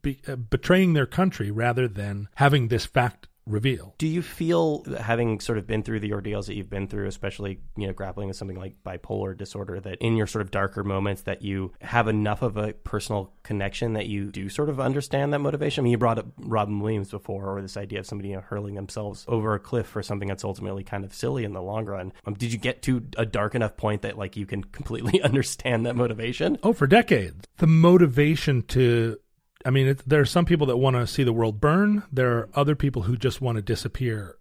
be, 0.03 0.21
uh, 0.27 0.37
betraying 0.37 0.92
their 0.92 1.07
country 1.07 1.51
rather 1.51 1.87
than 1.87 2.29
having 2.35 2.68
this 2.68 2.87
fact 2.87 3.29
revealed 3.47 3.93
Do 3.99 4.07
you 4.07 4.23
feel, 4.23 4.85
having 5.01 5.41
sort 5.41 5.59
of 5.59 5.67
been 5.67 5.83
through 5.83 6.01
the 6.01 6.13
ordeals 6.13 6.47
that 6.47 6.55
you've 6.55 6.71
been 6.71 6.89
through, 6.89 7.07
especially 7.07 7.61
you 7.77 7.87
know 7.87 7.93
grappling 7.93 8.29
with 8.29 8.37
something 8.37 8.57
like 8.57 8.75
bipolar 8.85 9.37
disorder, 9.37 9.81
that 9.81 9.99
in 9.99 10.17
your 10.17 10.27
sort 10.27 10.43
of 10.43 10.51
darker 10.51 10.85
moments 10.85 11.23
that 11.23 11.43
you 11.43 11.73
have 11.81 12.09
enough 12.09 12.43
of 12.43 12.57
a 12.57 12.73
personal 12.73 13.33
connection 13.43 13.95
that 13.95 14.07
you 14.07 14.31
do 14.31 14.49
sort 14.49 14.69
of 14.69 14.81
understand 14.81 15.33
that 15.33 15.41
motivation? 15.41 15.83
I 15.83 15.85
mean, 15.85 15.93
you 15.93 15.99
brought 15.99 16.19
up 16.19 16.27
Robin 16.39 16.81
Williams 16.81 17.11
before, 17.11 17.47
or 17.47 17.63
this 17.63 17.77
idea 17.77 18.01
of 18.01 18.07
somebody 18.07 18.31
you 18.31 18.37
know, 18.37 18.43
hurling 18.43 18.75
themselves 18.75 19.25
over 19.29 19.55
a 19.55 19.59
cliff 19.59 19.87
for 19.87 20.03
something 20.03 20.29
that's 20.29 20.45
ultimately 20.45 20.85
kind 20.85 21.05
of 21.05 21.15
silly 21.15 21.45
in 21.45 21.53
the 21.53 21.63
long 21.63 21.85
run. 21.85 22.13
Um, 22.27 22.35
did 22.35 22.53
you 22.53 22.59
get 22.59 22.83
to 22.83 23.05
a 23.17 23.27
dark 23.27 23.55
enough 23.55 23.77
point 23.77 24.03
that 24.03 24.19
like 24.19 24.37
you 24.37 24.47
can 24.47 24.63
completely 24.73 25.21
understand 25.23 25.87
that 25.87 25.97
motivation? 25.97 26.59
Oh, 26.63 26.73
for 26.73 26.87
decades. 26.87 27.47
The 27.59 27.67
motivation 27.67 28.63
to, 28.63 29.19
I 29.64 29.70
mean, 29.70 29.88
it, 29.88 30.03
there 30.07 30.20
are 30.20 30.27
some 30.27 30.44
people 30.44 30.66
that 30.68 30.77
want 30.77 30.96
to 30.96 31.07
see 31.07 31.25
the 31.25 31.33
world 31.33 31.61
burn. 31.61 32.03
There 32.12 32.38
are 32.38 32.48
other 32.55 32.75
people 32.75 33.03
who 33.03 33.16
just 33.16 33.40
want 33.40 33.57
to 33.57 33.62
disappear 33.62 34.37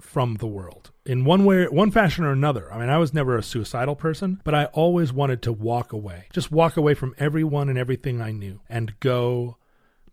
from 0.00 0.36
the 0.36 0.46
world 0.46 0.90
in 1.06 1.24
one 1.24 1.44
way, 1.44 1.66
one 1.66 1.90
fashion 1.90 2.24
or 2.24 2.32
another. 2.32 2.72
I 2.72 2.78
mean, 2.78 2.88
I 2.88 2.98
was 2.98 3.14
never 3.14 3.36
a 3.36 3.42
suicidal 3.42 3.96
person, 3.96 4.40
but 4.44 4.54
I 4.54 4.66
always 4.66 5.12
wanted 5.12 5.42
to 5.42 5.52
walk 5.52 5.92
away, 5.92 6.26
just 6.32 6.50
walk 6.50 6.76
away 6.76 6.94
from 6.94 7.14
everyone 7.18 7.68
and 7.68 7.78
everything 7.78 8.20
I 8.20 8.32
knew 8.32 8.60
and 8.68 8.98
go 9.00 9.56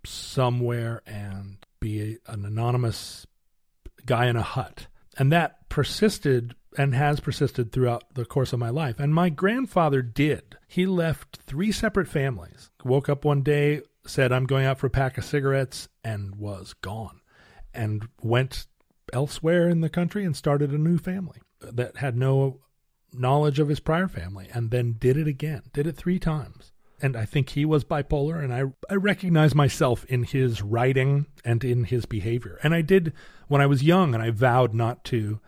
somewhere 0.05 1.01
and 1.05 1.57
be 1.79 2.19
a, 2.27 2.31
an 2.31 2.45
anonymous 2.45 3.25
guy 4.05 4.27
in 4.27 4.35
a 4.35 4.41
hut. 4.41 4.87
And 5.17 5.31
that 5.31 5.69
persisted 5.69 6.55
and 6.77 6.95
has 6.95 7.19
persisted 7.19 7.71
throughout 7.71 8.13
the 8.13 8.25
course 8.25 8.53
of 8.53 8.59
my 8.59 8.69
life. 8.69 8.99
And 8.99 9.13
my 9.13 9.29
grandfather 9.29 10.01
did. 10.01 10.57
He 10.67 10.85
left 10.85 11.39
three 11.45 11.71
separate 11.71 12.07
families. 12.07 12.69
Woke 12.85 13.09
up 13.09 13.25
one 13.25 13.41
day, 13.41 13.81
said, 14.05 14.31
I'm 14.31 14.45
going 14.45 14.65
out 14.65 14.79
for 14.79 14.87
a 14.87 14.91
pack 14.91 15.17
of 15.17 15.25
cigarettes, 15.25 15.87
and 16.03 16.35
was 16.35 16.73
gone. 16.73 17.21
And 17.73 18.07
went 18.21 18.67
elsewhere 19.13 19.69
in 19.69 19.81
the 19.81 19.89
country 19.89 20.25
and 20.25 20.35
started 20.35 20.71
a 20.71 20.77
new 20.77 20.97
family 20.97 21.39
that 21.61 21.97
had 21.97 22.17
no 22.17 22.61
knowledge 23.13 23.59
of 23.59 23.69
his 23.69 23.79
prior 23.79 24.07
family 24.07 24.47
and 24.53 24.71
then 24.71 24.95
did 24.97 25.17
it 25.17 25.27
again, 25.27 25.63
did 25.73 25.87
it 25.87 25.97
three 25.97 26.19
times. 26.19 26.71
And 27.01 27.17
I 27.17 27.25
think 27.25 27.49
he 27.49 27.65
was 27.65 27.83
bipolar, 27.83 28.43
and 28.43 28.53
I, 28.53 28.65
I 28.87 28.95
recognize 28.95 29.55
myself 29.55 30.05
in 30.05 30.23
his 30.23 30.61
writing 30.61 31.25
and 31.43 31.63
in 31.63 31.85
his 31.85 32.05
behavior. 32.05 32.59
And 32.61 32.75
I 32.75 32.81
did 32.81 33.13
when 33.47 33.59
I 33.59 33.65
was 33.65 33.81
young, 33.81 34.13
and 34.13 34.21
I 34.21 34.29
vowed 34.29 34.75
not 34.75 35.03
to 35.05 35.39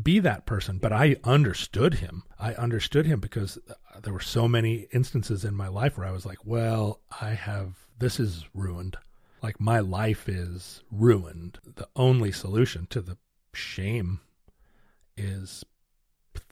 be 0.00 0.18
that 0.20 0.44
person, 0.44 0.76
but 0.78 0.92
I 0.92 1.16
understood 1.24 1.94
him. 1.94 2.24
I 2.38 2.52
understood 2.54 3.06
him 3.06 3.18
because 3.18 3.58
there 4.02 4.12
were 4.12 4.20
so 4.20 4.48
many 4.48 4.88
instances 4.92 5.44
in 5.44 5.54
my 5.54 5.68
life 5.68 5.96
where 5.96 6.06
I 6.06 6.12
was 6.12 6.26
like, 6.26 6.44
well, 6.44 7.00
I 7.20 7.30
have, 7.30 7.74
this 7.98 8.18
is 8.18 8.44
ruined. 8.54 8.96
Like 9.42 9.60
my 9.60 9.80
life 9.80 10.28
is 10.28 10.82
ruined. 10.90 11.58
The 11.76 11.88
only 11.94 12.32
solution 12.32 12.86
to 12.90 13.00
the 13.00 13.18
shame 13.52 14.20
is 15.16 15.64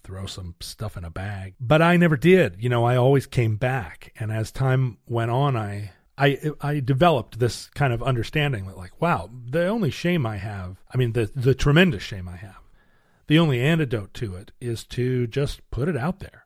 throw 0.05 0.27
some 0.27 0.55
stuff 0.61 0.97
in 0.97 1.05
a 1.05 1.11
bag. 1.11 1.55
But 1.61 1.83
I 1.83 1.97
never 1.97 2.17
did. 2.17 2.57
You 2.63 2.69
know, 2.69 2.85
I 2.85 2.97
always 2.97 3.27
came 3.27 3.57
back. 3.57 4.13
And 4.19 4.31
as 4.31 4.51
time 4.53 4.99
went 5.09 5.31
on, 5.31 5.57
I 5.57 5.93
I 6.19 6.39
I 6.61 6.81
developed 6.81 7.39
this 7.39 7.69
kind 7.75 7.93
of 7.93 8.03
understanding 8.03 8.67
that 8.67 8.77
like, 8.77 9.01
wow, 9.01 9.31
the 9.49 9.67
only 9.67 9.91
shame 9.91 10.27
I 10.27 10.37
have, 10.37 10.77
I 10.93 10.97
mean 10.97 11.13
the 11.13 11.31
the 11.35 11.55
tremendous 11.55 12.03
shame 12.03 12.29
I 12.29 12.37
have. 12.37 12.61
The 13.29 13.39
only 13.39 13.61
antidote 13.61 14.13
to 14.15 14.37
it 14.37 14.53
is 14.61 14.85
to 14.85 15.27
just 15.27 15.69
put 15.71 15.89
it 15.89 15.97
out 15.97 16.19
there. 16.21 16.42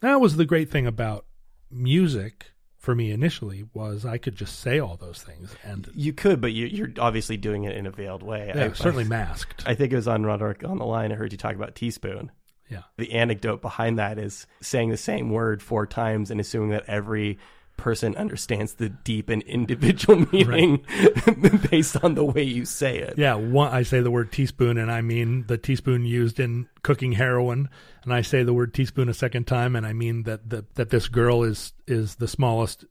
That 0.00 0.20
was 0.20 0.36
the 0.36 0.44
great 0.44 0.70
thing 0.70 0.86
about 0.86 1.24
music 1.70 2.52
for 2.76 2.94
me 2.94 3.10
initially 3.10 3.64
was 3.74 4.06
I 4.06 4.18
could 4.18 4.36
just 4.36 4.60
say 4.60 4.78
all 4.78 4.96
those 4.96 5.20
things 5.22 5.54
and 5.64 5.90
You 5.94 6.12
could, 6.12 6.40
but 6.40 6.52
you, 6.52 6.66
you're 6.66 6.92
obviously 6.98 7.36
doing 7.36 7.64
it 7.64 7.76
in 7.76 7.86
a 7.86 7.90
veiled 7.90 8.22
way. 8.22 8.52
yeah, 8.54 8.66
I- 8.66 8.72
certainly 8.72 9.04
masked. 9.04 9.64
I 9.66 9.74
think 9.74 9.92
it 9.92 9.96
was 9.96 10.08
on 10.08 10.24
Roderick 10.24 10.64
on 10.64 10.78
the 10.78 10.86
line. 10.86 11.12
I 11.12 11.16
heard 11.16 11.32
you 11.32 11.38
talk 11.38 11.54
about 11.54 11.74
teaspoon. 11.74 12.30
yeah. 12.70 12.82
The 12.96 13.12
anecdote 13.12 13.60
behind 13.60 13.98
that 13.98 14.18
is 14.18 14.46
saying 14.60 14.90
the 14.90 14.96
same 14.96 15.30
word 15.30 15.62
four 15.62 15.86
times 15.86 16.30
and 16.30 16.40
assuming 16.40 16.70
that 16.70 16.84
every 16.86 17.38
person 17.78 18.14
understands 18.16 18.74
the 18.74 18.90
deep 18.90 19.30
and 19.30 19.42
individual 19.44 20.26
meaning 20.32 20.84
based 21.70 21.96
on 22.04 22.14
the 22.14 22.24
way 22.24 22.42
you 22.42 22.66
say 22.66 22.98
it. 22.98 23.16
Yeah, 23.16 23.34
one, 23.34 23.72
I 23.72 23.82
say 23.82 24.00
the 24.00 24.10
word 24.10 24.30
teaspoon, 24.30 24.76
and 24.76 24.92
I 24.92 25.00
mean 25.00 25.46
the 25.46 25.56
teaspoon 25.56 26.04
used 26.04 26.38
in 26.38 26.68
cooking 26.82 27.12
heroin. 27.12 27.70
And 28.04 28.12
I 28.12 28.20
say 28.20 28.42
the 28.42 28.52
word 28.52 28.74
teaspoon 28.74 29.08
a 29.08 29.14
second 29.14 29.46
time, 29.46 29.74
and 29.74 29.86
I 29.86 29.94
mean 29.94 30.24
that 30.24 30.50
that, 30.50 30.74
that 30.74 30.90
this 30.90 31.08
girl 31.08 31.44
is 31.44 31.72
is 31.86 32.16
the 32.16 32.28
smallest 32.28 32.84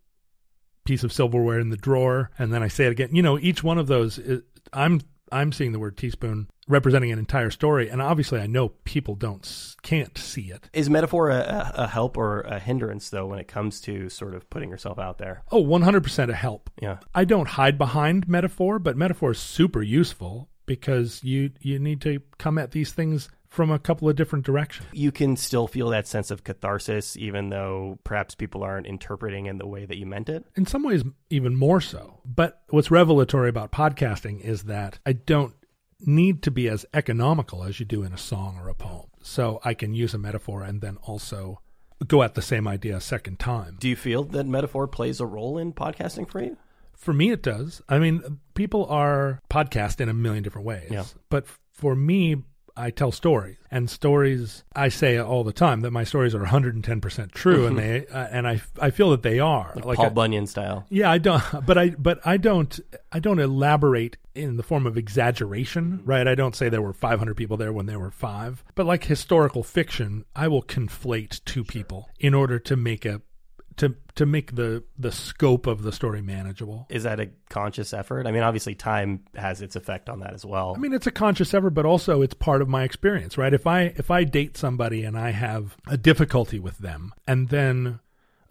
piece 0.85 1.03
of 1.03 1.13
silverware 1.13 1.59
in 1.59 1.69
the 1.69 1.77
drawer. 1.77 2.31
And 2.39 2.51
then 2.51 2.63
I 2.63 2.69
say 2.69 2.85
it 2.85 2.91
again. 2.91 3.09
You 3.13 3.21
know, 3.21 3.37
each 3.37 3.63
one 3.63 3.77
of 3.77 3.87
those, 3.87 4.17
is, 4.17 4.41
I'm 4.73 5.01
I'm 5.31 5.51
seeing 5.51 5.71
the 5.71 5.79
word 5.79 5.97
teaspoon 5.97 6.49
representing 6.67 7.11
an 7.11 7.19
entire 7.19 7.49
story, 7.49 7.89
and 7.89 8.01
obviously 8.01 8.39
I 8.39 8.47
know 8.47 8.69
people 8.83 9.15
don't 9.15 9.75
can't 9.81 10.17
see 10.17 10.51
it. 10.51 10.69
Is 10.73 10.89
metaphor 10.89 11.29
a, 11.29 11.71
a, 11.75 11.87
help 11.87 12.17
or 12.17 12.41
a 12.41 12.59
hindrance 12.59 13.09
though 13.09 13.27
when 13.27 13.39
it 13.39 13.47
comes 13.47 13.79
to 13.81 14.09
sort 14.09 14.35
of 14.35 14.49
putting 14.49 14.69
yourself 14.69 14.99
out 14.99 15.17
there? 15.17 15.43
Oh, 15.51 15.63
100% 15.63 16.29
a 16.29 16.33
help. 16.33 16.69
Yeah. 16.81 16.97
I 17.15 17.25
don't 17.25 17.47
hide 17.47 17.77
behind 17.77 18.27
metaphor, 18.27 18.79
but 18.79 18.97
metaphor 18.97 19.31
is 19.31 19.39
super 19.39 19.81
useful 19.81 20.49
because 20.65 21.23
you 21.23 21.51
you 21.61 21.79
need 21.79 22.01
to 22.01 22.21
come 22.37 22.57
at 22.57 22.71
these 22.71 22.91
things 22.91 23.29
from 23.49 23.71
a 23.71 23.79
couple 23.79 24.09
of 24.09 24.15
different 24.15 24.45
directions. 24.45 24.87
You 24.91 25.11
can 25.11 25.35
still 25.35 25.67
feel 25.67 25.89
that 25.89 26.07
sense 26.07 26.31
of 26.31 26.43
catharsis 26.43 27.15
even 27.17 27.49
though 27.49 27.99
perhaps 28.03 28.35
people 28.35 28.63
aren't 28.63 28.87
interpreting 28.87 29.45
in 29.45 29.57
the 29.57 29.67
way 29.67 29.85
that 29.85 29.97
you 29.97 30.05
meant 30.05 30.29
it. 30.29 30.45
In 30.55 30.65
some 30.65 30.83
ways 30.83 31.03
even 31.29 31.55
more 31.55 31.81
so. 31.81 32.21
But 32.25 32.61
what's 32.69 32.91
revelatory 32.91 33.49
about 33.49 33.71
podcasting 33.71 34.41
is 34.41 34.63
that 34.63 34.99
I 35.05 35.13
don't 35.13 35.53
need 35.99 36.43
to 36.43 36.51
be 36.51 36.67
as 36.69 36.85
economical 36.93 37.63
as 37.63 37.79
you 37.79 37.85
do 37.85 38.03
in 38.03 38.13
a 38.13 38.17
song 38.17 38.57
or 38.59 38.69
a 38.69 38.75
poem. 38.75 39.07
So 39.21 39.59
I 39.63 39.73
can 39.73 39.93
use 39.93 40.13
a 40.13 40.19
metaphor 40.19 40.63
and 40.63 40.81
then 40.81 40.97
also 41.03 41.61
go 42.05 42.21
at 42.21 42.35
the 42.35 42.41
same 42.41 42.67
idea 42.67 42.97
a 42.97 43.01
second 43.01 43.39
time. 43.39 43.77
Do 43.79 43.89
you 43.89 43.95
feel 43.95 44.23
that 44.23 44.45
metaphor 44.45 44.87
plays 44.87 45.19
a 45.19 45.25
role 45.25 45.57
in 45.57 45.73
podcasting 45.73 46.29
for 46.29 46.41
you? 46.41 46.57
For 46.95 47.13
me, 47.13 47.31
it 47.31 47.43
does. 47.43 47.81
I 47.87 47.99
mean, 47.99 48.39
people 48.55 48.85
are 48.87 49.41
podcast 49.49 50.01
in 50.01 50.09
a 50.09 50.13
million 50.13 50.43
different 50.43 50.65
ways. 50.65 50.89
Yeah. 50.91 51.05
But 51.29 51.45
for 51.71 51.95
me, 51.95 52.43
I 52.77 52.91
tell 52.91 53.11
stories, 53.11 53.57
and 53.71 53.89
stories. 53.89 54.63
I 54.75 54.89
say 54.89 55.17
all 55.17 55.43
the 55.43 55.51
time 55.53 55.81
that 55.81 55.91
my 55.91 56.03
stories 56.03 56.35
are 56.35 56.39
110 56.39 57.01
percent 57.01 57.31
true, 57.31 57.65
and 57.65 57.77
they 57.77 58.05
uh, 58.07 58.27
and 58.31 58.47
I 58.47 58.61
I 58.79 58.91
feel 58.91 59.09
that 59.11 59.23
they 59.23 59.39
are. 59.39 59.73
Like, 59.75 59.97
Paul 59.97 60.05
I- 60.05 60.09
Bunyan 60.09 60.47
style. 60.47 60.85
yeah, 60.89 61.09
I 61.11 61.17
don't, 61.17 61.43
but 61.65 61.77
I, 61.77 61.89
but 61.91 62.19
I 62.25 62.37
don't, 62.37 62.79
I 63.11 63.19
don't 63.19 63.39
elaborate 63.39 64.17
in 64.35 64.55
the 64.57 64.63
form 64.63 64.85
of 64.85 64.97
exaggeration, 64.97 66.01
right? 66.05 66.27
I 66.27 66.35
don't 66.35 66.55
say 66.55 66.69
there 66.69 66.81
were 66.81 66.93
500 66.93 67.35
people 67.35 67.57
there 67.57 67.73
when 67.73 67.87
there 67.87 67.99
were 67.99 68.11
five, 68.11 68.63
but 68.75 68.85
like 68.85 69.05
historical 69.05 69.63
fiction, 69.63 70.25
I 70.35 70.47
will 70.47 70.61
conflate 70.63 71.43
two 71.43 71.63
people 71.63 72.09
in 72.19 72.33
order 72.35 72.59
to 72.59 72.75
make 72.75 73.03
a, 73.05 73.21
to 73.77 73.95
to 74.15 74.25
make 74.25 74.55
the 74.55 74.83
the 74.97 75.11
scope 75.11 75.67
of 75.67 75.83
the 75.83 75.91
story 75.91 76.21
manageable. 76.21 76.85
Is 76.89 77.03
that 77.03 77.19
a 77.19 77.29
conscious 77.49 77.93
effort? 77.93 78.27
I 78.27 78.31
mean, 78.31 78.43
obviously, 78.43 78.75
time 78.75 79.23
has 79.35 79.61
its 79.61 79.75
effect 79.75 80.09
on 80.09 80.19
that 80.19 80.33
as 80.33 80.45
well. 80.45 80.73
I 80.75 80.79
mean, 80.79 80.93
it's 80.93 81.07
a 81.07 81.11
conscious 81.11 81.53
effort, 81.53 81.71
but 81.71 81.85
also 81.85 82.21
it's 82.21 82.33
part 82.33 82.61
of 82.61 82.67
my 82.67 82.83
experience, 82.83 83.37
right? 83.37 83.53
If 83.53 83.65
I 83.65 83.93
if 83.95 84.11
I 84.11 84.23
date 84.23 84.57
somebody 84.57 85.03
and 85.03 85.17
I 85.17 85.31
have 85.31 85.77
a 85.87 85.97
difficulty 85.97 86.59
with 86.59 86.79
them, 86.79 87.13
and 87.27 87.49
then 87.49 87.99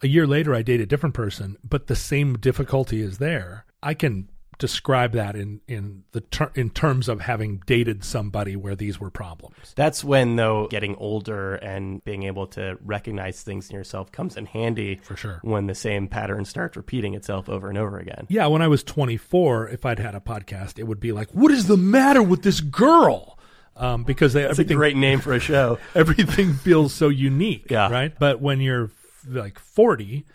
a 0.01 0.07
year 0.07 0.27
later 0.27 0.55
I 0.55 0.61
date 0.61 0.81
a 0.81 0.85
different 0.85 1.15
person, 1.15 1.57
but 1.63 1.87
the 1.87 1.95
same 1.95 2.37
difficulty 2.37 3.01
is 3.01 3.17
there, 3.17 3.65
I 3.83 3.93
can 3.93 4.29
describe 4.59 5.11
that 5.13 5.35
in 5.35 5.61
in 5.67 6.03
the 6.13 6.21
ter- 6.21 6.51
in 6.55 6.69
terms 6.69 7.07
of 7.07 7.21
having 7.21 7.61
dated 7.65 8.03
somebody 8.03 8.55
where 8.55 8.75
these 8.75 8.99
were 8.99 9.09
problems. 9.11 9.73
That's 9.75 10.03
when, 10.03 10.35
though, 10.35 10.67
getting 10.67 10.95
older 10.95 11.55
and 11.55 12.03
being 12.03 12.23
able 12.23 12.47
to 12.47 12.77
recognize 12.83 13.41
things 13.43 13.69
in 13.69 13.75
yourself 13.75 14.11
comes 14.11 14.35
in 14.35 14.45
handy 14.47 14.99
For 15.03 15.15
sure. 15.15 15.39
when 15.43 15.67
the 15.67 15.75
same 15.75 16.07
pattern 16.07 16.45
starts 16.45 16.75
repeating 16.75 17.13
itself 17.13 17.47
over 17.49 17.69
and 17.69 17.77
over 17.77 17.99
again. 17.99 18.25
Yeah, 18.29 18.47
when 18.47 18.61
I 18.61 18.67
was 18.67 18.83
24, 18.83 19.69
if 19.69 19.85
I'd 19.85 19.99
had 19.99 20.15
a 20.15 20.19
podcast, 20.19 20.79
it 20.79 20.83
would 20.83 20.99
be 20.99 21.11
like, 21.11 21.29
"What 21.31 21.51
is 21.51 21.67
the 21.67 21.77
matter 21.77 22.23
with 22.23 22.41
this 22.43 22.59
girl?" 22.61 23.37
Um, 23.75 24.03
because 24.05 24.33
they, 24.33 24.41
That's 24.41 24.57
a 24.57 24.63
great 24.63 24.95
name 24.97 25.19
for 25.19 25.33
a 25.33 25.39
show. 25.39 25.77
everything 25.95 26.53
feels 26.53 26.93
so 26.95 27.09
unique. 27.09 27.67
Yeah. 27.69 27.91
Right. 27.91 28.11
But 28.17 28.41
when 28.41 28.59
you're 28.59 28.85
f- 28.85 29.25
like 29.27 29.59
40, 29.59 30.25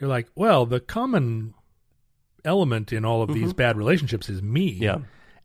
you're 0.00 0.08
like, 0.08 0.28
well, 0.34 0.64
the 0.64 0.80
common 0.80 1.52
element 2.46 2.92
in 2.92 3.04
all 3.04 3.22
of 3.22 3.34
these 3.34 3.52
bad 3.52 3.76
relationships 3.76 4.30
is 4.30 4.42
me. 4.42 4.74
Mm-hmm. 4.74 4.82
Yeah. 4.82 4.98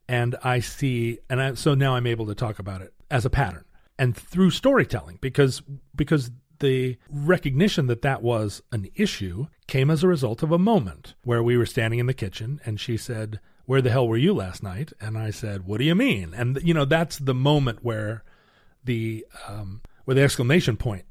And 0.08 0.36
I 0.44 0.60
see, 0.60 1.20
and 1.30 1.42
I, 1.42 1.54
so 1.56 1.74
now 1.74 1.96
I'm 1.96 2.08
able 2.08 2.28
to 2.28 2.36
talk 2.36 2.60
about 2.60 2.82
it 2.82 2.94
as 3.10 3.26
a 3.26 3.30
pattern 3.30 3.66
and 4.00 4.16
through 4.16 4.52
storytelling 4.52 5.18
because, 5.22 5.62
because 5.96 6.32
the 6.60 6.98
recognition 7.10 7.88
that 7.88 8.02
that 8.04 8.22
was 8.22 8.62
an 8.72 8.88
issue 8.96 9.48
came 9.68 9.90
as 9.90 10.04
a 10.04 10.08
result 10.08 10.44
of 10.44 10.52
a 10.52 10.58
moment 10.58 11.16
where 11.24 11.44
we 11.44 11.58
were 11.58 11.66
standing 11.66 12.00
in 12.00 12.06
the 12.06 12.14
kitchen 12.14 12.62
and 12.66 12.80
she 12.80 12.96
said, 12.98 13.40
where 13.66 13.82
the 13.82 13.92
hell 13.92 14.08
were 14.08 14.18
you 14.18 14.34
last 14.34 14.64
night? 14.64 14.94
And 15.00 15.18
I 15.18 15.32
said, 15.32 15.66
what 15.66 15.80
do 15.80 15.86
you 15.86 15.96
mean? 15.96 16.34
And, 16.34 16.60
you 16.64 16.74
know, 16.74 16.86
that's 16.86 17.18
the 17.18 17.34
moment 17.34 17.80
where 17.84 18.24
the 18.84 19.26
um, 19.48 19.82
where 20.06 20.16
the 20.16 20.24
exclamation 20.24 20.78
point 20.78 21.06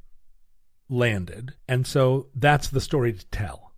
landed, 0.88 1.54
and 1.68 1.86
so 1.86 2.26
that's 2.34 2.68
the 2.68 2.80
story 2.80 3.12
to 3.12 3.24
tell. 3.26 3.69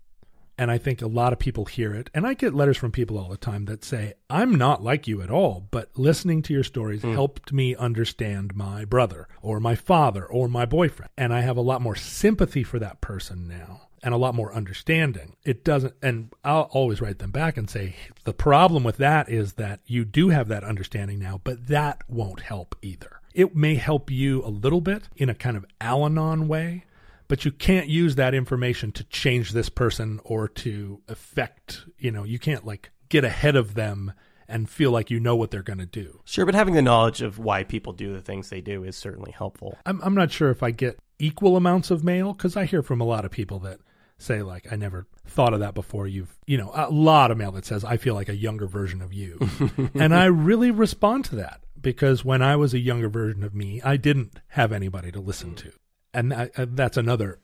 And 0.58 0.70
I 0.70 0.78
think 0.78 1.00
a 1.00 1.06
lot 1.06 1.32
of 1.32 1.38
people 1.38 1.64
hear 1.64 1.94
it, 1.94 2.10
and 2.14 2.26
I 2.26 2.34
get 2.34 2.54
letters 2.54 2.76
from 2.76 2.92
people 2.92 3.18
all 3.18 3.30
the 3.30 3.36
time 3.36 3.64
that 3.64 3.84
say, 3.84 4.14
"I'm 4.28 4.54
not 4.54 4.82
like 4.82 5.08
you 5.08 5.22
at 5.22 5.30
all, 5.30 5.66
but 5.70 5.90
listening 5.96 6.42
to 6.42 6.52
your 6.52 6.62
stories 6.62 7.02
hmm. 7.02 7.12
helped 7.12 7.52
me 7.52 7.74
understand 7.74 8.54
my 8.54 8.84
brother 8.84 9.28
or 9.40 9.60
my 9.60 9.74
father 9.74 10.24
or 10.26 10.48
my 10.48 10.66
boyfriend, 10.66 11.10
and 11.16 11.32
I 11.32 11.40
have 11.40 11.56
a 11.56 11.62
lot 11.62 11.82
more 11.82 11.96
sympathy 11.96 12.62
for 12.62 12.78
that 12.78 13.00
person 13.00 13.48
now." 13.48 13.82
And 14.04 14.12
a 14.12 14.16
lot 14.16 14.34
more 14.34 14.52
understanding. 14.52 15.36
It 15.44 15.62
doesn't, 15.62 15.94
and 16.02 16.32
I'll 16.42 16.68
always 16.72 17.00
write 17.00 17.20
them 17.20 17.30
back 17.30 17.56
and 17.56 17.70
say, 17.70 17.94
the 18.24 18.32
problem 18.32 18.82
with 18.82 18.96
that 18.96 19.28
is 19.28 19.52
that 19.52 19.78
you 19.86 20.04
do 20.04 20.30
have 20.30 20.48
that 20.48 20.64
understanding 20.64 21.20
now, 21.20 21.40
but 21.44 21.68
that 21.68 22.02
won't 22.08 22.40
help 22.40 22.74
either. 22.82 23.20
It 23.34 23.54
may 23.54 23.76
help 23.76 24.10
you 24.10 24.44
a 24.44 24.48
little 24.48 24.80
bit 24.80 25.08
in 25.16 25.28
a 25.28 25.34
kind 25.34 25.56
of 25.56 25.64
Al 25.80 26.04
Anon 26.04 26.48
way, 26.48 26.84
but 27.32 27.46
you 27.46 27.50
can't 27.50 27.88
use 27.88 28.16
that 28.16 28.34
information 28.34 28.92
to 28.92 29.04
change 29.04 29.52
this 29.52 29.70
person 29.70 30.20
or 30.22 30.46
to 30.46 31.00
affect, 31.08 31.86
you 31.96 32.10
know, 32.10 32.24
you 32.24 32.38
can't 32.38 32.66
like 32.66 32.90
get 33.08 33.24
ahead 33.24 33.56
of 33.56 33.72
them 33.72 34.12
and 34.46 34.68
feel 34.68 34.90
like 34.90 35.10
you 35.10 35.18
know 35.18 35.34
what 35.34 35.50
they're 35.50 35.62
going 35.62 35.78
to 35.78 35.86
do. 35.86 36.20
Sure, 36.26 36.44
but 36.44 36.54
having 36.54 36.74
the 36.74 36.82
knowledge 36.82 37.22
of 37.22 37.38
why 37.38 37.64
people 37.64 37.94
do 37.94 38.12
the 38.12 38.20
things 38.20 38.50
they 38.50 38.60
do 38.60 38.84
is 38.84 38.98
certainly 38.98 39.32
helpful. 39.32 39.78
I'm, 39.86 39.98
I'm 40.02 40.14
not 40.14 40.30
sure 40.30 40.50
if 40.50 40.62
I 40.62 40.72
get 40.72 40.98
equal 41.18 41.56
amounts 41.56 41.90
of 41.90 42.04
mail 42.04 42.34
because 42.34 42.54
I 42.54 42.66
hear 42.66 42.82
from 42.82 43.00
a 43.00 43.06
lot 43.06 43.24
of 43.24 43.30
people 43.30 43.60
that 43.60 43.80
say 44.18 44.42
like 44.42 44.70
I 44.70 44.76
never 44.76 45.06
thought 45.26 45.54
of 45.54 45.60
that 45.60 45.72
before 45.72 46.06
you've 46.06 46.38
you 46.46 46.58
know 46.58 46.70
a 46.74 46.90
lot 46.90 47.30
of 47.30 47.38
mail 47.38 47.52
that 47.52 47.64
says 47.64 47.82
I 47.82 47.96
feel 47.96 48.14
like 48.14 48.28
a 48.28 48.36
younger 48.36 48.66
version 48.66 49.00
of 49.00 49.14
you 49.14 49.38
and 49.94 50.14
I 50.14 50.26
really 50.26 50.70
respond 50.70 51.24
to 51.24 51.36
that 51.36 51.62
because 51.80 52.24
when 52.24 52.42
I 52.42 52.56
was 52.56 52.74
a 52.74 52.78
younger 52.78 53.08
version 53.08 53.42
of 53.42 53.54
me 53.54 53.80
I 53.82 53.96
didn't 53.96 54.38
have 54.48 54.70
anybody 54.70 55.10
to 55.10 55.18
listen 55.18 55.56
to 55.56 55.72
and 56.14 56.32
that, 56.32 56.58
uh, 56.58 56.66
that's 56.68 56.96
another 56.96 57.40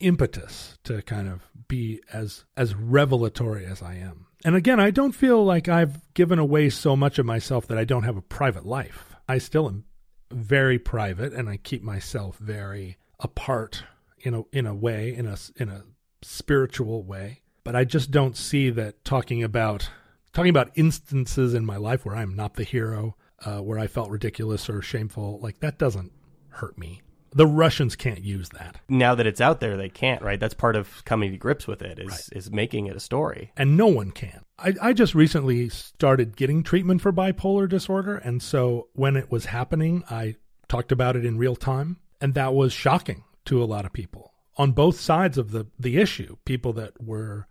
impetus 0.00 0.78
to 0.84 1.02
kind 1.02 1.28
of 1.28 1.42
be 1.68 2.00
as 2.12 2.44
as 2.56 2.74
revelatory 2.74 3.64
as 3.64 3.82
I 3.82 3.94
am. 3.94 4.26
And 4.44 4.56
again 4.56 4.80
I 4.80 4.90
don't 4.90 5.12
feel 5.12 5.44
like 5.44 5.68
I've 5.68 6.00
given 6.14 6.38
away 6.38 6.70
so 6.70 6.96
much 6.96 7.18
of 7.18 7.26
myself 7.26 7.66
that 7.68 7.78
I 7.78 7.84
don't 7.84 8.04
have 8.04 8.16
a 8.16 8.22
private 8.22 8.66
life. 8.66 9.14
I 9.28 9.38
still 9.38 9.68
am 9.68 9.84
very 10.32 10.78
private 10.78 11.32
and 11.32 11.48
I 11.48 11.58
keep 11.58 11.82
myself 11.82 12.38
very 12.38 12.96
apart 13.18 13.84
in 14.18 14.34
a 14.34 14.42
in 14.52 14.66
a 14.66 14.74
way 14.74 15.14
in 15.14 15.26
a 15.26 15.36
in 15.56 15.68
a 15.68 15.84
spiritual 16.22 17.02
way. 17.02 17.42
But 17.62 17.76
I 17.76 17.84
just 17.84 18.10
don't 18.10 18.36
see 18.36 18.70
that 18.70 19.04
talking 19.04 19.42
about 19.42 19.90
talking 20.32 20.50
about 20.50 20.70
instances 20.74 21.54
in 21.54 21.66
my 21.66 21.76
life 21.76 22.04
where 22.04 22.16
I'm 22.16 22.34
not 22.34 22.54
the 22.54 22.64
hero 22.64 23.16
uh, 23.44 23.58
where 23.58 23.78
I 23.78 23.86
felt 23.86 24.10
ridiculous 24.10 24.68
or 24.68 24.82
shameful 24.82 25.38
like 25.42 25.60
that 25.60 25.78
doesn't 25.78 26.12
hurt 26.48 26.78
me 26.78 27.02
the 27.32 27.46
Russians 27.46 27.96
can't 27.96 28.22
use 28.22 28.48
that 28.50 28.76
Now 28.88 29.14
that 29.14 29.26
it's 29.26 29.40
out 29.40 29.60
there, 29.60 29.76
they 29.76 29.88
can't, 29.88 30.22
right? 30.22 30.40
That's 30.40 30.54
part 30.54 30.76
of 30.76 31.04
coming 31.04 31.30
to 31.30 31.36
grips 31.38 31.66
with 31.66 31.82
it 31.82 31.98
is 31.98 32.28
is 32.32 32.50
making 32.50 32.86
it 32.86 32.96
a 32.96 33.00
story. 33.00 33.52
and 33.56 33.76
no 33.76 33.86
one 33.86 34.10
can. 34.10 34.44
I, 34.58 34.74
I 34.82 34.92
just 34.92 35.14
recently 35.14 35.68
started 35.68 36.36
getting 36.36 36.62
treatment 36.62 37.00
for 37.00 37.12
bipolar 37.12 37.68
disorder, 37.68 38.16
and 38.16 38.42
so 38.42 38.88
when 38.92 39.16
it 39.16 39.30
was 39.30 39.46
happening, 39.46 40.04
I 40.10 40.36
talked 40.68 40.92
about 40.92 41.16
it 41.16 41.24
in 41.24 41.38
real 41.38 41.56
time, 41.56 41.98
and 42.20 42.34
that 42.34 42.52
was 42.52 42.72
shocking 42.72 43.24
to 43.46 43.62
a 43.62 43.64
lot 43.64 43.86
of 43.86 43.92
people 43.92 44.34
on 44.58 44.72
both 44.72 45.00
sides 45.00 45.38
of 45.38 45.50
the 45.52 45.66
the 45.78 45.96
issue. 45.98 46.36
People 46.44 46.72
that 46.74 47.02
were 47.02 47.46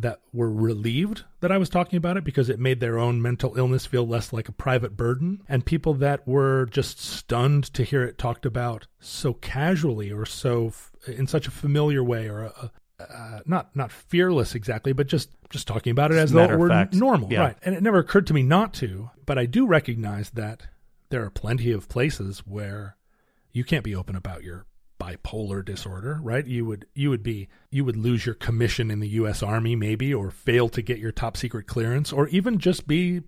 that 0.00 0.20
were 0.32 0.50
relieved 0.50 1.24
that 1.40 1.50
I 1.50 1.58
was 1.58 1.68
talking 1.68 1.96
about 1.96 2.16
it 2.16 2.22
because 2.24 2.48
it 2.48 2.58
made 2.60 2.78
their 2.80 2.98
own 2.98 3.20
mental 3.20 3.56
illness 3.58 3.84
feel 3.84 4.06
less 4.06 4.32
like 4.32 4.48
a 4.48 4.52
private 4.52 4.96
burden, 4.96 5.42
and 5.48 5.64
people 5.66 5.92
that 5.94 6.26
were 6.26 6.66
just 6.66 7.00
stunned 7.00 7.64
to 7.74 7.82
hear 7.82 8.04
it 8.04 8.16
talked 8.16 8.46
about 8.46 8.86
so 9.00 9.34
casually 9.34 10.12
or 10.12 10.24
so 10.24 10.68
f- 10.68 10.92
in 11.06 11.26
such 11.26 11.46
a 11.48 11.50
familiar 11.50 12.02
way 12.04 12.28
or 12.28 12.44
a, 12.44 12.70
uh, 13.00 13.40
not 13.46 13.74
not 13.76 13.90
fearless 13.92 14.54
exactly, 14.54 14.92
but 14.92 15.06
just 15.08 15.30
just 15.50 15.66
talking 15.66 15.90
about 15.90 16.10
it 16.12 16.16
as 16.18 16.30
though 16.32 16.44
it 16.44 16.58
were 16.58 16.68
fact. 16.68 16.94
normal, 16.94 17.32
Yeah. 17.32 17.40
right? 17.40 17.56
And 17.62 17.74
it 17.74 17.82
never 17.82 17.98
occurred 17.98 18.26
to 18.28 18.34
me 18.34 18.42
not 18.42 18.72
to, 18.74 19.10
but 19.26 19.36
I 19.38 19.46
do 19.46 19.66
recognize 19.66 20.30
that 20.30 20.66
there 21.10 21.24
are 21.24 21.30
plenty 21.30 21.72
of 21.72 21.88
places 21.88 22.40
where 22.46 22.96
you 23.52 23.64
can't 23.64 23.82
be 23.84 23.94
open 23.96 24.14
about 24.14 24.42
your 24.44 24.66
bipolar 24.98 25.64
disorder, 25.64 26.18
right? 26.22 26.46
You 26.46 26.64
would 26.66 26.86
you 26.94 27.10
would 27.10 27.22
be 27.22 27.48
you 27.70 27.84
would 27.84 27.96
lose 27.96 28.26
your 28.26 28.34
commission 28.34 28.90
in 28.90 29.00
the 29.00 29.08
US 29.10 29.42
Army 29.42 29.76
maybe 29.76 30.12
or 30.12 30.30
fail 30.30 30.68
to 30.70 30.82
get 30.82 30.98
your 30.98 31.12
top 31.12 31.36
secret 31.36 31.66
clearance 31.66 32.12
or 32.12 32.28
even 32.28 32.58
just 32.58 32.86
be 32.88 33.22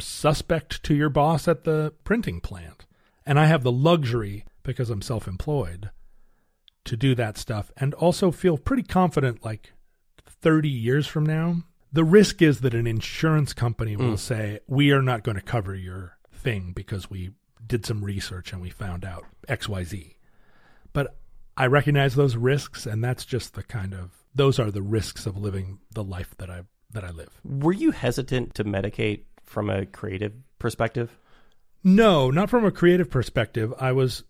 suspect 0.00 0.82
to 0.84 0.94
your 0.94 1.08
boss 1.08 1.48
at 1.48 1.64
the 1.64 1.92
printing 2.04 2.40
plant. 2.40 2.86
And 3.26 3.38
I 3.38 3.46
have 3.46 3.62
the 3.62 3.72
luxury 3.72 4.44
because 4.62 4.90
I'm 4.90 5.02
self-employed 5.02 5.90
to 6.84 6.96
do 6.96 7.14
that 7.16 7.36
stuff 7.36 7.70
and 7.76 7.92
also 7.94 8.30
feel 8.30 8.56
pretty 8.56 8.82
confident 8.82 9.44
like 9.44 9.72
30 10.26 10.68
years 10.68 11.06
from 11.06 11.26
now 11.26 11.62
the 11.92 12.04
risk 12.04 12.42
is 12.42 12.60
that 12.60 12.74
an 12.74 12.86
insurance 12.86 13.54
company 13.54 13.96
will 13.96 14.12
Mm. 14.12 14.18
say, 14.18 14.60
We 14.66 14.92
are 14.92 15.00
not 15.00 15.24
going 15.24 15.36
to 15.36 15.42
cover 15.42 15.74
your 15.74 16.18
thing 16.30 16.72
because 16.76 17.08
we 17.08 17.30
did 17.66 17.86
some 17.86 18.04
research 18.04 18.52
and 18.52 18.60
we 18.60 18.68
found 18.68 19.06
out 19.06 19.24
XYZ. 19.48 20.16
I 21.58 21.66
recognize 21.66 22.14
those 22.14 22.36
risks, 22.36 22.86
and 22.86 23.02
that's 23.04 23.24
just 23.24 23.54
the 23.54 23.62
kind 23.62 23.92
of 23.92 24.10
those 24.34 24.58
are 24.58 24.70
the 24.70 24.82
risks 24.82 25.26
of 25.26 25.36
living 25.36 25.78
the 25.92 26.04
life 26.04 26.34
that 26.38 26.48
I 26.48 26.62
that 26.92 27.04
I 27.04 27.10
live. 27.10 27.28
Were 27.44 27.72
you 27.72 27.90
hesitant 27.90 28.54
to 28.54 28.64
medicate 28.64 29.22
from 29.44 29.68
a 29.68 29.84
creative 29.84 30.32
perspective? 30.58 31.18
No, 31.84 32.30
not 32.30 32.48
from 32.48 32.64
a 32.64 32.70
creative 32.70 33.10
perspective. 33.10 33.74
I 33.78 33.92
was, 33.92 34.24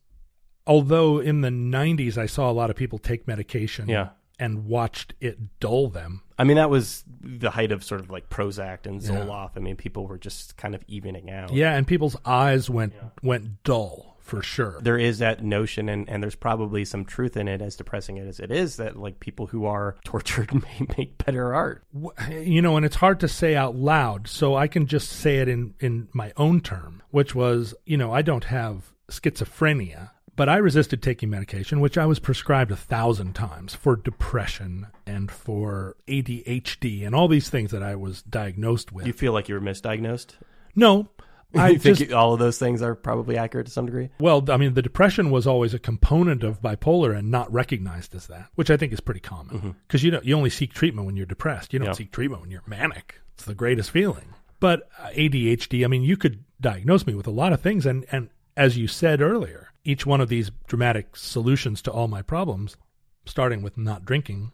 although 0.67 1.19
in 1.19 1.41
the 1.41 1.49
90s, 1.51 2.19
I 2.19 2.27
saw 2.27 2.51
a 2.51 2.53
lot 2.53 2.71
of 2.71 2.77
people 2.77 2.99
take 2.99 3.27
medication 3.29 3.89
Yeah. 3.89 4.11
and 4.39 4.67
watched 4.67 5.15
it 5.21 5.59
dull 5.61 5.89
them. 5.89 6.23
I 6.39 6.45
mean, 6.45 6.57
that 6.57 6.71
was 6.71 7.05
the 7.21 7.51
height 7.51 7.73
of 7.73 7.83
sort 7.85 8.01
of 8.01 8.11
like 8.11 8.29
Prozac 8.29 8.87
and 8.87 9.03
Yeah. 9.03 9.11
Zoloft. 9.11 9.53
I 9.57 9.61
mean, 9.61 9.77
people 9.77 10.07
were 10.07 10.19
just 10.19 10.57
kind 10.57 10.75
of 10.75 10.83
evening 10.89 11.31
out. 11.31 11.53
Yeah, 11.53 11.75
and 11.75 11.87
people's 11.87 12.17
eyes 12.25 12.69
went 12.71 12.93
went 13.23 13.63
dull 13.65 14.18
for 14.29 14.43
sure. 14.43 14.79
There 14.83 14.99
is 14.99 15.19
that 15.19 15.43
notion, 15.43 15.89
and, 15.89 16.09
and 16.09 16.23
there's 16.23 16.35
probably 16.35 16.85
some 16.85 17.05
truth 17.05 17.37
in 17.37 17.49
it, 17.49 17.63
as 17.63 17.77
depressing 17.77 18.19
it 18.19 18.29
as 18.29 18.39
it 18.39 18.51
is, 18.51 18.77
that 18.77 18.97
like 18.97 19.21
people 19.21 19.47
who 19.47 19.65
are 19.65 19.97
tortured 20.05 20.53
may 20.63 20.87
make 20.97 21.25
better 21.25 21.55
art. 21.55 21.83
You 22.31 22.63
know, 22.63 22.77
and 22.77 22.85
it's 22.85 22.97
hard 22.97 23.21
to 23.21 23.29
say 23.29 23.57
out 23.57 23.75
loud, 23.75 24.29
so 24.29 24.55
I 24.55 24.69
can 24.69 24.87
just 24.87 25.09
say 25.09 25.39
it 25.39 25.49
in 25.49 25.75
in 25.81 26.09
my 26.13 26.33
own 26.37 26.61
term, 26.61 27.03
which 27.11 27.35
was, 27.35 27.75
you 27.87 27.97
know, 27.97 28.13
I 28.13 28.23
don't 28.23 28.45
have 28.45 28.93
schizophrenia, 29.11 30.11
but 30.37 30.49
I 30.49 30.59
resisted 30.59 31.03
taking 31.03 31.31
medication, 31.31 31.81
which 31.81 31.99
I 31.99 32.07
was 32.07 32.19
prescribed 32.19 32.71
a 32.71 32.77
thousand 32.77 33.35
times 33.35 33.75
for 33.75 33.97
depression 33.97 34.87
and 35.07 35.31
for 35.31 35.97
ADHD 36.07 37.05
and 37.05 37.15
all 37.15 37.29
these 37.29 37.49
things 37.49 37.71
that 37.71 37.83
I 37.83 37.97
was 37.97 38.23
diagnosed 38.23 38.93
with. 38.93 39.05
Do 39.05 39.09
you 39.09 39.15
feel 39.15 39.33
like 39.33 39.49
you 39.49 39.55
were 39.55 39.61
misdiagnosed? 39.61 40.35
no, 40.77 41.09
I 41.55 41.77
think 41.77 41.99
just 41.99 42.13
all 42.13 42.35
of 42.35 42.39
those 42.39 42.59
things 42.59 42.83
are 42.83 42.95
probably 42.95 43.37
accurate 43.39 43.67
to 43.67 43.73
some 43.73 43.87
degree. 43.87 44.11
well, 44.21 44.45
I 44.51 44.57
mean, 44.59 44.75
the 44.75 44.83
depression 44.83 45.31
was 45.31 45.47
always 45.47 45.73
a 45.75 45.79
component 45.79 46.43
of 46.45 46.61
bipolar 46.61 47.17
and 47.17 47.31
not 47.31 47.51
recognized 47.53 48.15
as 48.15 48.27
that, 48.27 48.51
which 48.55 48.71
I 48.71 48.77
think 48.77 48.93
is 48.93 49.01
pretty 49.01 49.21
common 49.21 49.77
because 49.87 50.03
you 50.05 50.11
know 50.11 50.21
you 50.23 50.37
only 50.37 50.51
seek 50.51 50.73
treatment 50.75 51.07
when 51.07 51.17
you're 51.17 51.25
depressed. 51.27 51.73
You 51.73 51.79
don't 51.79 51.89
Yeah. 51.89 51.93
seek 51.95 52.13
treatment 52.13 52.43
when 52.43 52.51
you're 52.51 52.63
manic. 52.67 53.21
It's 53.35 53.45
the 53.45 53.55
greatest 53.55 53.91
feeling. 53.91 54.35
But 54.61 54.89
uh, 54.99 55.09
ADHD, 55.15 55.85
I 55.85 55.89
mean, 55.89 56.03
you 56.03 56.17
could 56.17 56.45
diagnose 56.61 57.07
me 57.07 57.15
with 57.15 57.27
a 57.27 57.31
lot 57.31 57.53
of 57.53 57.61
things, 57.63 57.87
and 57.87 58.05
and 58.13 58.29
as 58.57 58.77
you 58.77 58.87
said 58.89 59.21
earlier, 59.23 59.69
each 59.85 60.05
one 60.05 60.21
of 60.21 60.29
these 60.29 60.51
dramatic 60.67 61.17
solutions 61.17 61.81
to 61.83 61.91
all 61.93 62.09
my 62.09 62.21
problems, 62.23 62.77
starting 63.25 63.63
with 63.63 63.79
not 63.79 64.05
drinking, 64.05 64.53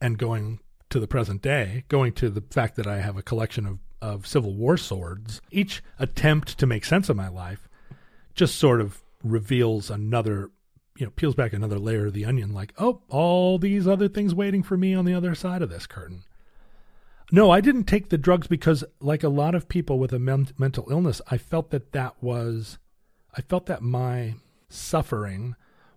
and 0.00 0.18
going 0.18 0.58
to 0.90 0.98
the 1.00 1.06
present 1.06 1.42
day, 1.42 1.84
going 1.88 2.12
to 2.14 2.30
the 2.30 2.40
fact 2.50 2.76
that 2.76 2.86
I 2.86 3.00
have 3.00 3.16
a 3.16 3.22
collection 3.22 3.66
of, 3.66 3.78
of 4.00 4.26
Civil 4.26 4.54
War 4.54 4.76
swords, 4.76 5.40
each 5.50 5.82
attempt 5.98 6.58
to 6.58 6.66
make 6.66 6.84
sense 6.84 7.08
of 7.08 7.16
my 7.16 7.28
life 7.28 7.68
just 8.34 8.56
sort 8.56 8.80
of 8.80 9.02
reveals 9.22 9.90
another, 9.90 10.50
you 10.96 11.06
know, 11.06 11.12
peels 11.16 11.34
back 11.34 11.52
another 11.52 11.78
layer 11.78 12.06
of 12.06 12.12
the 12.12 12.24
onion 12.24 12.52
like, 12.52 12.72
oh, 12.78 13.02
all 13.08 13.58
these 13.58 13.88
other 13.88 14.08
things 14.08 14.34
waiting 14.34 14.62
for 14.62 14.76
me 14.76 14.94
on 14.94 15.04
the 15.04 15.14
other 15.14 15.34
side 15.34 15.62
of 15.62 15.70
this 15.70 15.86
curtain. 15.86 16.22
No, 17.32 17.50
I 17.50 17.60
didn't 17.60 17.84
take 17.84 18.10
the 18.10 18.18
drugs 18.18 18.46
because, 18.46 18.84
like 19.00 19.24
a 19.24 19.28
lot 19.28 19.54
of 19.54 19.68
people 19.68 19.98
with 19.98 20.12
a 20.12 20.18
men- 20.18 20.48
mental 20.58 20.86
illness, 20.90 21.20
I 21.28 21.38
felt 21.38 21.70
that 21.70 21.92
that 21.92 22.14
was, 22.22 22.78
I 23.36 23.40
felt 23.40 23.66
that 23.66 23.82
my 23.82 24.36
suffering 24.68 25.56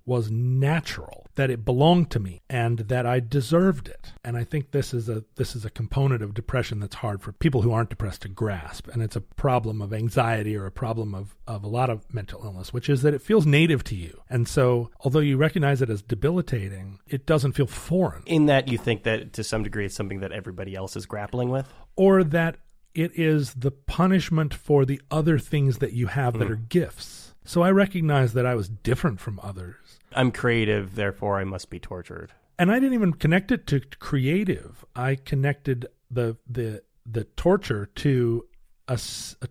was 0.10 0.32
natural, 0.32 1.28
that 1.36 1.51
it 1.51 1.64
belonged 1.64 2.10
to 2.10 2.20
me, 2.20 2.41
and 2.49 2.80
that 2.80 3.05
I 3.05 3.20
deserved 3.20 3.88
it. 3.88 4.12
And 4.26 4.36
I 4.36 4.43
think 4.43 4.72
this 4.72 4.91
is 4.91 5.07
a 5.07 5.24
this 5.36 5.55
is 5.55 5.64
a 5.64 5.70
component 5.70 6.24
of 6.24 6.34
depression 6.34 6.80
that's 6.80 6.95
hard 6.95 7.22
for 7.22 7.32
people 7.32 7.62
who 7.62 7.72
aren't 7.72 7.91
depressed 7.91 8.24
to 8.24 8.28
grasp. 8.28 8.88
And 8.88 9.03
it's 9.03 9.16
a 9.16 9.22
problem 9.22 9.82
of 9.82 9.93
anxiety 9.93 10.57
or 10.57 10.66
a 10.66 10.72
problem 10.72 11.14
of, 11.14 11.36
of 11.45 11.64
a 11.64 11.68
lot 11.68 11.91
of 11.91 12.12
mental 12.12 12.43
illness, 12.43 12.74
which 12.74 12.89
is 12.89 13.03
that 13.03 13.14
it 13.14 13.22
feels 13.22 13.45
native 13.45 13.84
to 13.86 13.95
you. 13.95 14.20
And 14.30 14.47
so 14.47 14.89
although 15.01 15.20
you 15.20 15.38
recognize 15.38 15.82
it 15.82 15.91
as 15.91 16.01
debilitating, 16.01 16.99
it 17.07 17.28
doesn't 17.28 17.53
feel 17.53 17.68
foreign. 17.68 18.24
In 18.26 18.47
that, 18.47 18.68
you 18.68 18.80
think 18.80 19.03
that 19.03 19.34
to 19.34 19.43
some 19.43 19.62
degree 19.62 19.86
it's 19.86 19.95
something 19.95 20.22
that 20.22 20.32
everybody 20.32 20.76
else 20.76 20.97
is 20.97 21.05
grappling 21.05 21.49
with. 21.49 21.72
or 21.95 22.24
that 22.24 22.57
it 22.95 23.12
is 23.16 23.53
the 23.53 23.72
punishment 23.72 24.53
for 24.53 24.84
the 24.86 24.99
other 25.12 25.38
things 25.38 25.78
that 25.78 25.93
you 25.93 26.07
have 26.07 26.39
that 26.39 26.47
hmm. 26.47 26.53
are 26.53 26.55
gifts. 26.55 27.30
So 27.45 27.62
I 27.62 27.72
recognize 27.72 28.34
that 28.34 28.45
I 28.45 28.55
was 28.55 28.70
different 28.70 29.20
from 29.20 29.39
others. 29.41 29.76
I'm 30.14 30.32
creative, 30.32 30.95
therefore 30.95 31.39
I 31.39 31.43
must 31.43 31.70
be 31.70 31.80
tortured. 31.80 32.32
And 32.57 32.72
I 32.72 32.76
didn't 32.76 32.93
even 32.93 33.14
connect 33.14 33.51
it 33.51 33.68
to 33.68 33.80
creative. 33.99 34.84
I 34.95 35.16
connected 35.16 35.88
the 36.12 36.38
the 36.47 36.84
the 37.05 37.24
torture 37.24 37.86
to 37.95 38.45
a 38.88 38.99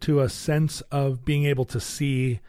to 0.00 0.20
a 0.20 0.28
sense 0.28 0.80
of 0.92 1.24
being 1.24 1.44
able 1.44 1.64
to 1.66 1.80
see 1.80 2.40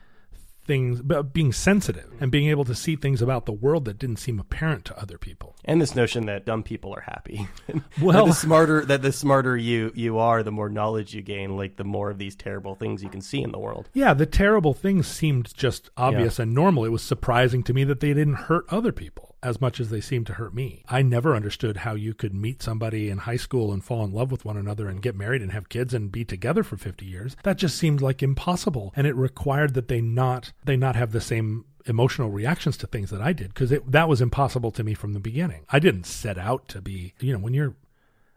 things, 0.70 1.01
but 1.01 1.34
being 1.34 1.51
sensitive 1.51 2.11
and 2.22 2.30
being 2.32 2.47
able 2.47 2.63
to 2.63 2.76
see 2.76 2.95
things 2.95 3.24
about 3.24 3.47
the 3.47 3.51
world 3.51 3.86
that 3.86 3.97
didn't 3.97 4.17
seem 4.17 4.39
apparent 4.39 4.86
to 4.86 5.01
other 5.01 5.17
people. 5.17 5.55
And 5.65 5.82
this 5.82 5.95
notion 5.95 6.28
that 6.28 6.45
dumb 6.45 6.61
people 6.61 6.93
are 6.93 7.01
happy. 7.01 7.47
Well- 7.99 8.28
the 8.28 8.34
smarter 8.34 8.86
that 8.86 9.01
the 9.01 9.11
smarter 9.11 9.57
you 9.57 9.91
you 9.95 10.20
are, 10.20 10.43
the 10.43 10.51
more 10.51 10.70
knowledge 10.70 11.15
you 11.15 11.24
gain, 11.24 11.57
like 11.57 11.76
the 11.78 11.84
more 11.84 12.11
of 12.11 12.20
these 12.20 12.36
terrible 12.36 12.76
things 12.76 13.01
you 13.01 13.09
can 13.09 13.22
see 13.22 13.41
in 13.41 13.51
the 13.51 13.57
world. 13.57 13.89
Yeah, 13.93 14.13
the 14.13 14.28
terrible 14.28 14.74
things 14.76 15.07
seemed 15.07 15.53
just 15.55 15.89
obvious 15.97 16.38
and 16.38 16.53
normal. 16.53 16.86
It 16.86 16.89
was 16.89 17.01
surprising 17.01 17.63
to 17.63 17.74
me 17.74 17.84
that 17.86 17.99
they 17.99 18.13
didn't 18.13 18.36
hurt 18.36 18.65
other 18.70 18.91
people 18.91 19.28
as 19.41 19.61
much 19.61 19.79
as 19.79 19.89
they 19.89 20.01
seemed 20.01 20.27
to 20.27 20.33
hurt 20.33 20.53
me. 20.53 20.83
I 20.89 21.01
never 21.01 21.35
understood 21.35 21.77
how 21.77 21.95
you 21.95 22.13
could 22.13 22.33
meet 22.33 22.61
somebody 22.61 23.09
in 23.09 23.19
high 23.19 23.37
school 23.37 23.71
and 23.71 23.83
fall 23.83 24.03
in 24.03 24.11
love 24.11 24.31
with 24.31 24.45
one 24.45 24.57
another 24.57 24.87
and 24.89 25.01
get 25.01 25.15
married 25.15 25.41
and 25.41 25.51
have 25.51 25.69
kids 25.69 25.93
and 25.93 26.11
be 26.11 26.25
together 26.25 26.63
for 26.63 26.77
50 26.77 27.05
years. 27.05 27.35
That 27.43 27.57
just 27.57 27.77
seemed 27.77 28.01
like 28.01 28.21
impossible 28.21 28.93
and 28.95 29.07
it 29.07 29.15
required 29.15 29.73
that 29.75 29.87
they 29.87 30.01
not 30.01 30.51
they 30.63 30.75
not 30.75 30.95
have 30.95 31.11
the 31.11 31.21
same 31.21 31.65
emotional 31.85 32.29
reactions 32.29 32.77
to 32.77 32.87
things 32.87 33.09
that 33.09 33.21
I 33.21 33.33
did 33.33 33.53
because 33.53 33.73
that 33.87 34.09
was 34.09 34.21
impossible 34.21 34.71
to 34.71 34.83
me 34.83 34.93
from 34.93 35.13
the 35.13 35.19
beginning. 35.19 35.65
I 35.69 35.79
didn't 35.79 36.05
set 36.05 36.37
out 36.37 36.67
to 36.69 36.81
be, 36.81 37.13
you 37.19 37.33
know, 37.33 37.39
when 37.39 37.53
you're 37.53 37.75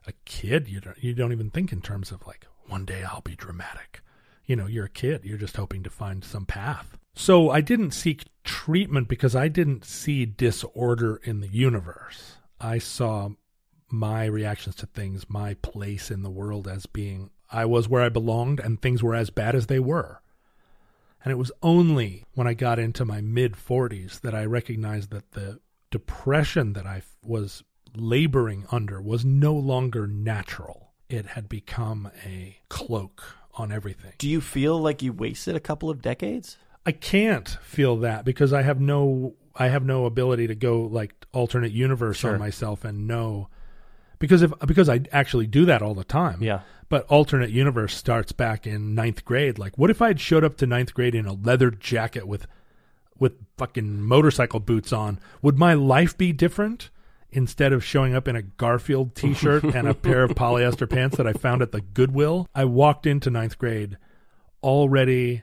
a 0.06 0.12
kid, 0.24 0.68
you 0.68 0.80
don't, 0.80 1.02
you 1.02 1.14
don't 1.14 1.32
even 1.32 1.50
think 1.50 1.72
in 1.72 1.80
terms 1.80 2.10
of 2.10 2.26
like 2.26 2.46
one 2.66 2.84
day 2.84 3.04
I'll 3.04 3.20
be 3.20 3.36
dramatic. 3.36 4.00
You 4.46 4.56
know, 4.56 4.66
you're 4.66 4.86
a 4.86 4.90
kid, 4.90 5.24
you're 5.24 5.38
just 5.38 5.56
hoping 5.56 5.82
to 5.82 5.90
find 5.90 6.24
some 6.24 6.46
path. 6.46 6.96
So 7.14 7.50
I 7.50 7.60
didn't 7.60 7.92
seek 7.92 8.24
treatment 8.44 9.08
because 9.08 9.36
I 9.36 9.48
didn't 9.48 9.84
see 9.84 10.24
disorder 10.26 11.20
in 11.24 11.40
the 11.40 11.48
universe. 11.48 12.36
I 12.60 12.78
saw 12.78 13.30
my 13.88 14.24
reactions 14.24 14.76
to 14.76 14.86
things, 14.86 15.28
my 15.28 15.54
place 15.54 16.10
in 16.10 16.22
the 16.22 16.30
world 16.30 16.66
as 16.66 16.86
being 16.86 17.30
I 17.50 17.66
was 17.66 17.88
where 17.88 18.02
I 18.02 18.08
belonged 18.08 18.60
and 18.60 18.80
things 18.80 19.02
were 19.02 19.14
as 19.14 19.30
bad 19.30 19.54
as 19.54 19.66
they 19.66 19.78
were. 19.78 20.22
And 21.24 21.30
it 21.30 21.36
was 21.36 21.52
only 21.62 22.24
when 22.34 22.46
I 22.46 22.54
got 22.54 22.78
into 22.78 23.04
my 23.04 23.20
mid 23.20 23.52
40s 23.52 24.20
that 24.22 24.34
I 24.34 24.44
recognized 24.44 25.10
that 25.10 25.32
the 25.32 25.60
depression 25.90 26.72
that 26.72 26.86
I 26.86 27.02
was 27.22 27.62
laboring 27.94 28.66
under 28.72 29.00
was 29.00 29.24
no 29.24 29.54
longer 29.54 30.06
natural. 30.06 30.92
It 31.08 31.26
had 31.26 31.48
become 31.48 32.10
a 32.24 32.56
cloak 32.68 33.22
on 33.54 33.70
everything. 33.70 34.14
Do 34.18 34.28
you 34.28 34.40
feel 34.40 34.80
like 34.80 35.02
you 35.02 35.12
wasted 35.12 35.54
a 35.54 35.60
couple 35.60 35.90
of 35.90 36.00
decades? 36.00 36.56
I 36.84 36.92
can't 36.92 37.48
feel 37.62 37.96
that 37.98 38.24
because 38.24 38.52
I 38.52 38.62
have 38.62 38.80
no 38.80 39.34
I 39.54 39.68
have 39.68 39.84
no 39.84 40.06
ability 40.06 40.46
to 40.48 40.54
go 40.54 40.82
like 40.82 41.14
alternate 41.32 41.72
universe 41.72 42.18
Sure. 42.18 42.32
on 42.34 42.38
myself 42.38 42.84
and 42.84 43.06
know 43.06 43.48
because 44.18 44.42
if 44.42 44.52
because 44.66 44.88
I 44.88 45.00
actually 45.12 45.46
do 45.46 45.64
that 45.66 45.82
all 45.82 45.94
the 45.94 46.04
time. 46.04 46.42
Yeah. 46.42 46.60
But 46.88 47.06
alternate 47.06 47.50
universe 47.50 47.94
starts 47.96 48.32
back 48.32 48.66
in 48.66 48.94
ninth 48.94 49.24
grade. 49.24 49.58
Like, 49.58 49.78
what 49.78 49.88
if 49.90 50.02
I 50.02 50.08
had 50.08 50.20
showed 50.20 50.44
up 50.44 50.56
to 50.58 50.66
ninth 50.66 50.92
grade 50.92 51.14
in 51.14 51.26
a 51.26 51.32
leather 51.32 51.70
jacket 51.70 52.26
with 52.28 52.46
with 53.18 53.32
fucking 53.56 54.00
motorcycle 54.02 54.60
boots 54.60 54.92
on? 54.92 55.18
Would 55.42 55.58
my 55.58 55.74
life 55.74 56.16
be 56.18 56.32
different? 56.32 56.90
Instead 57.34 57.72
of 57.72 57.82
showing 57.82 58.14
up 58.14 58.28
in 58.28 58.36
a 58.36 58.42
Garfield 58.42 59.14
T-shirt 59.14 59.64
and 59.64 59.88
a 59.88 59.94
pair 59.94 60.22
of 60.22 60.32
polyester 60.32 60.88
pants 60.90 61.16
that 61.16 61.26
I 61.26 61.32
found 61.32 61.62
at 61.62 61.72
the 61.72 61.80
Goodwill, 61.80 62.46
I 62.54 62.66
walked 62.66 63.06
into 63.06 63.30
ninth 63.30 63.56
grade 63.56 63.96
already 64.62 65.42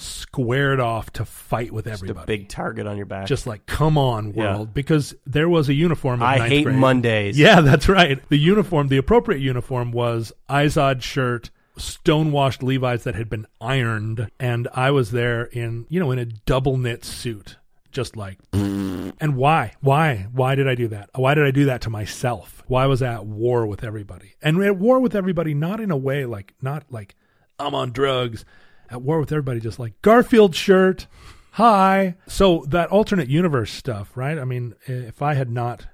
squared 0.00 0.80
off 0.80 1.10
to 1.12 1.24
fight 1.24 1.72
with 1.72 1.84
Just 1.84 2.02
a 2.02 2.04
everybody. 2.06 2.26
big 2.26 2.48
target 2.48 2.86
on 2.86 2.96
your 2.96 3.06
back. 3.06 3.26
Just 3.26 3.46
like, 3.46 3.66
come 3.66 3.96
on, 3.98 4.32
Yeah. 4.34 4.54
world, 4.56 4.74
because 4.74 5.14
there 5.26 5.48
was 5.48 5.68
a 5.68 5.74
uniform. 5.74 6.22
I 6.22 6.38
hate 6.48 6.64
grade. 6.64 6.76
Mondays. 6.76 7.38
Yeah, 7.38 7.60
that's 7.60 7.88
right. 7.88 8.20
The 8.28 8.38
uniform, 8.38 8.88
the 8.88 8.96
appropriate 8.96 9.40
uniform 9.40 9.92
was 9.92 10.32
Izod 10.48 11.02
shirt, 11.02 11.50
stonewashed 11.76 12.62
Levi's 12.62 13.04
that 13.04 13.14
had 13.14 13.28
been 13.28 13.46
ironed, 13.60 14.30
and 14.38 14.68
I 14.74 14.90
was 14.90 15.10
there 15.10 15.44
in, 15.44 15.86
you 15.88 16.00
know, 16.00 16.10
in 16.10 16.18
a 16.18 16.24
double 16.24 16.76
knit 16.76 17.04
suit, 17.04 17.56
just 17.92 18.16
like. 18.16 18.38
And 19.22 19.36
why? 19.36 19.74
Why? 19.82 20.28
Why 20.32 20.54
did 20.54 20.66
I 20.66 20.74
do 20.74 20.88
that? 20.88 21.10
Why 21.14 21.34
did 21.34 21.44
I 21.44 21.50
do 21.50 21.66
that 21.66 21.82
to 21.82 21.90
myself? 21.90 22.62
Why 22.68 22.86
was 22.86 23.02
I 23.02 23.12
at 23.12 23.26
war 23.26 23.66
with 23.66 23.84
everybody? 23.84 24.34
And 24.40 24.62
at 24.62 24.78
war 24.78 24.98
with 24.98 25.14
everybody, 25.14 25.52
not 25.52 25.78
in 25.78 25.90
a 25.90 25.96
way 25.96 26.24
like, 26.24 26.54
not 26.62 26.84
like 26.90 27.16
I'm 27.58 27.74
on 27.74 27.90
drugs. 27.92 28.46
At 28.90 29.02
war 29.02 29.20
with 29.20 29.32
everybody, 29.32 29.60
just 29.60 29.78
like 29.78 30.00
Garfield 30.02 30.54
shirt. 30.54 31.06
Hi. 31.52 32.16
So 32.26 32.64
that 32.68 32.90
alternate 32.90 33.28
universe 33.28 33.70
stuff, 33.70 34.16
right? 34.16 34.38
I 34.38 34.44
mean, 34.44 34.74
if 34.86 35.22
I 35.22 35.34
had 35.34 35.50
not 35.50 35.86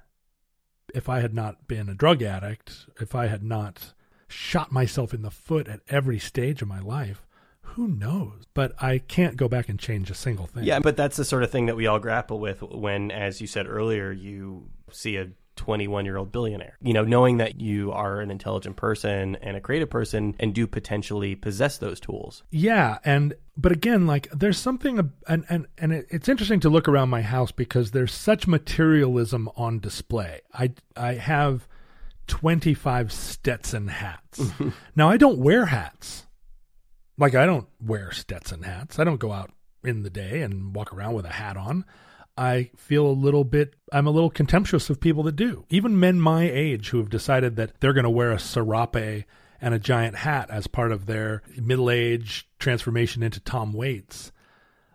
if 0.93 1.09
I 1.09 1.19
had 1.19 1.33
not 1.33 1.67
been 1.67 1.89
a 1.89 1.93
drug 1.93 2.21
addict, 2.23 2.87
if 2.99 3.13
I 3.13 3.27
had 3.27 3.43
not 3.43 3.93
shot 4.27 4.71
myself 4.71 5.13
in 5.13 5.21
the 5.21 5.31
foot 5.31 5.67
at 5.67 5.81
every 5.89 6.19
stage 6.19 6.61
of 6.61 6.67
my 6.67 6.79
life, 6.79 7.25
who 7.61 7.87
knows? 7.87 8.45
But 8.53 8.73
I 8.81 8.97
can't 8.97 9.37
go 9.37 9.47
back 9.47 9.69
and 9.69 9.79
change 9.79 10.09
a 10.09 10.15
single 10.15 10.47
thing. 10.47 10.63
Yeah, 10.63 10.79
but 10.79 10.97
that's 10.97 11.17
the 11.17 11.25
sort 11.25 11.43
of 11.43 11.51
thing 11.51 11.65
that 11.67 11.75
we 11.75 11.87
all 11.87 11.99
grapple 11.99 12.39
with 12.39 12.61
when, 12.61 13.11
as 13.11 13.41
you 13.41 13.47
said 13.47 13.67
earlier, 13.67 14.11
you 14.11 14.69
see 14.91 15.17
a 15.17 15.29
21 15.57 16.05
year 16.05 16.17
old 16.17 16.31
billionaire. 16.31 16.77
You 16.81 16.93
know, 16.93 17.03
knowing 17.03 17.37
that 17.37 17.59
you 17.59 17.91
are 17.91 18.21
an 18.21 18.31
intelligent 18.31 18.75
person 18.77 19.35
and 19.41 19.57
a 19.57 19.61
creative 19.61 19.89
person 19.89 20.35
and 20.39 20.53
do 20.53 20.67
potentially 20.67 21.35
possess 21.35 21.77
those 21.77 21.99
tools. 21.99 22.43
Yeah, 22.49 22.99
and 23.03 23.33
but 23.57 23.71
again, 23.71 24.07
like 24.07 24.29
there's 24.31 24.57
something, 24.57 25.11
and 25.27 25.45
and 25.49 25.67
and 25.77 25.91
it's 25.91 26.29
interesting 26.29 26.59
to 26.61 26.69
look 26.69 26.87
around 26.87 27.09
my 27.09 27.21
house 27.21 27.51
because 27.51 27.91
there's 27.91 28.13
such 28.13 28.47
materialism 28.47 29.49
on 29.57 29.79
display. 29.79 30.41
I 30.53 30.73
I 30.95 31.15
have 31.15 31.67
25 32.27 33.11
Stetson 33.11 33.87
hats. 33.87 34.51
now 34.95 35.09
I 35.09 35.17
don't 35.17 35.39
wear 35.39 35.65
hats. 35.65 36.27
Like 37.17 37.35
I 37.35 37.45
don't 37.45 37.67
wear 37.81 38.11
Stetson 38.11 38.63
hats. 38.63 38.99
I 38.99 39.03
don't 39.03 39.19
go 39.19 39.31
out 39.31 39.51
in 39.83 40.03
the 40.03 40.09
day 40.09 40.41
and 40.41 40.75
walk 40.75 40.93
around 40.93 41.15
with 41.15 41.25
a 41.25 41.33
hat 41.33 41.57
on. 41.57 41.85
I 42.37 42.69
feel 42.75 43.07
a 43.07 43.11
little 43.11 43.43
bit, 43.43 43.73
I'm 43.91 44.07
a 44.07 44.11
little 44.11 44.29
contemptuous 44.29 44.89
of 44.89 44.99
people 44.99 45.23
that 45.23 45.35
do. 45.35 45.65
Even 45.69 45.99
men 45.99 46.19
my 46.19 46.43
age 46.43 46.89
who 46.89 46.99
have 46.99 47.09
decided 47.09 47.55
that 47.55 47.79
they're 47.79 47.93
going 47.93 48.03
to 48.03 48.09
wear 48.09 48.31
a 48.31 48.39
serape 48.39 49.25
and 49.59 49.73
a 49.73 49.79
giant 49.79 50.17
hat 50.17 50.49
as 50.51 50.67
part 50.67 50.91
of 50.91 51.05
their 51.05 51.41
middle 51.57 51.89
age 51.89 52.47
transformation 52.59 53.23
into 53.23 53.39
Tom 53.39 53.73
Waits. 53.73 54.31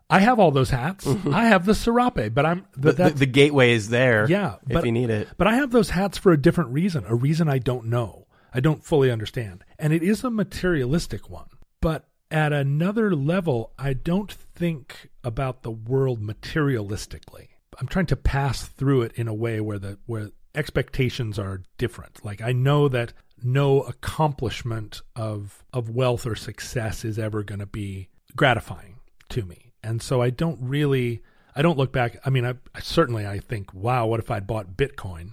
I 0.08 0.20
have 0.20 0.38
all 0.38 0.50
those 0.50 0.70
hats. 0.70 1.06
Mm-hmm. 1.06 1.34
I 1.34 1.46
have 1.46 1.64
the 1.64 1.74
serape, 1.74 2.34
but 2.34 2.44
I'm 2.44 2.66
the, 2.76 2.92
the, 2.92 3.10
the, 3.10 3.26
gateway 3.26 3.72
is 3.72 3.88
there. 3.88 4.26
Yeah, 4.28 4.56
if 4.68 4.74
but, 4.74 4.84
you 4.84 4.92
need 4.92 5.10
it. 5.10 5.28
But 5.38 5.46
I 5.46 5.54
have 5.56 5.70
those 5.70 5.90
hats 5.90 6.18
for 6.18 6.32
a 6.32 6.40
different 6.40 6.70
reason, 6.70 7.04
a 7.08 7.14
reason 7.14 7.48
I 7.48 7.58
don't 7.58 7.86
know. 7.86 8.26
I 8.54 8.60
don't 8.60 8.84
fully 8.84 9.10
understand, 9.10 9.64
and 9.78 9.94
it 9.94 10.02
is 10.02 10.22
a 10.22 10.30
materialistic 10.30 11.30
one. 11.30 11.46
But 11.80 12.04
at 12.32 12.52
another 12.52 13.14
level, 13.14 13.72
I 13.78 13.92
don't 13.92 14.32
think 14.32 15.10
about 15.22 15.62
the 15.62 15.70
world 15.70 16.20
materialistically. 16.20 17.48
I'm 17.78 17.86
trying 17.86 18.06
to 18.06 18.16
pass 18.16 18.64
through 18.64 19.02
it 19.02 19.12
in 19.14 19.28
a 19.28 19.34
way 19.34 19.60
where 19.60 19.78
the 19.78 19.98
where 20.06 20.30
expectations 20.54 21.38
are 21.38 21.62
different. 21.78 22.24
Like 22.24 22.40
I 22.40 22.52
know 22.52 22.88
that 22.88 23.12
no 23.42 23.82
accomplishment 23.82 25.02
of 25.14 25.62
of 25.72 25.90
wealth 25.90 26.26
or 26.26 26.34
success 26.34 27.04
is 27.04 27.18
ever 27.18 27.42
going 27.42 27.60
to 27.60 27.66
be 27.66 28.08
gratifying 28.34 29.00
to 29.28 29.42
me. 29.42 29.72
And 29.82 30.00
so 30.00 30.22
I 30.22 30.30
don't 30.30 30.58
really 30.60 31.22
I 31.54 31.60
don't 31.60 31.78
look 31.78 31.92
back. 31.92 32.16
I 32.24 32.30
mean, 32.30 32.46
I, 32.46 32.54
I 32.74 32.80
certainly 32.80 33.26
I 33.26 33.40
think, 33.40 33.74
wow, 33.74 34.06
what 34.06 34.20
if 34.20 34.30
I'd 34.30 34.46
bought 34.46 34.76
Bitcoin 34.76 35.32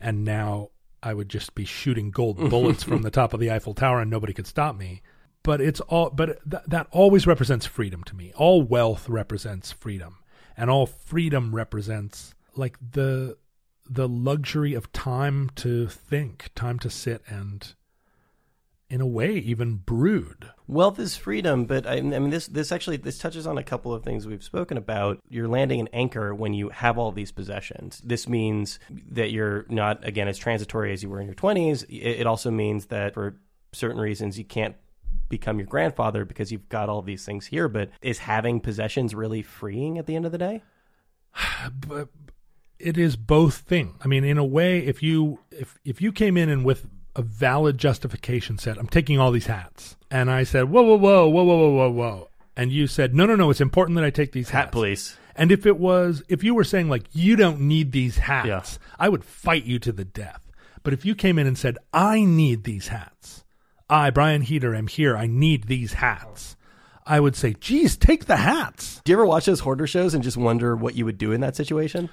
and 0.00 0.24
now 0.24 0.70
I 1.00 1.14
would 1.14 1.28
just 1.28 1.54
be 1.54 1.64
shooting 1.64 2.10
gold 2.10 2.38
bullets 2.50 2.82
from 2.82 3.02
the 3.02 3.10
top 3.10 3.34
of 3.34 3.40
the 3.40 3.52
Eiffel 3.52 3.74
Tower 3.74 4.00
and 4.00 4.10
nobody 4.10 4.32
could 4.32 4.48
stop 4.48 4.76
me 4.76 5.02
but 5.44 5.60
it's 5.60 5.80
all 5.82 6.10
but 6.10 6.38
th- 6.50 6.64
that 6.66 6.88
always 6.90 7.26
represents 7.26 7.66
freedom 7.66 8.02
to 8.04 8.16
me. 8.16 8.32
All 8.34 8.62
wealth 8.62 9.08
represents 9.08 9.70
freedom 9.70 10.16
and 10.56 10.68
all 10.68 10.86
freedom 10.86 11.54
represents 11.54 12.34
like 12.56 12.76
the 12.92 13.36
the 13.88 14.08
luxury 14.08 14.74
of 14.74 14.90
time 14.92 15.50
to 15.56 15.86
think 15.86 16.50
time 16.54 16.78
to 16.80 16.90
sit 16.90 17.22
and 17.28 17.74
in 18.88 19.00
a 19.00 19.06
way 19.06 19.34
even 19.34 19.76
brood. 19.76 20.50
Wealth 20.66 20.98
is 20.98 21.16
freedom 21.16 21.66
but 21.66 21.86
I, 21.86 21.96
I 21.96 22.00
mean 22.00 22.30
this 22.30 22.46
this 22.46 22.72
actually 22.72 22.96
this 22.96 23.18
touches 23.18 23.46
on 23.46 23.58
a 23.58 23.62
couple 23.62 23.92
of 23.92 24.02
things 24.02 24.26
we've 24.26 24.42
spoken 24.42 24.78
about. 24.78 25.18
You're 25.28 25.48
landing 25.48 25.80
an 25.80 25.88
anchor 25.92 26.34
when 26.34 26.54
you 26.54 26.70
have 26.70 26.96
all 26.96 27.12
these 27.12 27.32
possessions. 27.32 28.00
This 28.02 28.26
means 28.26 28.78
that 29.10 29.30
you're 29.30 29.66
not 29.68 30.06
again 30.06 30.28
as 30.28 30.38
transitory 30.38 30.92
as 30.94 31.02
you 31.02 31.10
were 31.10 31.20
in 31.20 31.26
your 31.26 31.34
20s 31.34 31.84
it 31.90 32.26
also 32.26 32.50
means 32.50 32.86
that 32.86 33.12
for 33.12 33.36
certain 33.72 34.00
reasons 34.00 34.38
you 34.38 34.44
can't 34.44 34.76
become 35.28 35.58
your 35.58 35.66
grandfather 35.66 36.24
because 36.24 36.52
you've 36.52 36.68
got 36.68 36.88
all 36.88 37.02
these 37.02 37.24
things 37.24 37.46
here. 37.46 37.68
But 37.68 37.90
is 38.02 38.18
having 38.18 38.60
possessions 38.60 39.14
really 39.14 39.42
freeing 39.42 39.98
at 39.98 40.06
the 40.06 40.16
end 40.16 40.26
of 40.26 40.32
the 40.32 40.38
day? 40.38 40.62
but 41.86 42.08
it 42.78 42.98
is 42.98 43.16
both 43.16 43.58
thing. 43.58 43.94
I 44.02 44.08
mean, 44.08 44.24
in 44.24 44.38
a 44.38 44.44
way, 44.44 44.78
if 44.78 45.02
you 45.02 45.40
if 45.50 45.78
if 45.84 46.00
you 46.00 46.12
came 46.12 46.36
in 46.36 46.48
and 46.48 46.64
with 46.64 46.86
a 47.16 47.22
valid 47.22 47.78
justification 47.78 48.58
said, 48.58 48.78
"I'm 48.78 48.88
taking 48.88 49.18
all 49.18 49.30
these 49.30 49.46
hats," 49.46 49.96
and 50.10 50.30
I 50.30 50.44
said, 50.44 50.70
"Whoa, 50.70 50.82
whoa, 50.82 50.96
whoa, 50.96 51.28
whoa, 51.28 51.44
whoa, 51.44 51.56
whoa, 51.56 51.70
whoa, 51.70 51.90
whoa," 51.90 52.28
and 52.56 52.72
you 52.72 52.86
said, 52.86 53.14
"No, 53.14 53.26
no, 53.26 53.36
no, 53.36 53.50
it's 53.50 53.60
important 53.60 53.96
that 53.96 54.04
I 54.04 54.10
take 54.10 54.32
these 54.32 54.50
hats." 54.50 54.66
Hat 54.66 54.72
police. 54.72 55.16
And 55.36 55.50
if 55.50 55.66
it 55.66 55.78
was, 55.78 56.22
if 56.28 56.44
you 56.44 56.54
were 56.54 56.64
saying 56.64 56.88
like, 56.88 57.04
"You 57.12 57.36
don't 57.36 57.60
need 57.60 57.92
these 57.92 58.18
hats," 58.18 58.78
yeah. 58.80 58.86
I 58.98 59.08
would 59.08 59.24
fight 59.24 59.64
you 59.64 59.78
to 59.80 59.92
the 59.92 60.04
death. 60.04 60.50
But 60.82 60.92
if 60.92 61.04
you 61.04 61.14
came 61.14 61.38
in 61.38 61.46
and 61.46 61.56
said, 61.56 61.78
"I 61.92 62.24
need 62.24 62.64
these 62.64 62.88
hats," 62.88 63.43
I, 63.88 64.10
Brian 64.10 64.42
Heater, 64.42 64.74
am 64.74 64.86
here. 64.86 65.16
I 65.16 65.26
need 65.26 65.64
these 65.64 65.94
hats. 65.94 66.56
I 67.06 67.20
would 67.20 67.36
say, 67.36 67.54
geez, 67.54 67.96
take 67.96 68.24
the 68.24 68.36
hats. 68.36 69.02
Do 69.04 69.12
you 69.12 69.16
ever 69.16 69.26
watch 69.26 69.44
those 69.44 69.60
hoarder 69.60 69.86
shows 69.86 70.14
and 70.14 70.24
just 70.24 70.36
wonder 70.36 70.74
what 70.74 70.94
you 70.94 71.04
would 71.04 71.18
do 71.18 71.32
in 71.32 71.42
that 71.42 71.54
situation? 71.54 72.08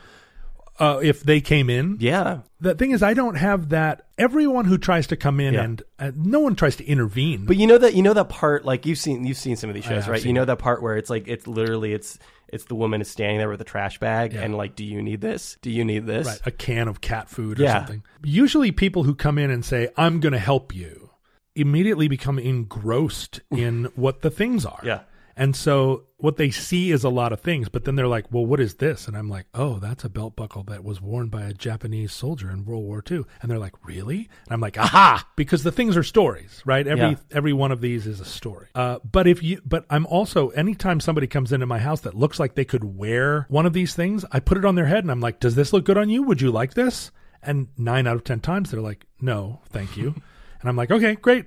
Uh, 0.80 1.00
if 1.02 1.22
they 1.22 1.40
came 1.40 1.70
in. 1.70 1.98
Yeah. 2.00 2.40
The 2.60 2.76
thing 2.76 2.92
is, 2.92 3.04
I 3.04 3.14
don't 3.14 3.36
have 3.36 3.70
that. 3.70 4.08
Everyone 4.18 4.66
who 4.66 4.78
tries 4.78 5.08
to 5.08 5.16
come 5.16 5.40
in 5.40 5.54
yeah. 5.54 5.64
and 5.64 5.84
uh, 6.00 6.12
no 6.16 6.40
one 6.40 6.56
tries 6.56 6.78
to 6.78 6.86
intervene. 6.86 7.46
But 7.46 7.58
you 7.58 7.68
know 7.68 7.78
that 7.78 7.94
you 7.94 8.02
know 8.02 8.14
that 8.14 8.30
part. 8.30 8.66
Like 8.66 8.86
you've 8.86 8.98
seen 8.98 9.26
you've 9.26 9.38
seen 9.38 9.56
some 9.56 9.70
of 9.70 9.76
these 9.76 9.86
shows, 9.86 10.08
right? 10.08 10.24
You 10.24 10.34
know 10.34 10.46
that 10.46 10.58
part 10.58 10.82
where 10.82 10.98
it's 10.98 11.10
like 11.10 11.28
it's 11.28 11.46
literally 11.46 11.94
it's 11.94 12.18
it's 12.48 12.66
the 12.66 12.76
woman 12.76 13.00
is 13.00 13.10
standing 13.10 13.38
there 13.38 13.50
with 13.50 13.62
a 13.62 13.66
trash 13.66 14.00
bag 14.00 14.34
yeah. 14.34 14.42
and 14.42 14.58
like, 14.58 14.76
do 14.76 14.84
you 14.84 15.02
need 15.04 15.22
this? 15.22 15.58
Do 15.62 15.70
you 15.70 15.86
need 15.86 16.08
this? 16.08 16.26
Right. 16.26 16.42
A 16.46 16.52
can 16.52 16.88
of 16.88 17.00
cat 17.00 17.30
food 17.30 17.60
or 17.60 17.64
yeah. 17.64 17.80
something. 17.80 18.04
Usually, 18.24 18.72
people 18.72 19.04
who 19.04 19.14
come 19.14 19.38
in 19.38 19.52
and 19.52 19.64
say, 19.64 19.90
"I'm 19.98 20.20
going 20.20 20.34
to 20.34 20.40
help 20.40 20.74
you." 20.74 21.11
Immediately 21.56 22.08
become 22.08 22.40
engrossed 22.40 23.42
in 23.52 23.86
what 23.96 24.22
the 24.22 24.30
things 24.30 24.66
are. 24.66 24.82
Yeah. 24.84 25.02
And 25.36 25.56
so 25.56 26.04
what 26.18 26.38
they 26.38 26.52
see 26.52 26.92
is 26.92 27.04
a 27.04 27.10
lot 27.10 27.34
of 27.34 27.40
things, 27.40 27.70
but 27.70 27.86
then 27.86 27.96
they're 27.96 28.08
like, 28.08 28.26
well, 28.32 28.46
what 28.46 28.60
is 28.60 28.76
this? 28.76 29.08
And 29.08 29.18
I'm 29.18 29.30
like, 29.30 29.48
oh, 29.54 29.80
that's 29.80 30.04
a 30.04 30.10
belt 30.10 30.36
buckle 30.36 30.64
that 30.64 30.84
was 30.84 31.02
worn 31.02 31.30
by 31.30 31.44
a 31.44 31.54
Japanese 31.54 32.14
soldier 32.14 32.52
in 32.52 32.66
World 32.66 32.84
War 32.84 33.04
II. 33.10 33.24
And 33.42 33.50
they're 33.50 33.58
like, 33.58 33.74
really? 33.86 34.30
And 34.46 34.52
I'm 34.52 34.62
like, 34.62 34.78
aha, 34.78 35.26
because 35.36 35.64
the 35.64 35.72
things 35.72 35.98
are 35.98 36.04
stories, 36.04 36.62
right? 36.66 36.86
Every, 36.86 37.12
yeah. 37.12 37.16
every 37.32 37.54
one 37.54 37.72
of 37.72 37.82
these 37.82 38.06
is 38.08 38.20
a 38.20 38.26
story. 38.26 38.68
Uh, 38.76 39.00
but 39.10 39.26
if 39.26 39.42
you, 39.42 39.62
but 39.66 39.86
I'm 39.90 40.06
also, 40.06 40.50
anytime 40.50 41.00
somebody 41.00 41.28
comes 41.28 41.52
into 41.52 41.66
my 41.66 41.80
house 41.80 42.02
that 42.02 42.14
looks 42.14 42.40
like 42.40 42.56
they 42.56 42.66
could 42.66 42.84
wear 42.84 43.46
one 43.50 43.66
of 43.66 43.74
these 43.74 43.96
things, 43.96 44.26
I 44.32 44.42
put 44.42 44.58
it 44.58 44.66
on 44.66 44.76
their 44.76 44.86
head 44.86 45.04
and 45.04 45.12
I'm 45.12 45.22
like, 45.22 45.40
does 45.40 45.56
this 45.56 45.74
look 45.74 45.86
good 45.86 45.98
on 45.98 46.10
you? 46.10 46.24
Would 46.24 46.42
you 46.42 46.52
like 46.52 46.74
this? 46.74 47.12
And 47.42 47.70
nine 47.78 48.06
out 48.06 48.16
of 48.16 48.24
10 48.24 48.42
times 48.42 48.70
they're 48.70 48.82
like, 48.82 49.06
no, 49.20 49.62
thank 49.70 49.98
you. 49.98 50.14
And 50.62 50.70
I'm 50.70 50.76
like, 50.76 50.92
okay, 50.92 51.16
great. 51.16 51.46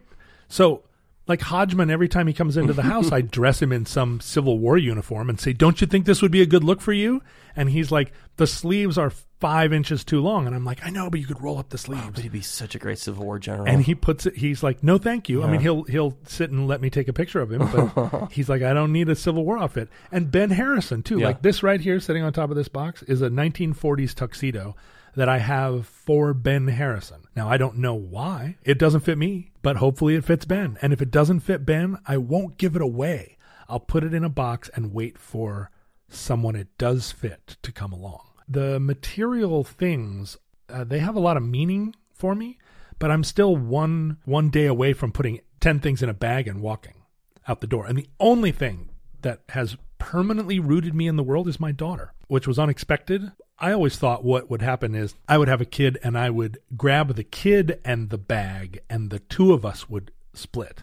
So, 0.48 0.82
like 1.26 1.40
Hodgman, 1.40 1.90
every 1.90 2.08
time 2.08 2.26
he 2.26 2.34
comes 2.34 2.56
into 2.56 2.72
the 2.72 2.82
house, 2.92 3.10
I 3.10 3.22
dress 3.22 3.62
him 3.62 3.72
in 3.72 3.86
some 3.86 4.20
Civil 4.20 4.58
War 4.58 4.76
uniform 4.76 5.30
and 5.30 5.40
say, 5.40 5.52
Don't 5.52 5.80
you 5.80 5.86
think 5.86 6.04
this 6.04 6.20
would 6.20 6.30
be 6.32 6.42
a 6.42 6.46
good 6.46 6.64
look 6.64 6.80
for 6.80 6.92
you? 6.92 7.22
And 7.56 7.70
he's 7.70 7.90
like, 7.90 8.12
The 8.36 8.46
sleeves 8.46 8.98
are 8.98 9.10
five 9.40 9.72
inches 9.72 10.04
too 10.04 10.20
long. 10.20 10.46
And 10.46 10.54
I'm 10.54 10.64
like, 10.64 10.84
I 10.84 10.90
know, 10.90 11.10
but 11.10 11.20
you 11.20 11.26
could 11.26 11.42
roll 11.42 11.58
up 11.58 11.70
the 11.70 11.78
sleeves. 11.78 12.02
Oh, 12.06 12.10
but 12.14 12.22
he'd 12.22 12.32
be 12.32 12.40
such 12.40 12.74
a 12.74 12.78
great 12.78 12.98
Civil 12.98 13.24
War 13.24 13.38
general. 13.38 13.66
And 13.68 13.82
he 13.82 13.94
puts 13.94 14.26
it, 14.26 14.36
he's 14.36 14.62
like, 14.62 14.82
No, 14.82 14.98
thank 14.98 15.28
you. 15.28 15.40
Yeah. 15.40 15.46
I 15.46 15.50
mean, 15.50 15.60
he'll, 15.60 15.84
he'll 15.84 16.16
sit 16.26 16.50
and 16.50 16.68
let 16.68 16.80
me 16.80 16.90
take 16.90 17.08
a 17.08 17.12
picture 17.12 17.40
of 17.40 17.50
him, 17.50 17.68
but 17.72 18.28
he's 18.32 18.48
like, 18.48 18.62
I 18.62 18.74
don't 18.74 18.92
need 18.92 19.08
a 19.08 19.16
Civil 19.16 19.44
War 19.44 19.58
outfit. 19.58 19.88
And 20.12 20.30
Ben 20.30 20.50
Harrison, 20.50 21.02
too. 21.02 21.20
Yeah. 21.20 21.28
Like 21.28 21.42
this 21.42 21.62
right 21.62 21.80
here, 21.80 22.00
sitting 22.00 22.22
on 22.22 22.32
top 22.32 22.50
of 22.50 22.56
this 22.56 22.68
box, 22.68 23.02
is 23.04 23.22
a 23.22 23.30
1940s 23.30 24.14
tuxedo 24.14 24.76
that 25.16 25.28
I 25.28 25.38
have 25.38 25.86
for 25.86 26.34
Ben 26.34 26.68
Harrison. 26.68 27.22
Now, 27.36 27.48
I 27.48 27.56
don't 27.56 27.78
know 27.78 27.94
why. 27.94 28.56
It 28.64 28.78
doesn't 28.78 29.00
fit 29.00 29.18
me, 29.18 29.52
but 29.62 29.76
hopefully 29.76 30.14
it 30.14 30.24
fits 30.24 30.44
Ben. 30.44 30.78
And 30.82 30.92
if 30.92 31.00
it 31.00 31.10
doesn't 31.10 31.40
fit 31.40 31.66
Ben, 31.66 31.98
I 32.06 32.16
won't 32.16 32.58
give 32.58 32.76
it 32.76 32.82
away. 32.82 33.36
I'll 33.68 33.80
put 33.80 34.04
it 34.04 34.14
in 34.14 34.24
a 34.24 34.28
box 34.28 34.70
and 34.74 34.92
wait 34.92 35.18
for 35.18 35.70
someone 36.08 36.56
it 36.56 36.76
does 36.78 37.12
fit 37.12 37.56
to 37.62 37.72
come 37.72 37.92
along. 37.92 38.22
The 38.48 38.78
material 38.78 39.64
things, 39.64 40.36
uh, 40.68 40.84
they 40.84 40.98
have 40.98 41.16
a 41.16 41.20
lot 41.20 41.36
of 41.36 41.42
meaning 41.42 41.94
for 42.12 42.34
me, 42.34 42.58
but 42.98 43.10
I'm 43.10 43.24
still 43.24 43.56
one 43.56 44.18
one 44.24 44.50
day 44.50 44.66
away 44.66 44.92
from 44.92 45.12
putting 45.12 45.40
10 45.60 45.80
things 45.80 46.02
in 46.02 46.08
a 46.08 46.14
bag 46.14 46.46
and 46.46 46.60
walking 46.60 47.04
out 47.48 47.60
the 47.60 47.66
door. 47.66 47.86
And 47.86 47.96
the 47.96 48.08
only 48.20 48.52
thing 48.52 48.90
that 49.22 49.40
has 49.50 49.76
permanently 50.04 50.60
rooted 50.60 50.94
me 50.94 51.08
in 51.08 51.16
the 51.16 51.22
world 51.22 51.48
is 51.48 51.58
my 51.58 51.72
daughter, 51.72 52.12
which 52.28 52.46
was 52.46 52.58
unexpected. 52.58 53.32
I 53.58 53.72
always 53.72 53.96
thought 53.96 54.22
what 54.22 54.50
would 54.50 54.60
happen 54.60 54.94
is 54.94 55.14
I 55.26 55.38
would 55.38 55.48
have 55.48 55.62
a 55.62 55.64
kid 55.64 55.98
and 56.02 56.18
I 56.18 56.28
would 56.28 56.58
grab 56.76 57.14
the 57.14 57.24
kid 57.24 57.80
and 57.86 58.10
the 58.10 58.18
bag 58.18 58.80
and 58.90 59.08
the 59.08 59.20
two 59.20 59.54
of 59.54 59.64
us 59.64 59.88
would 59.88 60.10
split 60.34 60.82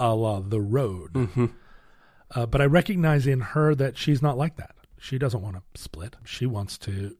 a 0.00 0.12
la 0.16 0.40
the 0.40 0.60
road. 0.60 1.12
Mm-hmm. 1.12 1.46
Uh, 2.34 2.46
but 2.46 2.60
I 2.60 2.64
recognize 2.64 3.24
in 3.24 3.40
her 3.40 3.72
that 3.76 3.96
she's 3.96 4.20
not 4.20 4.36
like 4.36 4.56
that. 4.56 4.74
She 4.98 5.16
doesn't 5.16 5.42
want 5.42 5.54
to 5.54 5.80
split. 5.80 6.16
She 6.24 6.44
wants 6.44 6.76
to 6.78 7.16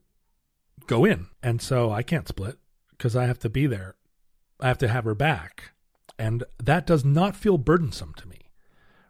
go 0.85 1.05
in. 1.05 1.27
And 1.41 1.61
so 1.61 1.91
I 1.91 2.03
can't 2.03 2.27
split 2.27 2.57
because 2.91 3.15
I 3.15 3.25
have 3.25 3.39
to 3.39 3.49
be 3.49 3.67
there. 3.67 3.95
I 4.59 4.67
have 4.67 4.79
to 4.79 4.89
have 4.89 5.05
her 5.05 5.15
back. 5.15 5.71
And 6.19 6.43
that 6.61 6.85
does 6.85 7.05
not 7.05 7.37
feel 7.37 7.57
burdensome 7.57 8.15
to 8.17 8.27
me. 8.27 8.49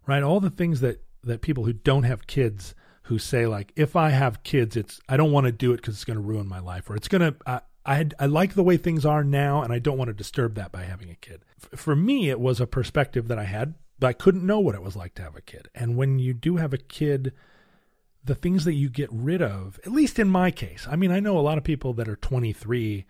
Right? 0.06 0.22
All 0.22 0.40
the 0.40 0.52
things 0.52 0.82
that, 0.82 1.04
that 1.28 1.42
people 1.42 1.66
who 1.66 1.74
don't 1.74 2.04
have 2.04 2.28
kids– 2.28 2.74
who 3.08 3.18
say 3.18 3.48
like, 3.48 3.72
if 3.76 3.96
I 3.96 4.10
have 4.10 4.44
kids, 4.44 4.76
it's 4.76 5.00
I 5.08 5.18
don't 5.18 5.32
want 5.32 5.46
to 5.46 5.52
do 5.52 5.72
it 5.72 5.78
because 5.78 5.96
it's 5.96 6.06
going 6.06 6.18
to 6.18 6.24
ruin 6.24 6.48
my 6.48 6.60
life, 6.60 6.90
or 6.90 6.96
it's 6.96 7.08
going 7.08 7.22
to 7.22 7.62
I, 7.86 8.10
I 8.20 8.26
like 8.26 8.54
the 8.54 8.64
way 8.64 8.76
things 8.76 9.06
are 9.06 9.24
now, 9.24 9.62
and 9.62 9.72
I 9.72 9.80
don't 9.80 9.98
want 9.98 10.10
to 10.10 10.14
disturb 10.14 10.56
that 10.56 10.74
by 10.74 10.84
having 10.84 11.10
a 11.10 11.16
kid. 11.16 11.42
F- 11.64 11.80
for 11.80 11.96
me, 11.96 12.30
it 12.30 12.40
was 12.40 12.60
a 12.60 12.68
perspective 12.68 13.30
that 13.30 13.40
I 13.40 13.46
had, 13.46 13.76
but 13.98 14.08
I 14.08 14.14
couldn't 14.14 14.46
know 14.46 14.60
what 14.60 14.76
it 14.76 14.82
was 14.82 14.98
like 14.98 15.16
to 15.16 15.22
have 15.22 15.38
a 15.38 15.42
kid. 15.42 15.70
And 15.74 15.96
when 15.96 16.20
you 16.20 16.34
do 16.34 16.58
have 16.58 16.74
a 16.74 16.78
kid, 16.78 17.32
the 18.26 18.36
things 18.36 18.66
that 18.66 18.74
you 18.74 18.90
get 18.90 19.10
rid 19.10 19.42
of, 19.42 19.80
at 19.86 19.94
least 19.94 20.20
in 20.20 20.30
my 20.30 20.52
case, 20.52 20.86
I 20.90 20.98
mean, 20.98 21.12
I 21.12 21.22
know 21.22 21.38
a 21.38 21.40
lot 21.40 21.58
of 21.58 21.64
people 21.64 21.94
that 21.94 22.10
are 22.10 22.18
23, 22.18 23.06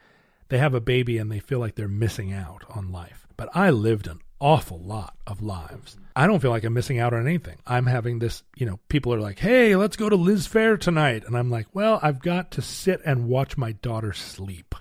they 0.50 0.58
have 0.60 0.76
a 0.76 0.80
baby 0.80 1.18
and 1.18 1.32
they 1.32 1.40
feel 1.40 1.58
like 1.58 1.74
they're 1.74 1.88
missing 1.88 2.32
out 2.32 2.64
on 2.70 2.92
life. 2.92 3.26
But 3.36 3.50
I 3.56 3.72
lived 3.72 4.06
an 4.06 4.20
awful 4.40 4.80
lot 4.80 5.18
of 5.26 5.42
lives. 5.42 5.98
I 6.18 6.26
don't 6.26 6.40
feel 6.42 6.50
like 6.50 6.64
I'm 6.64 6.74
missing 6.74 6.98
out 7.00 7.14
on 7.14 7.28
anything. 7.28 7.58
I'm 7.68 7.86
having 7.86 8.18
this, 8.20 8.42
you 8.56 8.66
know, 8.66 8.80
people 8.90 9.14
are 9.14 9.20
like, 9.20 9.38
hey, 9.38 9.76
let's 9.76 9.96
go 9.96 10.10
to 10.10 10.16
Liz 10.16 10.48
Phair 10.48 10.80
tonight. 10.80 11.24
And 11.28 11.38
I'm 11.38 11.52
like, 11.52 11.68
well, 11.74 12.00
I've 12.02 12.20
got 12.20 12.50
to 12.52 12.62
sit 12.64 13.02
and 13.06 13.28
watch 13.28 13.56
my 13.56 13.74
daughter 13.74 14.14
sleep. 14.14 14.74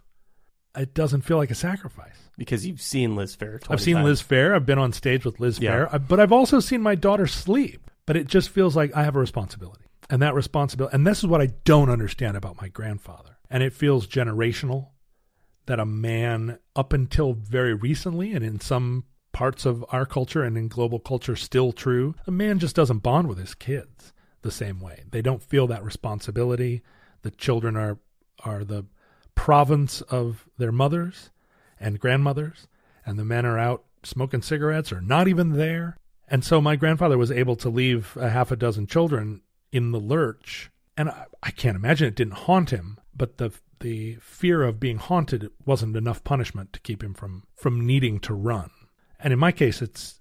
It 0.74 0.94
doesn't 0.94 1.22
feel 1.22 1.36
like 1.36 1.50
a 1.50 1.54
sacrifice. 1.54 2.16
Because 2.38 2.66
you've 2.66 2.80
seen 2.80 3.16
Liz 3.16 3.36
Phair. 3.36 3.60
20 3.60 3.66
I've 3.70 3.80
seen 3.82 3.94
times. 3.96 4.04
Liz 4.06 4.22
Phair. 4.22 4.54
I've 4.54 4.64
been 4.66 4.78
on 4.78 4.92
stage 4.94 5.24
with 5.26 5.38
Liz 5.38 5.58
Yeah. 5.58 5.70
Fair. 5.72 5.94
I- 5.94 5.98
But 5.98 6.20
I've 6.20 6.32
also 6.32 6.58
seen 6.58 6.80
my 6.80 6.94
daughter 6.94 7.26
sleep. 7.26 7.90
But 8.06 8.16
it 8.16 8.28
just 8.28 8.48
feels 8.48 8.74
like 8.74 8.94
I 8.96 9.02
have 9.04 9.16
a 9.16 9.20
responsibility. 9.20 9.84
And 10.08 10.22
that 10.22 10.34
responsibility, 10.34 10.94
and 10.94 11.06
this 11.06 11.18
is 11.18 11.26
what 11.26 11.40
I 11.42 11.48
don't 11.64 11.90
understand 11.90 12.36
about 12.36 12.60
my 12.62 12.68
grandfather. 12.68 13.36
And 13.50 13.62
it 13.62 13.72
feels 13.72 14.06
generational 14.06 14.88
that 15.66 15.80
a 15.80 15.84
man, 15.84 16.60
up 16.76 16.92
until 16.92 17.32
very 17.34 17.74
recently, 17.74 18.32
and 18.32 18.44
in 18.44 18.60
some 18.60 19.04
parts 19.36 19.66
of 19.66 19.84
our 19.90 20.06
culture 20.06 20.42
and 20.42 20.56
in 20.56 20.66
global 20.66 20.98
culture 20.98 21.36
still 21.36 21.70
true, 21.70 22.14
a 22.26 22.30
man 22.30 22.58
just 22.58 22.74
doesn't 22.74 23.00
bond 23.00 23.28
with 23.28 23.36
his 23.36 23.54
kids 23.54 24.14
the 24.40 24.50
same 24.50 24.80
way. 24.80 25.02
They 25.10 25.20
don't 25.20 25.42
feel 25.42 25.66
that 25.66 25.84
responsibility. 25.84 26.80
The 27.20 27.30
children 27.30 27.76
are 27.76 27.98
are 28.44 28.64
the 28.64 28.86
province 29.34 30.00
of 30.00 30.48
their 30.56 30.72
mothers 30.72 31.28
and 31.78 32.00
grandmothers, 32.00 32.66
and 33.04 33.18
the 33.18 33.26
men 33.26 33.44
are 33.44 33.58
out 33.58 33.84
smoking 34.02 34.40
cigarettes 34.40 34.90
or 34.90 35.02
not 35.02 35.28
even 35.28 35.52
there. 35.52 35.98
And 36.26 36.42
so 36.42 36.62
my 36.62 36.74
grandfather 36.74 37.18
was 37.18 37.30
able 37.30 37.56
to 37.56 37.68
leave 37.68 38.16
a 38.18 38.30
half 38.30 38.50
a 38.50 38.56
dozen 38.56 38.86
children 38.86 39.42
in 39.70 39.92
the 39.92 40.00
lurch, 40.00 40.70
and 40.96 41.10
I, 41.10 41.26
I 41.42 41.50
can't 41.50 41.76
imagine 41.76 42.08
it 42.08 42.16
didn't 42.16 42.46
haunt 42.48 42.70
him. 42.70 42.98
But 43.14 43.36
the 43.36 43.52
the 43.80 44.14
fear 44.14 44.62
of 44.62 44.80
being 44.80 44.96
haunted 44.96 45.50
wasn't 45.66 45.94
enough 45.94 46.24
punishment 46.24 46.72
to 46.72 46.80
keep 46.80 47.02
him 47.02 47.12
from 47.12 47.42
from 47.54 47.86
needing 47.86 48.18
to 48.20 48.32
run. 48.32 48.70
And 49.20 49.32
in 49.32 49.38
my 49.38 49.52
case, 49.52 49.80
it's 49.82 50.20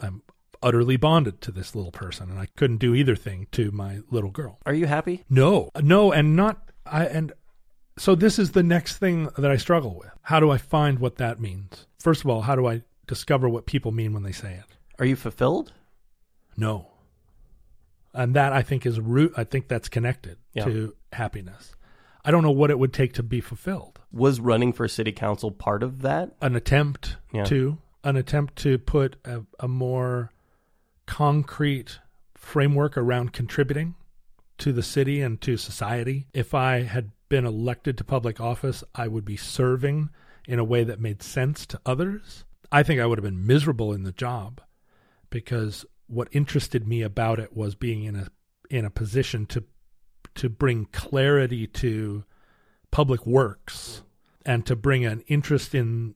I'm 0.00 0.22
utterly 0.62 0.96
bonded 0.96 1.40
to 1.42 1.52
this 1.52 1.74
little 1.74 1.92
person, 1.92 2.30
and 2.30 2.38
I 2.38 2.46
couldn't 2.56 2.78
do 2.78 2.94
either 2.94 3.16
thing 3.16 3.46
to 3.52 3.70
my 3.70 4.00
little 4.10 4.30
girl. 4.30 4.58
Are 4.66 4.74
you 4.74 4.86
happy? 4.86 5.24
No, 5.30 5.70
no, 5.80 6.12
and 6.12 6.34
not 6.36 6.70
I 6.86 7.06
and 7.06 7.32
so 7.96 8.14
this 8.14 8.38
is 8.38 8.52
the 8.52 8.62
next 8.62 8.98
thing 8.98 9.28
that 9.36 9.50
I 9.50 9.56
struggle 9.56 9.96
with. 9.98 10.10
How 10.22 10.38
do 10.40 10.50
I 10.50 10.58
find 10.58 10.98
what 11.00 11.16
that 11.16 11.40
means? 11.40 11.86
First 11.98 12.22
of 12.24 12.30
all, 12.30 12.42
how 12.42 12.54
do 12.54 12.66
I 12.66 12.82
discover 13.06 13.48
what 13.48 13.66
people 13.66 13.90
mean 13.92 14.12
when 14.12 14.22
they 14.22 14.32
say 14.32 14.54
it? 14.54 14.76
Are 14.98 15.04
you 15.04 15.16
fulfilled? 15.16 15.72
No. 16.56 16.88
And 18.14 18.34
that 18.34 18.52
I 18.52 18.62
think 18.62 18.86
is 18.86 18.98
root 19.00 19.32
I 19.36 19.44
think 19.44 19.68
that's 19.68 19.88
connected 19.88 20.38
Yeah. 20.54 20.64
to 20.64 20.94
happiness. 21.12 21.72
I 22.24 22.30
don't 22.30 22.42
know 22.42 22.50
what 22.50 22.70
it 22.70 22.78
would 22.78 22.92
take 22.92 23.14
to 23.14 23.22
be 23.22 23.40
fulfilled. 23.40 24.00
Was 24.12 24.40
running 24.40 24.72
for 24.72 24.86
city 24.88 25.12
council 25.12 25.50
part 25.50 25.82
of 25.82 26.02
that? 26.02 26.34
An 26.40 26.56
attempt 26.56 27.16
Yeah. 27.32 27.44
to 27.44 27.78
an 28.08 28.16
attempt 28.16 28.56
to 28.56 28.78
put 28.78 29.16
a, 29.24 29.42
a 29.60 29.68
more 29.68 30.32
concrete 31.06 31.98
framework 32.34 32.96
around 32.96 33.32
contributing 33.32 33.94
to 34.56 34.72
the 34.72 34.82
city 34.82 35.20
and 35.20 35.40
to 35.42 35.56
society. 35.56 36.26
If 36.32 36.54
I 36.54 36.82
had 36.82 37.10
been 37.28 37.44
elected 37.44 37.98
to 37.98 38.04
public 38.04 38.40
office, 38.40 38.82
I 38.94 39.08
would 39.08 39.24
be 39.24 39.36
serving 39.36 40.08
in 40.46 40.58
a 40.58 40.64
way 40.64 40.84
that 40.84 41.00
made 41.00 41.22
sense 41.22 41.66
to 41.66 41.80
others. 41.84 42.44
I 42.72 42.82
think 42.82 43.00
I 43.00 43.06
would 43.06 43.18
have 43.18 43.24
been 43.24 43.46
miserable 43.46 43.92
in 43.92 44.04
the 44.04 44.12
job 44.12 44.62
because 45.30 45.84
what 46.06 46.28
interested 46.32 46.88
me 46.88 47.02
about 47.02 47.38
it 47.38 47.54
was 47.54 47.74
being 47.74 48.04
in 48.04 48.16
a 48.16 48.28
in 48.70 48.84
a 48.84 48.90
position 48.90 49.46
to 49.46 49.64
to 50.34 50.48
bring 50.48 50.86
clarity 50.86 51.66
to 51.66 52.24
public 52.90 53.26
works 53.26 54.02
and 54.46 54.64
to 54.64 54.74
bring 54.74 55.04
an 55.04 55.22
interest 55.26 55.74
in 55.74 56.14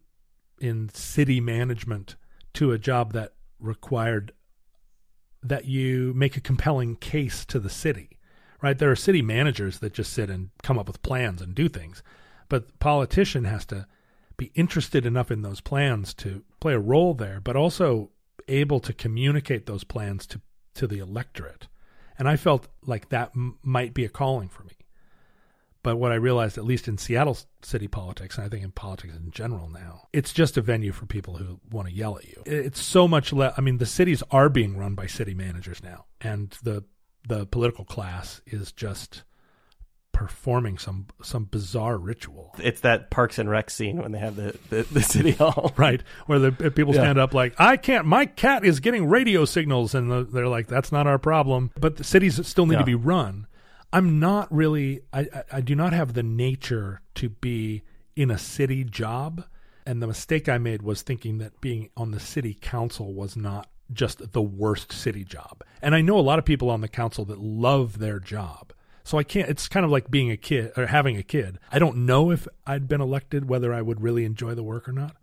in 0.63 0.89
city 0.91 1.41
management 1.41 2.17
to 2.55 2.73
a 2.73 2.79
job 2.79 3.13
that 3.13 3.33
required 3.59 4.33
that 5.43 5.65
you 5.65 6.13
make 6.15 6.37
a 6.37 6.41
compelling 6.41 6.97
case 6.97 7.45
to 7.45 7.59
the 7.59 7.71
city 7.71 8.19
right? 8.63 8.79
There 8.79 8.93
are 8.93 8.97
city 8.97 9.23
managers 9.23 9.81
that 9.81 9.93
just 9.93 10.13
sit 10.13 10.31
and 10.31 10.51
come 10.63 10.79
up 10.79 10.87
with 10.87 11.03
plans 11.03 11.43
and 11.43 11.55
do 11.55 11.69
things 11.69 12.03
but 12.49 12.69
the 12.69 12.79
politician 12.79 13.45
has 13.45 13.67
to 13.67 13.87
be 14.37 14.53
interested 14.55 15.05
enough 15.05 15.31
in 15.31 15.43
those 15.43 15.61
plans 15.61 16.15
to 16.15 16.45
play 16.61 16.75
a 16.75 16.79
role 16.79 17.15
there 17.15 17.41
but 17.41 17.57
also 17.57 18.11
able 18.49 18.81
to 18.81 18.93
communicate 18.93 19.67
those 19.67 19.85
plans 19.85 20.27
to 20.27 20.41
to 20.75 20.87
the 20.87 20.99
electorate. 20.99 21.69
And 22.19 22.29
i 22.29 22.37
felt 22.37 22.69
like 22.87 23.09
that 23.09 23.33
m- 23.35 23.59
might 23.63 23.95
be 23.95 24.05
a 24.05 24.09
calling 24.09 24.49
for 24.49 24.63
me 24.65 24.73
but 25.83 25.97
what 25.97 26.12
I 26.12 26.16
realized, 26.16 26.59
at 26.59 26.64
least 26.64 26.87
in 26.89 26.97
Seattle 26.99 27.37
city 27.62 27.89
politics, 27.89 28.37
and 28.37 28.47
I 28.47 28.49
think 28.49 28.62
in 28.64 28.70
politics 28.70 29.14
in 29.16 29.30
general 29.30 29.68
now, 29.68 30.09
it's 30.12 30.33
just 30.33 30.57
a 30.57 30.61
venue 30.62 30.93
for 30.93 31.07
people 31.07 31.37
who 31.37 31.61
want 31.70 31.89
to 31.89 31.95
yell 31.95 32.16
at 32.18 32.24
you. 32.28 32.43
It's 32.47 32.80
so 32.80 33.09
much 33.09 33.33
less. 33.33 33.55
I 33.57 33.61
mean, 33.61 33.78
the 33.78 33.87
cities 33.87 34.22
are 34.30 34.49
being 34.49 34.76
run 34.76 34.95
by 34.95 35.07
city 35.07 35.35
managers 35.35 35.83
now, 35.83 36.07
and 36.20 36.51
the 36.62 36.85
the 37.28 37.47
political 37.47 37.85
class 37.85 38.41
is 38.47 38.72
just 38.72 39.22
performing 40.12 40.76
some 40.76 41.07
some 41.22 41.45
bizarre 41.45 41.97
ritual, 41.97 42.55
It's 42.59 42.80
that 42.83 43.11
Parks 43.11 43.39
and 43.39 43.49
Rec 43.49 43.70
scene 43.70 43.97
when 43.97 44.12
they 44.12 44.18
have 44.18 44.37
the, 44.37 44.57
the, 44.68 44.83
the 44.83 45.03
city 45.03 45.30
hall. 45.39 45.72
right? 45.76 46.03
Where 46.26 46.39
the 46.39 46.53
people 46.70 46.95
Yeah. 46.95 47.01
stand 47.01 47.18
up 47.18 47.33
like, 47.33 47.55
"I 47.59 47.76
can't. 47.76 48.07
My 48.07 48.26
cat 48.26 48.64
is 48.64 48.78
getting 48.80 49.07
radio 49.09 49.45
signals," 49.47 49.95
and 49.95 50.11
the, 50.11 50.24
they're 50.24 50.49
like, 50.49 50.66
"That's 50.68 50.93
not 50.93 51.07
our 51.07 51.18
problem." 51.18 51.70
But 51.80 51.97
the 51.97 52.05
cities 52.05 52.45
still 52.47 52.66
need 52.66 52.74
Yeah. 52.74 52.80
to 52.80 52.85
be 52.85 52.95
run. 52.95 53.47
I'm 53.93 54.18
not 54.18 54.53
really. 54.53 55.03
I, 55.12 55.20
I 55.20 55.43
I 55.53 55.61
do 55.61 55.74
not 55.74 55.93
have 55.93 56.14
the 56.14 56.22
nature 56.22 57.03
to 57.16 57.28
be 57.28 57.82
in 58.16 58.30
a 58.30 58.38
city 58.38 58.84
job, 58.84 59.45
and 59.86 60.03
the 60.03 60.07
mistake 60.07 60.49
I 60.49 60.59
made 60.59 60.82
was 60.82 61.03
thinking 61.03 61.38
that 61.38 61.61
being 61.61 61.90
on 61.97 62.11
the 62.11 62.20
city 62.20 62.55
council 62.55 63.12
was 63.12 63.36
not 63.36 63.68
just 63.93 64.32
the 64.32 64.43
worst 64.43 64.93
city 64.93 65.24
job. 65.24 65.62
And 65.82 65.95
I 65.95 66.01
know 66.01 66.18
a 66.18 66.20
lot 66.20 66.38
of 66.38 66.45
people 66.45 66.70
on 66.70 66.80
the 66.80 66.88
council 66.88 67.24
that 67.26 67.38
love 67.38 67.99
their 67.99 68.18
job. 68.18 68.72
So 69.05 69.18
I 69.18 69.24
can't. 69.24 69.49
It's 69.49 69.68
kind 69.68 69.84
of 69.84 69.90
like 69.90 70.11
being 70.11 70.30
a 70.30 70.36
kid 70.36 70.72
or 70.76 70.86
having 70.86 71.16
a 71.16 71.22
kid. 71.22 71.59
I 71.70 71.78
don't 71.78 72.07
know 72.07 72.30
if 72.30 72.47
I'd 72.66 72.88
been 72.88 73.01
elected 73.01 73.49
whether 73.49 73.74
I 73.74 73.82
would 73.82 74.01
really 74.01 74.24
enjoy 74.24 74.55
the 74.55 74.62
work 74.62 74.88
or 74.88 74.93
not, 74.93 75.16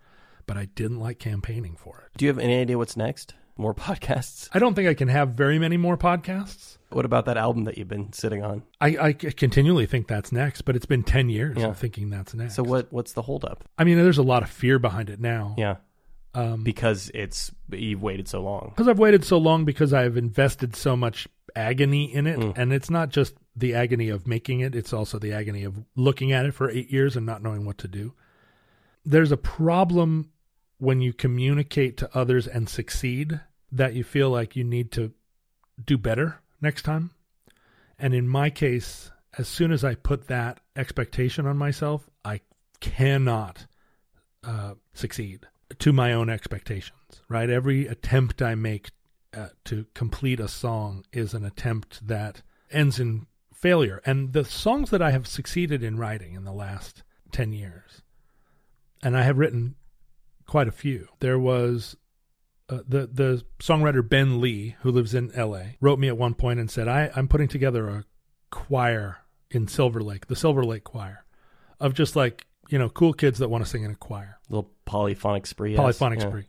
but 0.46 0.58
I 0.58 0.66
didn't 0.66 1.00
like 1.00 1.18
campaigning 1.18 1.76
for 1.76 2.04
it. 2.06 2.18
Do 2.18 2.26
you 2.26 2.30
have 2.30 2.40
any 2.40 2.60
idea 2.60 2.78
what's 2.78 2.98
next? 2.98 3.34
More 3.60 3.74
podcasts? 3.76 4.50
I 4.54 4.60
don't 4.60 4.74
think 4.74 4.88
I 4.88 4.94
can 4.94 5.10
have 5.10 5.30
very 5.30 5.60
many 5.60 5.76
more 5.78 5.98
podcasts. 5.98 6.78
What 6.92 7.06
about 7.06 7.26
that 7.26 7.38
album 7.38 7.66
that 7.66 7.78
you've 7.78 7.88
been 7.90 8.14
sitting 8.14 8.42
on? 8.44 8.64
I 8.82 9.14
continually 9.14 9.86
think 9.86 10.08
that's 10.08 10.32
next, 10.32 10.62
but 10.64 10.76
it's 10.76 10.88
been 10.88 11.04
10 11.04 11.30
years 11.30 11.58
Yeah. 11.58 11.68
of 11.68 11.78
thinking 11.78 12.10
that's 12.10 12.34
next. 12.34 12.56
So 12.56 12.64
what 12.64 12.92
what's 12.92 13.14
the 13.14 13.22
holdup? 13.22 13.64
I 13.78 13.84
mean, 13.84 13.98
there's 13.98 14.18
a 14.18 14.24
lot 14.24 14.42
of 14.42 14.50
fear 14.50 14.80
behind 14.80 15.10
it 15.12 15.20
now. 15.20 15.54
Yeah, 15.58 15.76
Um, 16.34 16.64
because 16.64 17.12
it's 17.14 17.52
you've 17.72 18.02
waited 18.02 18.28
so 18.28 18.42
long. 18.42 18.70
because 18.70 18.88
I've 18.88 18.98
waited 18.98 19.24
so 19.24 19.38
long 19.38 19.66
because 19.66 19.94
I've 19.94 20.18
invested 20.18 20.76
so 20.76 20.96
much 20.96 21.28
agony 21.56 22.12
in 22.12 22.26
it. 22.26 22.40
Mm. 22.40 22.58
And 22.58 22.74
it's 22.74 22.90
not 22.90 23.10
just 23.10 23.36
the 23.56 23.76
agony 23.76 24.10
of 24.10 24.26
making 24.26 24.62
it, 24.62 24.74
it's 24.74 24.94
also 24.94 25.20
the 25.20 25.34
agony 25.34 25.64
of 25.66 25.84
looking 25.96 26.32
at 26.32 26.46
it 26.46 26.54
for 26.54 26.70
eight 26.72 26.90
years 26.92 27.16
and 27.18 27.26
not 27.26 27.44
knowing 27.44 27.66
what 27.66 27.78
to 27.80 27.88
do. 27.88 28.14
There's 29.06 29.32
a 29.32 29.38
problem 29.38 30.32
when 30.80 31.02
you 31.02 31.12
communicate 31.14 31.98
to 31.98 32.10
others 32.18 32.48
and 32.48 32.68
succeed 32.70 33.42
that 33.72 33.94
you 33.94 34.04
feel 34.04 34.30
like 34.30 34.56
you 34.56 34.64
need 34.64 34.92
to 34.94 35.12
do 35.84 35.98
better 35.98 36.42
next 36.62 36.84
time. 36.84 37.12
And 37.98 38.14
in 38.14 38.28
my 38.28 38.50
case, 38.50 39.12
as 39.38 39.48
soon 39.48 39.72
as 39.72 39.84
I 39.84 39.96
put 39.96 40.28
that 40.28 40.60
expectation 40.76 41.46
on 41.46 41.58
myself, 41.58 42.10
I 42.24 42.42
cannot 42.80 43.68
uh, 44.44 44.76
succeed 44.94 45.48
to 45.78 45.94
my 45.94 46.14
own 46.14 46.30
expectations, 46.30 47.22
right? 47.28 47.50
Every 47.50 47.88
attempt 47.88 48.42
I 48.42 48.56
make 48.56 48.90
uh, 49.34 49.50
to 49.66 49.86
complete 49.94 50.40
a 50.40 50.48
song 50.48 51.06
is 51.14 51.34
an 51.34 51.46
attempt 51.46 52.08
that 52.08 52.42
ends 52.72 53.00
in 53.00 53.28
failure. 53.54 54.02
And 54.06 54.34
the 54.34 54.46
songs 54.46 54.90
that 54.90 55.02
I 55.02 55.12
have 55.12 55.28
succeeded 55.28 55.84
in 55.84 55.98
writing 55.98 56.34
in 56.34 56.46
the 56.46 56.54
last 56.54 57.04
10 57.32 57.54
years, 57.54 58.02
and 59.04 59.16
I 59.16 59.24
have 59.24 59.38
written 59.38 59.76
quite 60.48 60.68
a 60.68 60.72
few, 60.72 61.10
there 61.20 61.38
was 61.38 61.96
uh, 62.70 62.80
the 62.88 63.08
the 63.08 63.44
songwriter 63.60 64.08
Ben 64.08 64.40
Lee, 64.42 64.76
who 64.82 64.92
lives 64.92 65.14
in 65.14 65.32
L.A., 65.34 65.76
wrote 65.82 66.00
me 66.00 66.08
at 66.08 66.18
one 66.18 66.34
point 66.36 66.60
and 66.60 66.70
said, 66.70 66.88
I, 66.88 67.10
"I'm 67.16 67.28
putting 67.28 67.48
together 67.48 67.88
a 67.90 68.06
choir 68.52 69.18
in 69.52 69.68
Silver 69.68 70.02
Lake, 70.02 70.28
the 70.28 70.36
Silver 70.36 70.64
Lake 70.64 70.84
Choir, 70.84 71.26
of 71.80 71.94
just 71.94 72.16
like 72.16 72.46
you 72.70 72.78
know 72.78 72.90
cool 72.90 73.14
kids 73.14 73.40
that 73.40 73.50
want 73.50 73.64
to 73.64 73.70
sing 73.70 73.84
in 73.84 73.92
a 73.92 73.96
choir, 73.96 74.38
little 74.50 74.72
polyphonic 74.86 75.46
spree. 75.48 75.76
polyphonic 75.76 76.20
Yeah. 76.20 76.28
spree." 76.30 76.46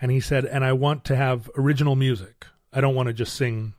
And 0.00 0.10
he 0.12 0.20
said, 0.20 0.44
"And 0.44 0.64
I 0.64 0.72
want 0.74 1.04
to 1.06 1.16
have 1.16 1.50
original 1.56 1.96
music. 1.96 2.46
I 2.72 2.80
don't 2.80 2.94
want 2.94 3.08
to 3.08 3.12
just 3.12 3.34
sing 3.34 3.74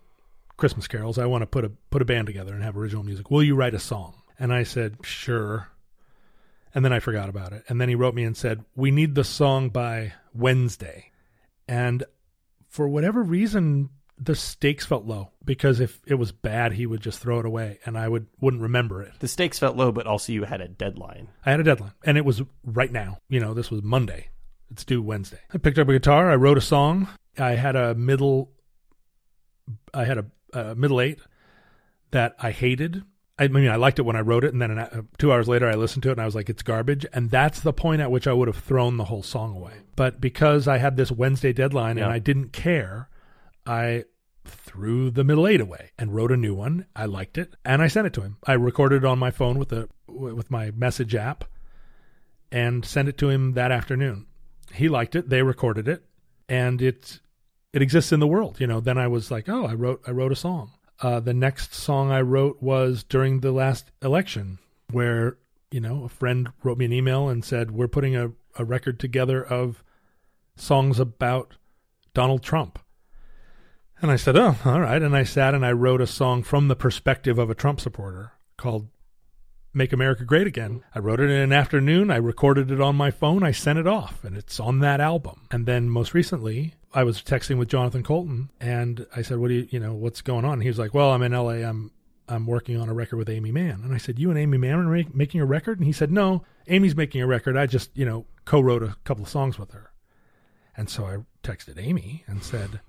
Christmas 0.58 0.88
carols. 0.88 1.18
I 1.18 1.26
want 1.28 1.42
to 1.44 1.48
put 1.48 1.64
a 1.64 1.70
put 1.90 2.02
a 2.02 2.06
band 2.06 2.28
together 2.28 2.54
and 2.54 2.62
have 2.64 2.76
original 2.78 3.04
music. 3.04 3.32
Will 3.32 3.44
you 3.44 3.56
write 3.56 3.74
a 3.74 3.80
song?" 3.80 4.16
And 4.38 4.52
I 4.54 4.64
said, 4.64 4.98
"Sure." 5.04 5.70
And 6.76 6.86
then 6.86 6.94
I 6.94 7.00
forgot 7.00 7.30
about 7.30 7.52
it. 7.52 7.64
And 7.68 7.82
then 7.82 7.90
he 7.90 7.96
wrote 7.96 8.14
me 8.14 8.24
and 8.24 8.38
said, 8.38 8.64
We 8.76 8.92
need 8.92 9.16
the 9.16 9.24
song 9.24 9.70
by 9.70 10.14
Wednesday. 10.36 11.09
And 11.70 12.04
for 12.68 12.90
whatever 12.90 13.22
reason, 13.22 13.90
the 14.18 14.34
stakes 14.34 14.88
felt 14.88 15.06
low 15.06 15.30
because 15.46 15.80
if 15.80 16.02
it 16.08 16.16
was 16.16 16.32
bad, 16.32 16.74
he 16.74 16.88
would 16.88 17.00
just 17.00 17.20
throw 17.20 17.40
it 17.40 17.46
away 17.46 17.78
and 17.86 17.96
I 17.96 18.10
would 18.10 18.26
wouldn't 18.42 18.64
remember 18.64 19.04
it. 19.04 19.14
The 19.20 19.28
stakes 19.28 19.60
felt 19.60 19.78
low, 19.78 19.92
but 19.92 20.08
also 20.08 20.34
you 20.34 20.46
had 20.46 20.62
a 20.62 20.68
deadline. 20.68 21.30
I 21.46 21.52
had 21.52 21.60
a 21.60 21.64
deadline 21.64 21.94
and 22.04 22.18
it 22.18 22.26
was 22.26 22.42
right 22.66 22.92
now. 22.92 23.20
You 23.30 23.40
know, 23.40 23.54
this 23.54 23.70
was 23.70 23.84
Monday. 23.84 24.30
It's 24.72 24.84
due 24.84 25.02
Wednesday. 25.02 25.40
I 25.54 25.60
picked 25.60 25.78
up 25.78 25.88
a 25.88 25.94
guitar. 25.94 26.32
I 26.32 26.36
wrote 26.36 26.58
a 26.58 26.62
song. 26.62 27.08
I 27.38 27.52
had 27.52 27.76
a 27.76 27.94
middle, 27.94 28.52
I 29.94 30.06
had 30.06 30.18
a, 30.18 30.26
a 30.54 30.76
middle 30.76 31.00
eight 31.00 31.20
that 32.10 32.36
I 32.40 32.50
hated. 32.50 33.04
I 33.40 33.48
mean, 33.48 33.70
I 33.70 33.78
liked 33.78 33.98
it 34.00 34.04
when 34.04 34.18
I 34.18 34.22
wrote 34.22 34.44
it, 34.44 34.52
and 34.52 34.62
then 34.62 34.72
an, 34.78 35.08
two 35.18 35.32
hours 35.32 35.48
later, 35.48 35.68
I 35.68 35.76
listened 35.76 36.04
to 36.04 36.10
it, 36.10 36.14
and 36.14 36.22
I 36.22 36.26
was 36.26 36.36
like, 36.36 36.50
"It's 36.50 36.62
garbage." 36.62 37.06
And 37.14 37.32
that's 37.32 37.62
the 37.62 37.72
point 37.74 38.02
at 38.02 38.12
which 38.12 38.28
I 38.28 38.34
would 38.34 38.48
have 38.50 38.58
thrown 38.58 38.98
the 38.98 39.06
whole 39.06 39.24
song 39.24 39.56
away. 39.56 39.74
But 39.96 40.20
because 40.20 40.68
I 40.68 40.78
had 40.78 40.98
this 40.98 41.12
Wednesday 41.12 41.54
deadline 41.54 41.98
Yeah. 41.98 42.04
and 42.06 42.14
I 42.14 42.20
didn't 42.20 42.52
care, 42.52 43.10
I 43.66 44.04
threw 44.46 45.10
the 45.10 45.24
middle 45.24 45.48
eight 45.48 45.62
away 45.62 45.92
and 45.98 46.14
wrote 46.14 46.32
a 46.32 46.38
new 46.38 46.54
one. 46.54 46.86
I 46.96 47.06
liked 47.06 47.38
it, 47.38 47.56
and 47.64 47.82
I 47.82 47.88
sent 47.88 48.08
it 48.08 48.14
to 48.14 48.22
him. 48.22 48.38
I 48.46 48.54
recorded 48.54 49.04
it 49.04 49.06
on 49.06 49.20
my 49.20 49.32
phone 49.32 49.58
with 49.58 49.70
the 49.70 49.88
with 50.08 50.52
my 50.52 50.72
message 50.72 51.16
app, 51.16 51.46
and 52.52 52.84
sent 52.86 53.08
it 53.08 53.18
to 53.20 53.30
him 53.30 53.54
that 53.54 53.72
afternoon. 53.72 54.26
He 54.74 54.90
liked 54.90 55.16
it. 55.16 55.30
They 55.30 55.44
recorded 55.44 55.88
it, 55.88 56.04
and 56.48 56.82
it 56.82 57.20
it 57.72 57.82
exists 57.82 58.12
in 58.12 58.20
the 58.20 58.28
world. 58.28 58.60
You 58.60 58.68
know. 58.68 58.80
Then 58.80 58.98
I 58.98 59.08
was 59.08 59.32
like, 59.32 59.48
oh, 59.48 59.66
I 59.66 59.74
wrote 59.76 60.02
I 60.08 60.12
wrote 60.12 60.32
a 60.32 60.36
song. 60.36 60.72
Uh, 61.02 61.20
the 61.20 61.34
next 61.34 61.74
song 61.74 62.12
I 62.12 62.22
wrote 62.22 62.62
was 62.62 63.04
during 63.04 63.40
the 63.40 63.52
last 63.52 63.92
election, 64.02 64.60
where 64.92 65.38
you 65.72 65.80
know 65.80 66.04
a 66.04 66.10
friend 66.10 66.50
wrote 66.64 66.78
me 66.78 66.86
an 66.86 66.94
email 66.94 67.30
and 67.30 67.44
said 67.44 67.72
we're 67.72 67.88
putting 67.88 68.16
a, 68.16 68.32
a 68.58 68.66
record 68.66 69.00
together 69.00 69.44
of 69.44 69.84
songs 70.56 71.00
about 71.00 71.56
Donald 72.14 72.44
Trump. 72.44 72.80
And 74.02 74.12
I 74.12 74.16
said, 74.16 74.38
oh, 74.38 74.56
all 74.64 74.80
right. 74.80 75.02
And 75.02 75.16
I 75.16 75.24
sat 75.24 75.54
and 75.54 75.66
I 75.66 75.72
wrote 75.72 76.02
a 76.02 76.08
song 76.08 76.44
from 76.44 76.68
the 76.68 76.76
perspective 76.76 77.38
of 77.38 77.50
a 77.50 77.56
Trump 77.56 77.82
supporter 77.82 78.32
called 78.58 78.88
Make 79.74 79.92
America 79.92 80.24
Great 80.24 80.48
Again. 80.48 80.84
I 80.96 81.00
wrote 81.00 81.20
it 81.20 81.30
in 81.30 81.42
an 81.42 81.52
afternoon. 81.52 82.10
I 82.10 82.16
recorded 82.16 82.72
it 82.72 82.80
on 82.80 82.96
my 82.96 83.12
phone. 83.12 83.44
I 83.44 83.52
sent 83.52 83.78
it 83.78 83.88
off, 83.88 84.24
and 84.24 84.38
it's 84.38 84.60
on 84.60 84.80
that 84.80 85.02
album. 85.02 85.48
And 85.52 85.66
then 85.66 85.90
most 85.90 86.14
recently, 86.14 86.76
I 86.94 87.04
was 87.04 87.22
texting 87.22 87.60
with 87.60 87.68
Jonathan 87.68 88.04
Coulton, 88.04 88.50
and 88.60 89.06
I 89.16 89.22
said, 89.22 89.38
"What 89.38 89.50
do 89.50 89.56
you, 89.56 89.68
you 89.70 89.80
know, 89.80 89.94
what's 89.94 90.22
going 90.22 90.46
on?" 90.46 90.54
And 90.54 90.64
he 90.64 90.70
was 90.70 90.80
like, 90.80 90.94
"Well, 90.94 91.12
I'm 91.12 91.22
in 91.22 91.34
L.A. 91.34 91.64
I'm 91.64 91.92
I'm 92.28 92.46
working 92.46 92.80
on 92.80 92.90
a 92.90 92.94
record 92.94 93.18
with 93.18 93.30
Aimee 93.30 93.52
Mann." 93.52 93.82
And 93.84 93.94
I 93.94 93.98
said, 93.98 94.18
"You 94.20 94.30
and 94.30 94.40
Aimee 94.40 94.58
Mann 94.58 94.80
are 94.80 94.98
ma- 94.98 95.10
making 95.14 95.42
a 95.42 95.46
record?" 95.46 95.78
And 95.78 95.86
he 95.86 95.94
said, 95.94 96.12
"No, 96.12 96.44
Aimee's 96.68 96.96
making 96.96 97.22
a 97.22 97.28
record. 97.28 97.58
I 97.58 97.68
just, 97.68 97.96
you 97.96 98.06
know, 98.06 98.26
co-wrote 98.46 98.84
a 98.84 98.96
couple 99.04 99.24
of 99.24 99.30
songs 99.30 99.60
with 99.60 99.72
her." 99.72 99.92
And 100.76 100.90
so 100.90 101.06
I 101.06 101.18
texted 101.44 101.80
Aimee 101.80 102.24
and 102.28 102.44
said, 102.44 102.80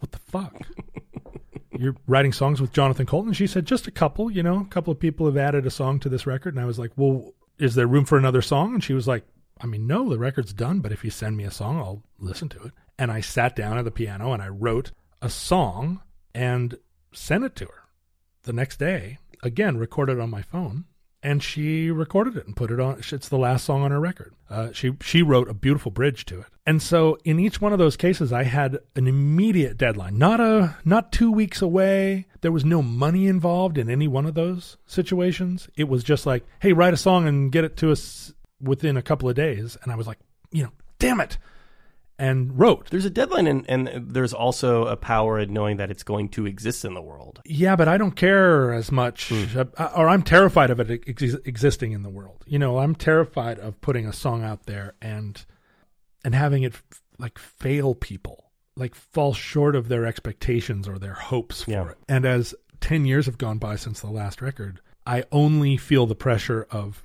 "What 0.00 0.12
the 0.12 0.18
fuck?" 0.18 0.54
You're 1.78 1.96
writing 2.06 2.32
songs 2.32 2.60
with 2.60 2.72
Jonathan 2.72 3.06
Coulton? 3.06 3.34
She 3.34 3.46
said, 3.46 3.66
just 3.66 3.86
a 3.86 3.90
couple, 3.90 4.30
you 4.30 4.42
know, 4.42 4.60
a 4.60 4.64
couple 4.64 4.92
of 4.92 4.98
people 4.98 5.26
have 5.26 5.36
added 5.36 5.66
a 5.66 5.70
song 5.70 6.00
to 6.00 6.08
this 6.08 6.26
record. 6.26 6.54
And 6.54 6.62
I 6.62 6.66
was 6.66 6.78
like, 6.78 6.92
well, 6.96 7.34
is 7.58 7.74
there 7.74 7.86
room 7.86 8.06
for 8.06 8.16
another 8.16 8.40
song? 8.40 8.72
And 8.72 8.82
she 8.82 8.94
was 8.94 9.06
like, 9.06 9.26
I 9.60 9.66
mean, 9.66 9.86
no, 9.86 10.08
the 10.08 10.18
record's 10.18 10.54
done, 10.54 10.80
but 10.80 10.92
if 10.92 11.04
you 11.04 11.10
send 11.10 11.36
me 11.36 11.44
a 11.44 11.50
song, 11.50 11.78
I'll 11.78 12.02
listen 12.18 12.48
to 12.50 12.62
it. 12.62 12.72
And 12.98 13.10
I 13.10 13.20
sat 13.20 13.54
down 13.54 13.78
at 13.78 13.84
the 13.84 13.90
piano 13.90 14.32
and 14.32 14.42
I 14.42 14.48
wrote 14.48 14.92
a 15.20 15.28
song 15.28 16.00
and 16.34 16.78
sent 17.12 17.44
it 17.44 17.56
to 17.56 17.66
her 17.66 17.82
the 18.42 18.52
next 18.52 18.78
day. 18.78 19.18
Again, 19.42 19.76
recorded 19.76 20.18
on 20.20 20.30
my 20.30 20.42
phone. 20.42 20.84
And 21.22 21.42
she 21.42 21.90
recorded 21.90 22.36
it 22.36 22.46
and 22.46 22.54
put 22.54 22.70
it 22.70 22.78
on. 22.78 23.02
It's 23.10 23.28
the 23.28 23.38
last 23.38 23.64
song 23.64 23.82
on 23.82 23.90
her 23.90 23.98
record. 23.98 24.34
Uh, 24.48 24.68
she 24.72 24.92
she 25.00 25.22
wrote 25.22 25.48
a 25.48 25.54
beautiful 25.54 25.90
bridge 25.90 26.24
to 26.26 26.40
it. 26.40 26.46
And 26.64 26.80
so 26.80 27.18
in 27.24 27.40
each 27.40 27.60
one 27.60 27.72
of 27.72 27.80
those 27.80 27.96
cases, 27.96 28.32
I 28.32 28.44
had 28.44 28.78
an 28.94 29.08
immediate 29.08 29.76
deadline, 29.76 30.18
not 30.18 30.40
a 30.40 30.76
not 30.84 31.10
two 31.10 31.32
weeks 31.32 31.60
away. 31.60 32.26
There 32.42 32.52
was 32.52 32.64
no 32.64 32.80
money 32.80 33.26
involved 33.26 33.76
in 33.76 33.90
any 33.90 34.06
one 34.06 34.24
of 34.24 34.34
those 34.34 34.76
situations. 34.86 35.68
It 35.74 35.88
was 35.88 36.04
just 36.04 36.26
like, 36.26 36.44
hey, 36.60 36.72
write 36.72 36.94
a 36.94 36.98
song 36.98 37.26
and 37.26 37.50
get 37.50 37.64
it 37.64 37.76
to 37.78 37.90
us 37.90 38.32
within 38.60 38.96
a 38.96 39.02
couple 39.02 39.28
of 39.28 39.34
days. 39.34 39.76
And 39.82 39.90
I 39.90 39.96
was 39.96 40.06
like, 40.06 40.18
you 40.52 40.62
know, 40.62 40.72
damn 41.00 41.20
it, 41.20 41.38
and 42.18 42.58
wrote. 42.58 42.88
There's 42.90 43.04
a 43.04 43.10
deadline, 43.10 43.46
and, 43.46 43.64
and 43.68 43.90
there's 44.10 44.32
also 44.32 44.86
a 44.86 44.96
power 44.96 45.38
in 45.38 45.52
knowing 45.52 45.76
that 45.76 45.90
it's 45.90 46.02
going 46.02 46.30
to 46.30 46.46
exist 46.46 46.84
in 46.84 46.94
the 46.94 47.02
world. 47.02 47.40
Yeah, 47.44 47.76
but 47.76 47.88
I 47.88 47.98
don't 47.98 48.16
care 48.16 48.72
as 48.72 48.90
much, 48.90 49.30
uh, 49.32 49.64
or 49.94 50.08
I'm 50.08 50.22
terrified 50.22 50.70
of 50.70 50.80
it 50.80 51.02
ex- 51.06 51.22
existing 51.44 51.92
in 51.92 52.02
the 52.02 52.08
world. 52.10 52.42
You 52.46 52.58
know, 52.58 52.78
I'm 52.78 52.94
terrified 52.94 53.58
of 53.58 53.80
putting 53.80 54.06
a 54.06 54.12
song 54.12 54.42
out 54.42 54.64
there 54.66 54.94
and 55.02 55.44
and 56.24 56.34
having 56.34 56.62
it 56.64 56.72
f- 56.74 57.02
like 57.18 57.38
fail 57.38 57.94
people, 57.94 58.50
like 58.76 58.94
fall 58.94 59.32
short 59.34 59.76
of 59.76 59.88
their 59.88 60.06
expectations 60.06 60.88
or 60.88 60.98
their 60.98 61.14
hopes 61.14 61.62
for 61.62 61.70
Yeah. 61.70 61.88
it. 61.90 61.98
And 62.08 62.24
as 62.24 62.54
ten 62.80 63.04
years 63.04 63.26
have 63.26 63.38
gone 63.38 63.58
by 63.58 63.76
since 63.76 64.00
the 64.00 64.10
last 64.10 64.40
record, 64.42 64.80
I 65.06 65.24
only 65.30 65.76
feel 65.76 66.06
the 66.06 66.14
pressure 66.16 66.66
of 66.70 67.02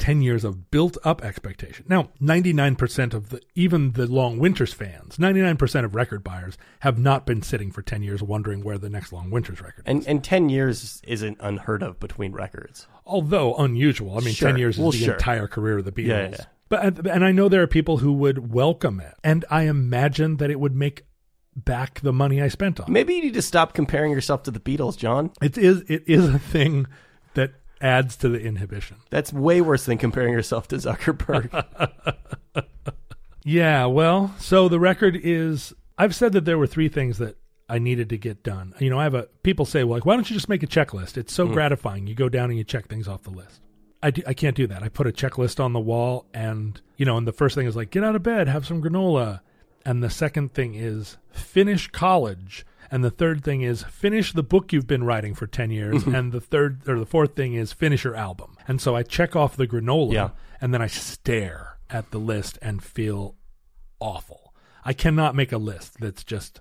10 0.00 0.22
years 0.22 0.42
of 0.44 0.70
built 0.72 0.96
up 1.04 1.22
expectation. 1.22 1.84
Now, 1.88 2.08
99% 2.20 3.14
of 3.14 3.28
the, 3.28 3.40
even 3.54 3.92
the 3.92 4.06
Long 4.06 4.38
Winters 4.38 4.72
fans, 4.72 5.18
99% 5.18 5.84
of 5.84 5.94
record 5.94 6.24
buyers 6.24 6.56
have 6.80 6.98
not 6.98 7.26
been 7.26 7.42
sitting 7.42 7.70
for 7.70 7.82
10 7.82 8.02
years 8.02 8.22
wondering 8.22 8.64
where 8.64 8.78
the 8.78 8.88
next 8.90 9.12
Long 9.12 9.30
Winters 9.30 9.60
record 9.60 9.86
is. 9.86 9.90
And 9.90 10.06
and 10.08 10.24
ten 10.24 10.48
years 10.48 11.00
isn't 11.06 11.36
unheard 11.40 11.82
of 11.84 12.00
between 12.00 12.32
records. 12.32 12.88
Although 13.06 13.54
unusual. 13.54 14.16
I 14.16 14.20
mean, 14.20 14.34
Sure. 14.34 14.48
10 14.48 14.58
years 14.58 14.76
is 14.76 14.80
Well, 14.82 14.90
the 14.90 14.98
sure. 14.98 15.14
entire 15.14 15.46
career 15.46 15.78
of 15.78 15.84
the 15.84 15.92
Beatles. 15.92 16.06
Yeah, 16.08 16.28
yeah. 16.30 16.44
But, 16.68 17.06
and 17.06 17.24
I 17.24 17.32
know 17.32 17.48
there 17.48 17.62
are 17.62 17.66
people 17.66 17.98
who 17.98 18.12
would 18.14 18.52
welcome 18.52 19.00
it. 19.00 19.14
And 19.22 19.44
I 19.50 19.62
imagine 19.64 20.38
that 20.38 20.50
it 20.50 20.58
would 20.58 20.74
make 20.74 21.04
back 21.54 22.00
the 22.00 22.12
money 22.12 22.40
I 22.40 22.48
spent 22.48 22.80
on. 22.80 22.90
Maybe 22.90 23.14
you 23.14 23.22
need 23.22 23.34
to 23.34 23.42
stop 23.42 23.74
comparing 23.74 24.12
yourself 24.12 24.44
to 24.44 24.50
the 24.50 24.60
Beatles, 24.60 24.96
John. 24.96 25.30
It 25.42 25.58
is, 25.58 25.82
it 25.88 26.04
is 26.06 26.26
a 26.28 26.38
thing 26.38 26.86
that 27.34 27.52
adds 27.80 28.16
to 28.16 28.28
the 28.28 28.40
inhibition. 28.40 28.98
That's 29.10 29.32
way 29.32 29.60
worse 29.60 29.86
than 29.86 29.98
comparing 29.98 30.32
yourself 30.32 30.68
to 30.68 30.76
Zuckerberg. 30.76 31.64
Yeah, 33.44 33.86
well, 33.86 34.34
so 34.38 34.68
the 34.68 34.80
record 34.80 35.18
is. 35.22 35.72
I've 35.96 36.14
said 36.14 36.32
that 36.32 36.44
there 36.44 36.58
were 36.58 36.66
three 36.66 36.88
things 36.88 37.18
that 37.18 37.36
I 37.68 37.78
needed 37.78 38.08
to 38.10 38.18
get 38.18 38.42
done. 38.42 38.74
You 38.78 38.90
know, 38.90 38.98
I 38.98 39.04
have 39.04 39.14
a. 39.14 39.28
People 39.42 39.64
say, 39.64 39.84
well, 39.84 39.96
like, 39.96 40.06
why 40.06 40.14
don't 40.14 40.28
you 40.28 40.34
just 40.34 40.48
make 40.48 40.62
a 40.62 40.66
checklist? 40.66 41.16
It's 41.16 41.32
so 41.32 41.46
mm. 41.46 41.52
gratifying. 41.52 42.06
You 42.06 42.14
go 42.14 42.28
down 42.28 42.50
and 42.50 42.58
you 42.58 42.64
check 42.64 42.88
things 42.88 43.08
off 43.08 43.22
the 43.22 43.30
list. 43.30 43.60
I, 44.02 44.10
do, 44.10 44.22
I 44.26 44.34
can't 44.34 44.56
do 44.56 44.66
that. 44.66 44.82
I 44.82 44.88
put 44.88 45.06
a 45.06 45.12
checklist 45.12 45.62
on 45.62 45.74
the 45.74 45.80
wall, 45.80 46.26
and, 46.32 46.80
you 46.96 47.04
know, 47.04 47.18
and 47.18 47.26
the 47.26 47.32
first 47.32 47.54
thing 47.54 47.66
is 47.66 47.76
like, 47.76 47.90
get 47.90 48.02
out 48.02 48.16
of 48.16 48.22
bed, 48.22 48.48
have 48.48 48.66
some 48.66 48.82
granola. 48.82 49.40
And 49.84 50.02
the 50.02 50.10
second 50.10 50.54
thing 50.54 50.74
is 50.74 51.16
finish 51.32 51.88
college. 51.88 52.64
And 52.90 53.04
the 53.04 53.10
third 53.10 53.44
thing 53.44 53.62
is 53.62 53.82
finish 53.84 54.32
the 54.32 54.42
book 54.42 54.72
you've 54.72 54.86
been 54.86 55.04
writing 55.04 55.34
for 55.34 55.46
10 55.46 55.70
years. 55.70 56.02
Mm-hmm. 56.02 56.14
and 56.14 56.32
the 56.32 56.40
third 56.40 56.88
or 56.88 56.98
the 56.98 57.06
fourth 57.06 57.36
thing 57.36 57.54
is 57.54 57.72
finish 57.72 58.02
your 58.04 58.16
album. 58.16 58.56
And 58.66 58.80
so 58.80 58.96
I 58.96 59.02
check 59.04 59.36
off 59.36 59.56
the 59.56 59.66
granola 59.68 60.12
Yeah. 60.12 60.30
and 60.60 60.74
then 60.74 60.82
I 60.82 60.86
stare 60.88 61.78
at 61.88 62.10
the 62.10 62.18
list 62.18 62.58
and 62.62 62.82
feel 62.82 63.36
awful. 64.00 64.54
I 64.84 64.92
cannot 64.92 65.34
make 65.34 65.52
a 65.52 65.58
list 65.58 65.98
that's 66.00 66.24
just 66.24 66.60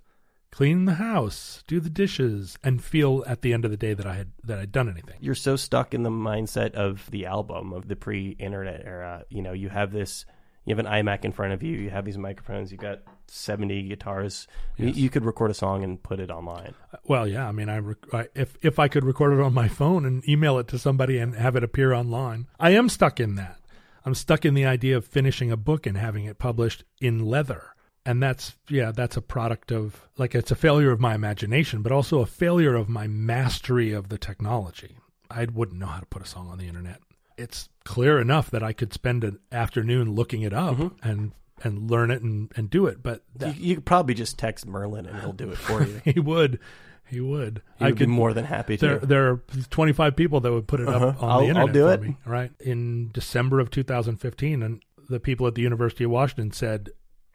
clean 0.52 0.86
the 0.86 0.96
house, 0.96 1.64
do 1.68 1.80
the 1.80 1.90
dishes, 1.90 2.58
and 2.64 2.84
feel 2.84 3.24
at 3.28 3.42
the 3.44 3.54
end 3.54 3.66
of 3.66 3.72
the 3.72 3.78
day 3.78 3.94
that 3.94 4.06
I 4.06 4.16
had 4.16 4.32
that 4.44 4.60
I'd 4.60 4.72
done 4.72 4.90
anything. 4.90 5.16
You're 5.22 5.36
so 5.36 5.56
stuck 5.56 5.94
in 5.94 6.04
the 6.04 6.10
mindset 6.10 6.74
of 6.74 7.10
the 7.12 7.26
album 7.28 7.72
of 7.72 7.88
the 7.88 7.96
pre-internet 7.96 8.82
era. 8.86 9.26
You 9.30 9.42
know, 9.42 9.54
you 9.54 9.70
have 9.70 9.92
this. 9.92 10.26
You 10.66 10.76
have 10.76 10.86
an 10.86 10.92
iMac 10.92 11.24
in 11.24 11.32
front 11.32 11.54
of 11.54 11.64
you. 11.64 11.78
You 11.78 11.90
have 11.92 12.04
these 12.06 12.18
microphones. 12.18 12.72
You've 12.72 12.82
got 12.82 13.00
70 13.30 13.84
guitars. 13.84 14.48
You, 14.78 14.88
Yes. 14.88 14.96
you 14.98 15.10
could 15.10 15.26
record 15.26 15.52
a 15.52 15.54
song 15.54 15.84
and 15.84 16.02
put 16.02 16.20
it 16.20 16.30
online. 16.32 16.74
Well, 17.06 17.28
yeah, 17.28 17.48
I 17.48 17.52
mean, 17.52 17.70
I, 17.70 17.78
rec- 17.80 18.14
I 18.14 18.28
if 18.36 18.58
if 18.62 18.80
I 18.80 18.88
could 18.88 19.04
record 19.04 19.34
it 19.34 19.42
on 19.42 19.54
my 19.54 19.68
phone 19.68 20.06
and 20.06 20.28
email 20.28 20.58
it 20.60 20.68
to 20.70 20.80
somebody 20.80 21.18
and 21.18 21.36
have 21.36 21.56
it 21.56 21.64
appear 21.64 21.94
online, 21.94 22.48
I 22.60 22.72
am 22.72 22.90
stuck 22.90 23.20
in 23.20 23.36
that. 23.36 23.60
I'm 24.06 24.16
stuck 24.16 24.46
in 24.46 24.54
the 24.54 24.66
idea 24.66 24.98
of 24.98 25.06
finishing 25.06 25.52
a 25.52 25.58
book 25.58 25.86
and 25.86 25.98
having 25.98 26.26
it 26.26 26.40
published 26.40 26.84
in 27.02 27.26
leather. 27.26 27.76
And 28.06 28.24
that's 28.24 28.56
yeah, 28.70 28.92
that's 28.92 29.18
a 29.18 29.22
product 29.22 29.72
of 29.72 30.08
like 30.18 30.34
it's 30.34 30.52
a 30.52 30.56
failure 30.56 30.92
of 30.92 31.00
my 31.00 31.14
imagination, 31.14 31.82
but 31.82 31.92
also 31.92 32.20
a 32.20 32.26
failure 32.26 32.76
of 32.76 32.90
my 32.90 33.08
mastery 33.08 33.92
of 33.92 34.10
the 34.10 34.18
technology. 34.18 34.98
I 35.30 35.46
wouldn't 35.46 35.80
know 35.80 35.86
how 35.88 36.00
to 36.00 36.06
put 36.06 36.24
a 36.24 36.28
song 36.28 36.50
on 36.50 36.58
the 36.58 36.68
internet. 36.68 37.02
It's 37.38 37.70
clear 37.84 38.20
enough 38.20 38.50
that 38.52 38.64
I 38.64 38.74
could 38.74 38.94
spend 38.94 39.24
an 39.24 39.40
afternoon 39.52 40.16
looking 40.16 40.42
it 40.42 40.54
up 40.54 40.78
mm-hmm. 40.78 41.08
and 41.10 41.32
and 41.64 41.90
learn 41.92 42.12
it 42.12 42.22
and, 42.22 42.52
and 42.56 42.70
do 42.70 42.86
it, 42.88 43.02
but 43.04 43.24
You, 43.40 43.54
you 43.58 43.76
could 43.76 43.86
probably 43.86 44.14
just 44.14 44.38
text 44.38 44.66
Merlin 44.66 45.06
and 45.06 45.20
he'll 45.20 45.34
do 45.34 45.50
it 45.50 45.58
for 45.58 45.84
you. 45.84 46.02
he 46.06 46.20
would 46.20 46.60
he 47.08 47.20
would. 47.20 47.64
He 47.80 47.86
would 47.86 47.98
be 47.98 48.06
more 48.06 48.34
than 48.34 48.46
happy 48.46 48.78
to. 48.78 48.86
there, 48.86 49.00
there 49.00 49.30
are 49.32 49.44
25 49.72 50.16
people 50.16 50.42
that 50.42 50.52
would 50.52 50.68
put 50.68 50.80
it 50.80 50.88
Uh-huh. 50.88 51.08
up 51.08 51.24
on 51.24 51.30
I'll- 51.30 51.40
the 51.40 51.46
I'll 51.46 51.50
internet 51.50 51.74
do 51.74 51.82
for 51.88 51.94
it. 51.94 52.02
me. 52.02 52.18
Right 52.26 52.52
in 52.60 53.10
December 53.12 53.60
of 53.60 53.72
2015, 53.72 54.62
and 54.62 54.82
the 55.10 55.20
people 55.20 55.48
at 55.48 55.56
the 55.56 55.64
University 55.64 56.04
of 56.04 56.12
Washington 56.12 56.52
said, 56.52 56.90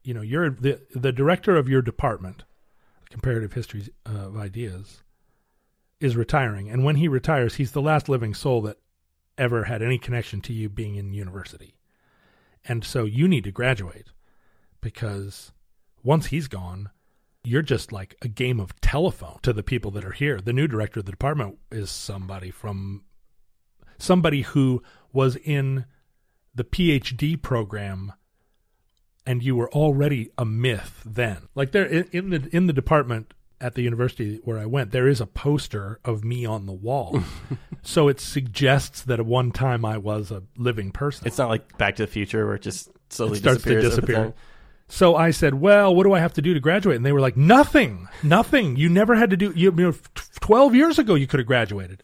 you 0.05 0.15
know, 0.15 0.23
you're 0.23 0.51
the 0.51 0.81
the 0.95 1.11
director 1.13 1.57
of 1.57 1.69
your 1.69 1.83
department, 1.83 2.45
comparative 3.11 3.53
history 3.55 3.89
uh, 4.09 4.27
of 4.29 4.37
ideas, 4.37 5.03
is 6.01 6.15
retiring, 6.17 6.71
and 6.71 6.85
when 6.85 6.97
he 6.97 7.09
retires, 7.09 7.57
he's 7.57 7.73
the 7.73 7.83
last 7.83 8.09
living 8.09 8.33
soul 8.35 8.63
that 8.63 8.77
ever 9.39 9.65
had 9.65 9.83
any 9.83 9.99
connection 9.99 10.41
to 10.43 10.53
you 10.53 10.69
being 10.69 10.95
in 10.95 11.13
university. 11.13 11.75
And 12.65 12.85
so 12.85 13.05
you 13.05 13.27
need 13.27 13.43
to 13.45 13.51
graduate 13.51 14.09
because 14.85 15.51
once 16.05 16.27
he's 16.27 16.47
gone, 16.47 16.91
you're 17.43 17.63
just 17.63 17.91
like 17.91 18.15
a 18.23 18.29
game 18.29 18.61
of 18.61 18.79
telephone 18.81 19.39
to 19.43 19.53
the 19.53 19.63
people 19.65 19.91
that 19.93 20.05
are 20.05 20.13
here. 20.13 20.41
The 20.41 20.53
new 20.53 20.69
director 20.69 21.01
of 21.01 21.07
the 21.07 21.13
department 21.13 21.59
is 21.73 21.91
somebody 21.91 22.53
from 22.53 23.03
somebody 23.99 24.43
who 24.43 24.83
was 25.13 25.37
in 25.37 25.87
the 26.55 26.65
PhD 26.65 27.41
program 27.41 28.13
and 29.27 29.43
you 29.43 29.57
were 29.57 29.73
already 29.73 30.31
a 30.37 30.45
myth 30.45 31.03
then. 31.05 31.49
Like 31.55 31.73
there 31.73 31.87
in 31.87 32.31
the 32.31 32.49
in 32.53 32.67
the 32.67 32.73
department 32.73 33.33
at 33.61 33.75
the 33.75 33.83
university 33.83 34.41
where 34.45 34.59
I 34.59 34.67
went, 34.67 34.91
there 34.91 35.09
is 35.09 35.21
a 35.21 35.27
poster 35.27 35.99
of 36.05 36.25
me 36.25 36.45
on 36.45 36.67
the 36.67 36.73
wall. 36.73 37.23
so 37.83 38.09
it 38.09 38.21
suggests 38.21 39.03
that 39.03 39.19
at 39.19 39.27
one 39.27 39.51
time 39.51 39.85
I 39.85 39.97
was 39.97 40.31
a 40.31 40.43
living 40.59 40.93
person. 40.93 41.27
It's 41.27 41.39
not 41.39 41.49
like 41.49 41.79
Back 41.79 41.97
to 41.97 42.03
the 42.03 42.13
Future 42.13 42.45
where 42.47 42.57
it 42.57 42.63
just 42.63 42.91
slowly 43.09 43.39
It 43.39 43.41
starts 43.41 43.63
to 43.63 43.71
disappears 43.71 43.85
over 43.85 44.07
disappear. 44.07 44.35
So 44.89 45.17
I 45.17 45.31
said, 45.31 45.55
"Well, 45.55 45.95
what 45.95 46.05
do 46.05 46.13
I 46.13 46.21
have 46.21 46.35
to 46.35 46.43
do 46.43 46.55
to 46.55 46.61
graduate?" 46.61 46.97
And 46.97 47.07
they 47.07 47.13
were 47.13 47.21
like, 47.21 47.37
"Nothing, 47.37 48.09
nothing. 48.23 48.77
You 48.77 48.89
never 48.89 49.15
had 49.15 49.31
to 49.31 49.37
do. 49.37 49.53
You, 49.57 49.73
you 49.77 49.83
know, 49.85 49.95
twelve 50.41 50.75
years 50.75 50.99
ago 50.99 51.15
you 51.15 51.27
could 51.27 51.41
have 51.41 51.47
graduated." 51.47 52.03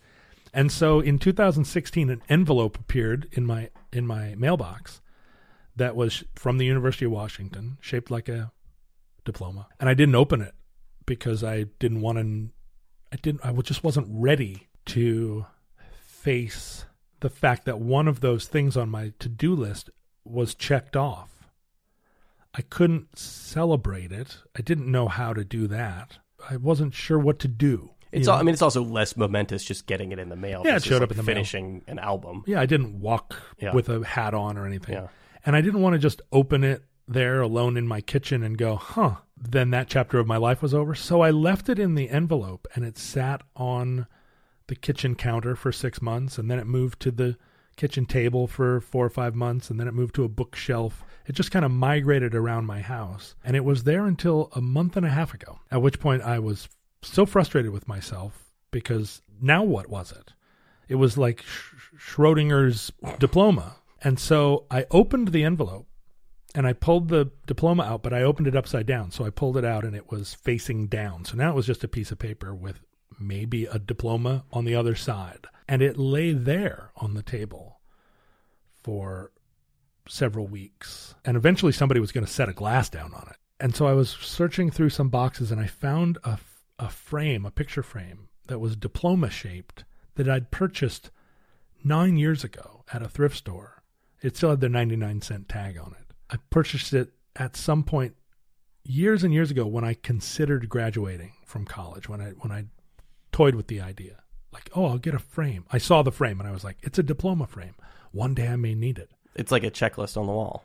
And 0.52 0.72
so 0.72 1.00
in 1.00 1.18
2016, 1.18 2.10
an 2.10 2.22
envelope 2.28 2.78
appeared 2.78 3.28
in 3.32 3.46
my 3.46 3.70
in 3.92 4.06
my 4.06 4.34
mailbox 4.36 5.00
that 5.76 5.94
was 5.94 6.24
from 6.34 6.58
the 6.58 6.66
University 6.66 7.04
of 7.04 7.12
Washington, 7.12 7.78
shaped 7.80 8.10
like 8.10 8.28
a 8.28 8.52
diploma, 9.24 9.68
and 9.78 9.88
I 9.88 9.94
didn't 9.94 10.14
open 10.14 10.40
it 10.40 10.54
because 11.06 11.44
I 11.44 11.64
didn't 11.78 12.00
want 12.00 12.18
to. 12.18 12.50
I 13.12 13.16
didn't. 13.16 13.44
I 13.44 13.52
just 13.62 13.84
wasn't 13.84 14.08
ready 14.10 14.68
to 14.86 15.46
face 15.92 16.84
the 17.20 17.30
fact 17.30 17.64
that 17.66 17.78
one 17.78 18.08
of 18.08 18.20
those 18.20 18.46
things 18.46 18.76
on 18.76 18.88
my 18.88 19.12
to 19.18 19.28
do 19.28 19.54
list 19.54 19.90
was 20.24 20.54
checked 20.54 20.96
off. 20.96 21.39
I 22.54 22.62
couldn't 22.62 23.16
celebrate 23.18 24.12
it. 24.12 24.38
I 24.56 24.62
didn't 24.62 24.90
know 24.90 25.08
how 25.08 25.32
to 25.32 25.44
do 25.44 25.66
that. 25.68 26.18
I 26.48 26.56
wasn't 26.56 26.94
sure 26.94 27.18
what 27.18 27.38
to 27.40 27.48
do. 27.48 27.90
It's 28.12 28.26
all, 28.26 28.36
know? 28.36 28.40
I 28.40 28.42
mean, 28.42 28.52
it's 28.54 28.62
also 28.62 28.82
less 28.82 29.16
momentous 29.16 29.62
just 29.62 29.86
getting 29.86 30.10
it 30.10 30.18
in 30.18 30.28
the 30.30 30.36
mail. 30.36 30.62
Yeah, 30.64 30.76
it 30.76 30.82
showed 30.82 30.94
like, 30.96 31.02
up 31.02 31.10
in 31.12 31.16
the 31.16 31.22
mail. 31.22 31.34
finishing 31.36 31.84
an 31.86 31.98
album. 32.00 32.42
yeah, 32.46 32.60
I 32.60 32.66
didn't 32.66 33.00
walk 33.00 33.36
Yeah. 33.60 33.72
with 33.72 33.88
a 33.88 34.04
hat 34.04 34.34
on 34.34 34.58
or 34.58 34.66
anything. 34.66 34.94
Yeah. 34.94 35.08
And 35.46 35.54
I 35.54 35.60
didn't 35.60 35.80
want 35.80 35.94
to 35.94 35.98
just 35.98 36.20
open 36.32 36.64
it 36.64 36.82
there 37.06 37.40
alone 37.40 37.76
in 37.76 37.86
my 37.86 38.00
kitchen 38.00 38.42
and 38.42 38.58
go, 38.58 38.76
huh, 38.76 39.16
then 39.36 39.70
that 39.70 39.88
chapter 39.88 40.18
of 40.18 40.26
my 40.26 40.36
life 40.36 40.60
was 40.60 40.74
over. 40.74 40.94
So 40.94 41.20
I 41.20 41.30
left 41.30 41.68
it 41.68 41.78
in 41.78 41.94
the 41.94 42.08
envelope 42.10 42.66
and 42.74 42.84
it 42.84 42.98
sat 42.98 43.42
on 43.54 44.06
the 44.66 44.74
kitchen 44.76 45.14
counter 45.14 45.54
for 45.54 45.70
six 45.72 46.02
months. 46.02 46.36
And 46.36 46.50
then 46.50 46.58
it 46.58 46.66
moved 46.66 47.00
to 47.00 47.10
the 47.12 47.36
kitchen 47.80 48.04
table 48.04 48.46
for 48.46 48.82
four 48.82 49.06
or 49.06 49.10
five 49.10 49.34
months. 49.34 49.70
And 49.70 49.80
then 49.80 49.88
it 49.88 49.94
moved 49.94 50.14
to 50.16 50.24
a 50.24 50.28
bookshelf. 50.28 51.02
It 51.26 51.32
just 51.32 51.50
kind 51.50 51.64
of 51.64 51.70
migrated 51.70 52.34
around 52.34 52.66
my 52.66 52.80
house. 52.80 53.34
And 53.42 53.56
it 53.56 53.64
was 53.64 53.84
there 53.84 54.04
until 54.04 54.50
a 54.54 54.60
month 54.60 54.98
and 54.98 55.06
a 55.06 55.10
half 55.10 55.32
ago, 55.32 55.60
at 55.70 55.80
which 55.80 55.98
point 55.98 56.22
I 56.22 56.38
was 56.38 56.68
so 57.00 57.24
frustrated 57.24 57.72
with 57.72 57.88
myself 57.88 58.52
because 58.70 59.22
now 59.40 59.64
what 59.64 59.88
was 59.88 60.12
it? 60.12 60.34
It 60.88 60.96
was 60.96 61.16
like 61.16 61.40
Sch- 61.40 61.74
Schrodinger's 61.98 62.92
diploma. 63.18 63.76
And 64.02 64.18
so 64.18 64.66
I 64.70 64.84
opened 64.90 65.28
the 65.28 65.44
envelope 65.44 65.86
and 66.54 66.66
I 66.66 66.74
pulled 66.74 67.08
the 67.08 67.30
diploma 67.46 67.84
out, 67.84 68.02
but 68.02 68.12
I 68.12 68.22
opened 68.22 68.46
it 68.46 68.56
upside 68.56 68.84
down. 68.84 69.10
So 69.10 69.24
I 69.24 69.30
pulled 69.30 69.56
it 69.56 69.64
out 69.64 69.84
and 69.84 69.96
it 69.96 70.10
was 70.10 70.34
facing 70.34 70.88
down. 70.88 71.24
So 71.24 71.34
now 71.34 71.50
it 71.50 71.56
was 71.56 71.66
just 71.66 71.84
a 71.84 71.88
piece 71.88 72.10
of 72.10 72.18
paper 72.18 72.54
with 72.54 72.80
maybe 73.18 73.64
a 73.64 73.78
diploma 73.78 74.44
on 74.52 74.66
the 74.66 74.74
other 74.74 74.94
side. 74.94 75.46
And 75.70 75.82
it 75.82 75.96
lay 75.96 76.32
there 76.32 76.90
on 76.96 77.14
the 77.14 77.22
table 77.22 77.78
for 78.82 79.30
several 80.08 80.48
weeks. 80.48 81.14
And 81.24 81.36
eventually 81.36 81.70
somebody 81.70 82.00
was 82.00 82.10
going 82.10 82.26
to 82.26 82.32
set 82.32 82.48
a 82.48 82.52
glass 82.52 82.88
down 82.88 83.14
on 83.14 83.28
it. 83.30 83.36
And 83.60 83.76
so 83.76 83.86
I 83.86 83.92
was 83.92 84.10
searching 84.10 84.72
through 84.72 84.90
some 84.90 85.10
boxes 85.10 85.52
and 85.52 85.60
I 85.60 85.68
found 85.68 86.18
a, 86.24 86.38
a 86.80 86.88
frame, 86.88 87.46
a 87.46 87.52
picture 87.52 87.84
frame 87.84 88.30
that 88.48 88.58
was 88.58 88.74
diploma 88.74 89.30
shaped 89.30 89.84
that 90.16 90.28
I'd 90.28 90.50
purchased 90.50 91.12
nine 91.84 92.16
years 92.16 92.42
ago 92.42 92.84
at 92.92 93.02
a 93.02 93.08
thrift 93.08 93.36
store. 93.36 93.84
It 94.22 94.36
still 94.36 94.50
had 94.50 94.60
the 94.60 94.68
99 94.68 95.22
cent 95.22 95.48
tag 95.48 95.78
on 95.78 95.94
it. 96.00 96.12
I 96.28 96.38
purchased 96.50 96.92
it 96.92 97.12
at 97.36 97.54
some 97.54 97.84
point 97.84 98.16
years 98.82 99.22
and 99.22 99.32
years 99.32 99.52
ago 99.52 99.66
when 99.66 99.84
I 99.84 99.94
considered 99.94 100.68
graduating 100.68 101.34
from 101.46 101.64
college, 101.64 102.08
when 102.08 102.20
I 102.20 102.30
when 102.30 102.50
I 102.50 102.64
toyed 103.30 103.54
with 103.54 103.68
the 103.68 103.80
idea. 103.80 104.24
Like, 104.52 104.70
oh, 104.74 104.86
I'll 104.86 104.98
get 104.98 105.14
a 105.14 105.18
frame. 105.18 105.64
I 105.70 105.78
saw 105.78 106.02
the 106.02 106.12
frame 106.12 106.40
and 106.40 106.48
I 106.48 106.52
was 106.52 106.64
like, 106.64 106.78
it's 106.82 106.98
a 106.98 107.02
diploma 107.02 107.46
frame. 107.46 107.74
One 108.12 108.34
day 108.34 108.48
I 108.48 108.56
may 108.56 108.74
need 108.74 108.98
it. 108.98 109.10
It's 109.34 109.52
like 109.52 109.64
a 109.64 109.70
checklist 109.70 110.16
on 110.16 110.26
the 110.26 110.32
wall. 110.32 110.64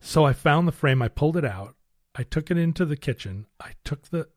So 0.00 0.24
I 0.24 0.32
found 0.32 0.68
the 0.68 0.72
frame, 0.72 1.02
I 1.02 1.08
pulled 1.08 1.36
it 1.36 1.44
out, 1.44 1.74
I 2.14 2.22
took 2.22 2.50
it 2.50 2.58
into 2.58 2.84
the 2.84 2.96
kitchen, 2.96 3.46
I 3.58 3.72
took 3.84 4.08
the 4.08 4.28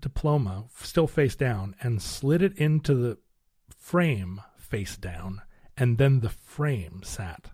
diploma 0.00 0.64
still 0.74 1.06
face 1.06 1.36
down 1.36 1.74
and 1.80 2.00
slid 2.00 2.42
it 2.42 2.56
into 2.56 2.94
the 2.94 3.18
frame 3.76 4.40
face 4.56 4.96
down, 4.96 5.42
and 5.76 5.98
then 5.98 6.20
the 6.20 6.28
frame 6.28 7.02
sat 7.04 7.50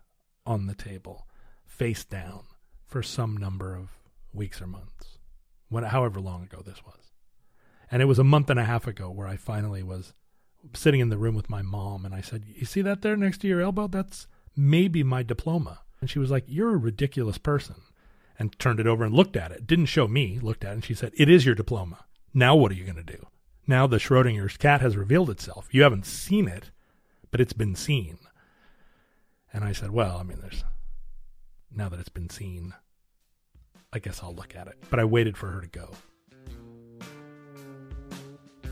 on 0.46 0.66
the 0.66 0.74
table 0.74 1.26
face 1.64 2.04
down 2.04 2.44
for 2.86 3.02
some 3.02 3.36
number 3.36 3.74
of 3.74 3.90
weeks 4.32 4.62
or 4.62 4.66
months. 4.66 5.18
When 5.68 5.84
however 5.84 6.20
long 6.20 6.44
ago 6.44 6.62
this 6.64 6.84
was. 6.84 7.12
And 7.90 8.00
it 8.00 8.06
was 8.06 8.18
a 8.18 8.24
month 8.24 8.50
and 8.50 8.60
a 8.60 8.64
half 8.64 8.86
ago 8.86 9.10
where 9.10 9.26
I 9.26 9.36
finally 9.36 9.82
was 9.82 10.12
sitting 10.72 11.00
in 11.00 11.08
the 11.08 11.18
room 11.18 11.34
with 11.34 11.50
my 11.50 11.62
mom 11.62 12.04
and 12.04 12.14
I 12.14 12.20
said, 12.20 12.44
"You 12.46 12.64
see 12.64 12.82
that 12.82 13.02
there 13.02 13.16
next 13.16 13.38
to 13.38 13.48
your 13.48 13.60
elbow? 13.60 13.86
That's 13.86 14.26
maybe 14.56 15.02
my 15.02 15.22
diploma." 15.22 15.80
And 16.00 16.08
she 16.08 16.18
was 16.18 16.30
like, 16.30 16.44
"You're 16.46 16.74
a 16.74 16.78
ridiculous 16.78 17.38
person." 17.38 17.76
And 18.38 18.58
turned 18.58 18.80
it 18.80 18.86
over 18.86 19.04
and 19.04 19.14
looked 19.14 19.36
at 19.36 19.52
it. 19.52 19.66
Didn't 19.66 19.86
show 19.86 20.08
me, 20.08 20.40
looked 20.40 20.64
at 20.64 20.70
it 20.70 20.74
and 20.74 20.84
she 20.84 20.94
said, 20.94 21.12
"It 21.16 21.28
is 21.28 21.46
your 21.46 21.54
diploma. 21.54 22.04
Now 22.32 22.56
what 22.56 22.72
are 22.72 22.74
you 22.74 22.84
going 22.84 22.96
to 22.96 23.02
do?" 23.02 23.26
Now 23.66 23.86
the 23.86 23.98
Schrodinger's 23.98 24.56
cat 24.56 24.80
has 24.80 24.96
revealed 24.96 25.30
itself. 25.30 25.68
You 25.72 25.82
haven't 25.82 26.06
seen 26.06 26.48
it, 26.48 26.70
but 27.30 27.40
it's 27.40 27.52
been 27.52 27.74
seen. 27.74 28.18
And 29.52 29.64
I 29.64 29.72
said, 29.72 29.90
"Well, 29.90 30.18
I 30.18 30.22
mean, 30.24 30.40
there's 30.40 30.64
now 31.70 31.88
that 31.88 32.00
it's 32.00 32.08
been 32.08 32.28
seen, 32.28 32.74
I 33.92 34.00
guess 34.00 34.22
I'll 34.22 34.34
look 34.34 34.56
at 34.56 34.66
it." 34.66 34.82
But 34.90 34.98
I 35.00 35.04
waited 35.04 35.36
for 35.36 35.50
her 35.50 35.60
to 35.60 35.68
go. 35.68 35.94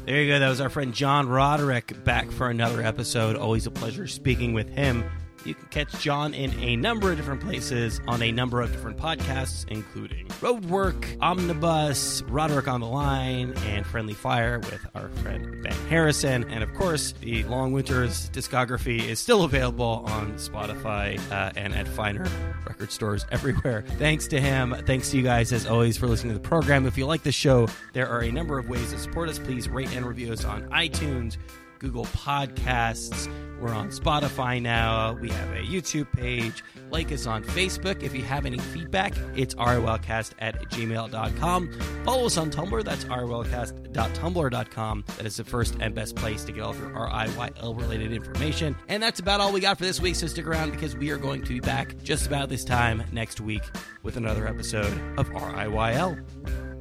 There 0.04 0.20
you 0.20 0.32
go. 0.32 0.40
That 0.40 0.48
was 0.48 0.60
our 0.60 0.68
friend 0.68 0.92
John 0.92 1.28
Roderick 1.28 2.02
back 2.02 2.30
for 2.32 2.50
another 2.50 2.82
episode. 2.82 3.36
Always 3.36 3.66
a 3.68 3.70
pleasure 3.70 4.08
speaking 4.08 4.52
with 4.52 4.68
him. 4.68 5.04
You 5.44 5.54
can 5.54 5.66
catch 5.68 6.00
John 6.00 6.34
in 6.34 6.52
a 6.60 6.76
number 6.76 7.10
of 7.10 7.16
different 7.16 7.40
places 7.40 8.00
on 8.06 8.22
a 8.22 8.30
number 8.30 8.60
of 8.60 8.70
different 8.72 8.96
podcasts, 8.96 9.66
including 9.68 10.26
Roadwork, 10.40 11.16
Omnibus, 11.20 12.22
Roderick 12.22 12.68
on 12.68 12.80
the 12.80 12.86
Line, 12.86 13.52
and 13.66 13.84
Friendly 13.84 14.14
Fire 14.14 14.60
with 14.60 14.86
our 14.94 15.08
friend 15.08 15.62
Ben 15.62 15.72
Harrison. 15.88 16.44
And 16.50 16.62
of 16.62 16.72
course, 16.74 17.12
the 17.20 17.44
Long 17.44 17.72
Winter's 17.72 18.30
discography 18.30 19.02
is 19.02 19.18
still 19.18 19.44
available 19.44 20.04
on 20.06 20.34
Spotify 20.34 21.18
uh, 21.30 21.52
and 21.56 21.74
at 21.74 21.88
finer 21.88 22.26
record 22.66 22.92
stores 22.92 23.26
everywhere. 23.30 23.84
Thanks 23.98 24.26
to 24.28 24.40
him. 24.40 24.74
Thanks 24.86 25.10
to 25.10 25.16
you 25.16 25.22
guys, 25.22 25.52
as 25.52 25.66
always, 25.66 25.96
for 25.96 26.06
listening 26.06 26.34
to 26.34 26.40
the 26.40 26.48
program. 26.48 26.86
If 26.86 26.96
you 26.96 27.06
like 27.06 27.22
the 27.22 27.32
show, 27.32 27.68
there 27.92 28.08
are 28.08 28.20
a 28.20 28.30
number 28.30 28.58
of 28.58 28.68
ways 28.68 28.92
to 28.92 28.98
support 28.98 29.28
us. 29.28 29.38
Please 29.38 29.68
rate 29.68 29.94
and 29.94 30.06
review 30.06 30.32
us 30.32 30.44
on 30.44 30.62
iTunes. 30.70 31.36
Google 31.82 32.06
Podcasts. 32.06 33.28
We're 33.60 33.74
on 33.74 33.90
Spotify 33.90 34.62
now. 34.62 35.12
We 35.12 35.30
have 35.30 35.50
a 35.50 35.62
YouTube 35.62 36.10
page. 36.12 36.64
Like 36.90 37.12
us 37.12 37.26
on 37.26 37.44
Facebook. 37.44 38.02
If 38.02 38.14
you 38.14 38.22
have 38.22 38.44
any 38.44 38.58
feedback, 38.58 39.14
it's 39.36 39.54
rylcast 39.54 40.32
at 40.40 40.60
gmail.com. 40.70 41.72
Follow 42.04 42.26
us 42.26 42.36
on 42.36 42.50
Tumblr. 42.50 42.84
That's 42.84 43.04
rylcast.tumblr.com. 43.04 45.04
That 45.16 45.26
is 45.26 45.36
the 45.36 45.44
first 45.44 45.76
and 45.80 45.94
best 45.94 46.16
place 46.16 46.44
to 46.44 46.52
get 46.52 46.62
all 46.62 46.70
of 46.70 46.80
your 46.80 46.90
RIYL 46.90 47.78
related 47.78 48.12
information. 48.12 48.76
And 48.88 49.00
that's 49.02 49.20
about 49.20 49.40
all 49.40 49.52
we 49.52 49.60
got 49.60 49.78
for 49.78 49.84
this 49.84 50.00
week, 50.00 50.16
so 50.16 50.26
stick 50.26 50.46
around 50.46 50.72
because 50.72 50.96
we 50.96 51.10
are 51.10 51.18
going 51.18 51.42
to 51.42 51.48
be 51.48 51.60
back 51.60 52.02
just 52.02 52.26
about 52.26 52.48
this 52.48 52.64
time 52.64 53.04
next 53.12 53.40
week 53.40 53.62
with 54.02 54.16
another 54.16 54.48
episode 54.48 54.92
of 55.18 55.30
RIYL. 55.30 56.71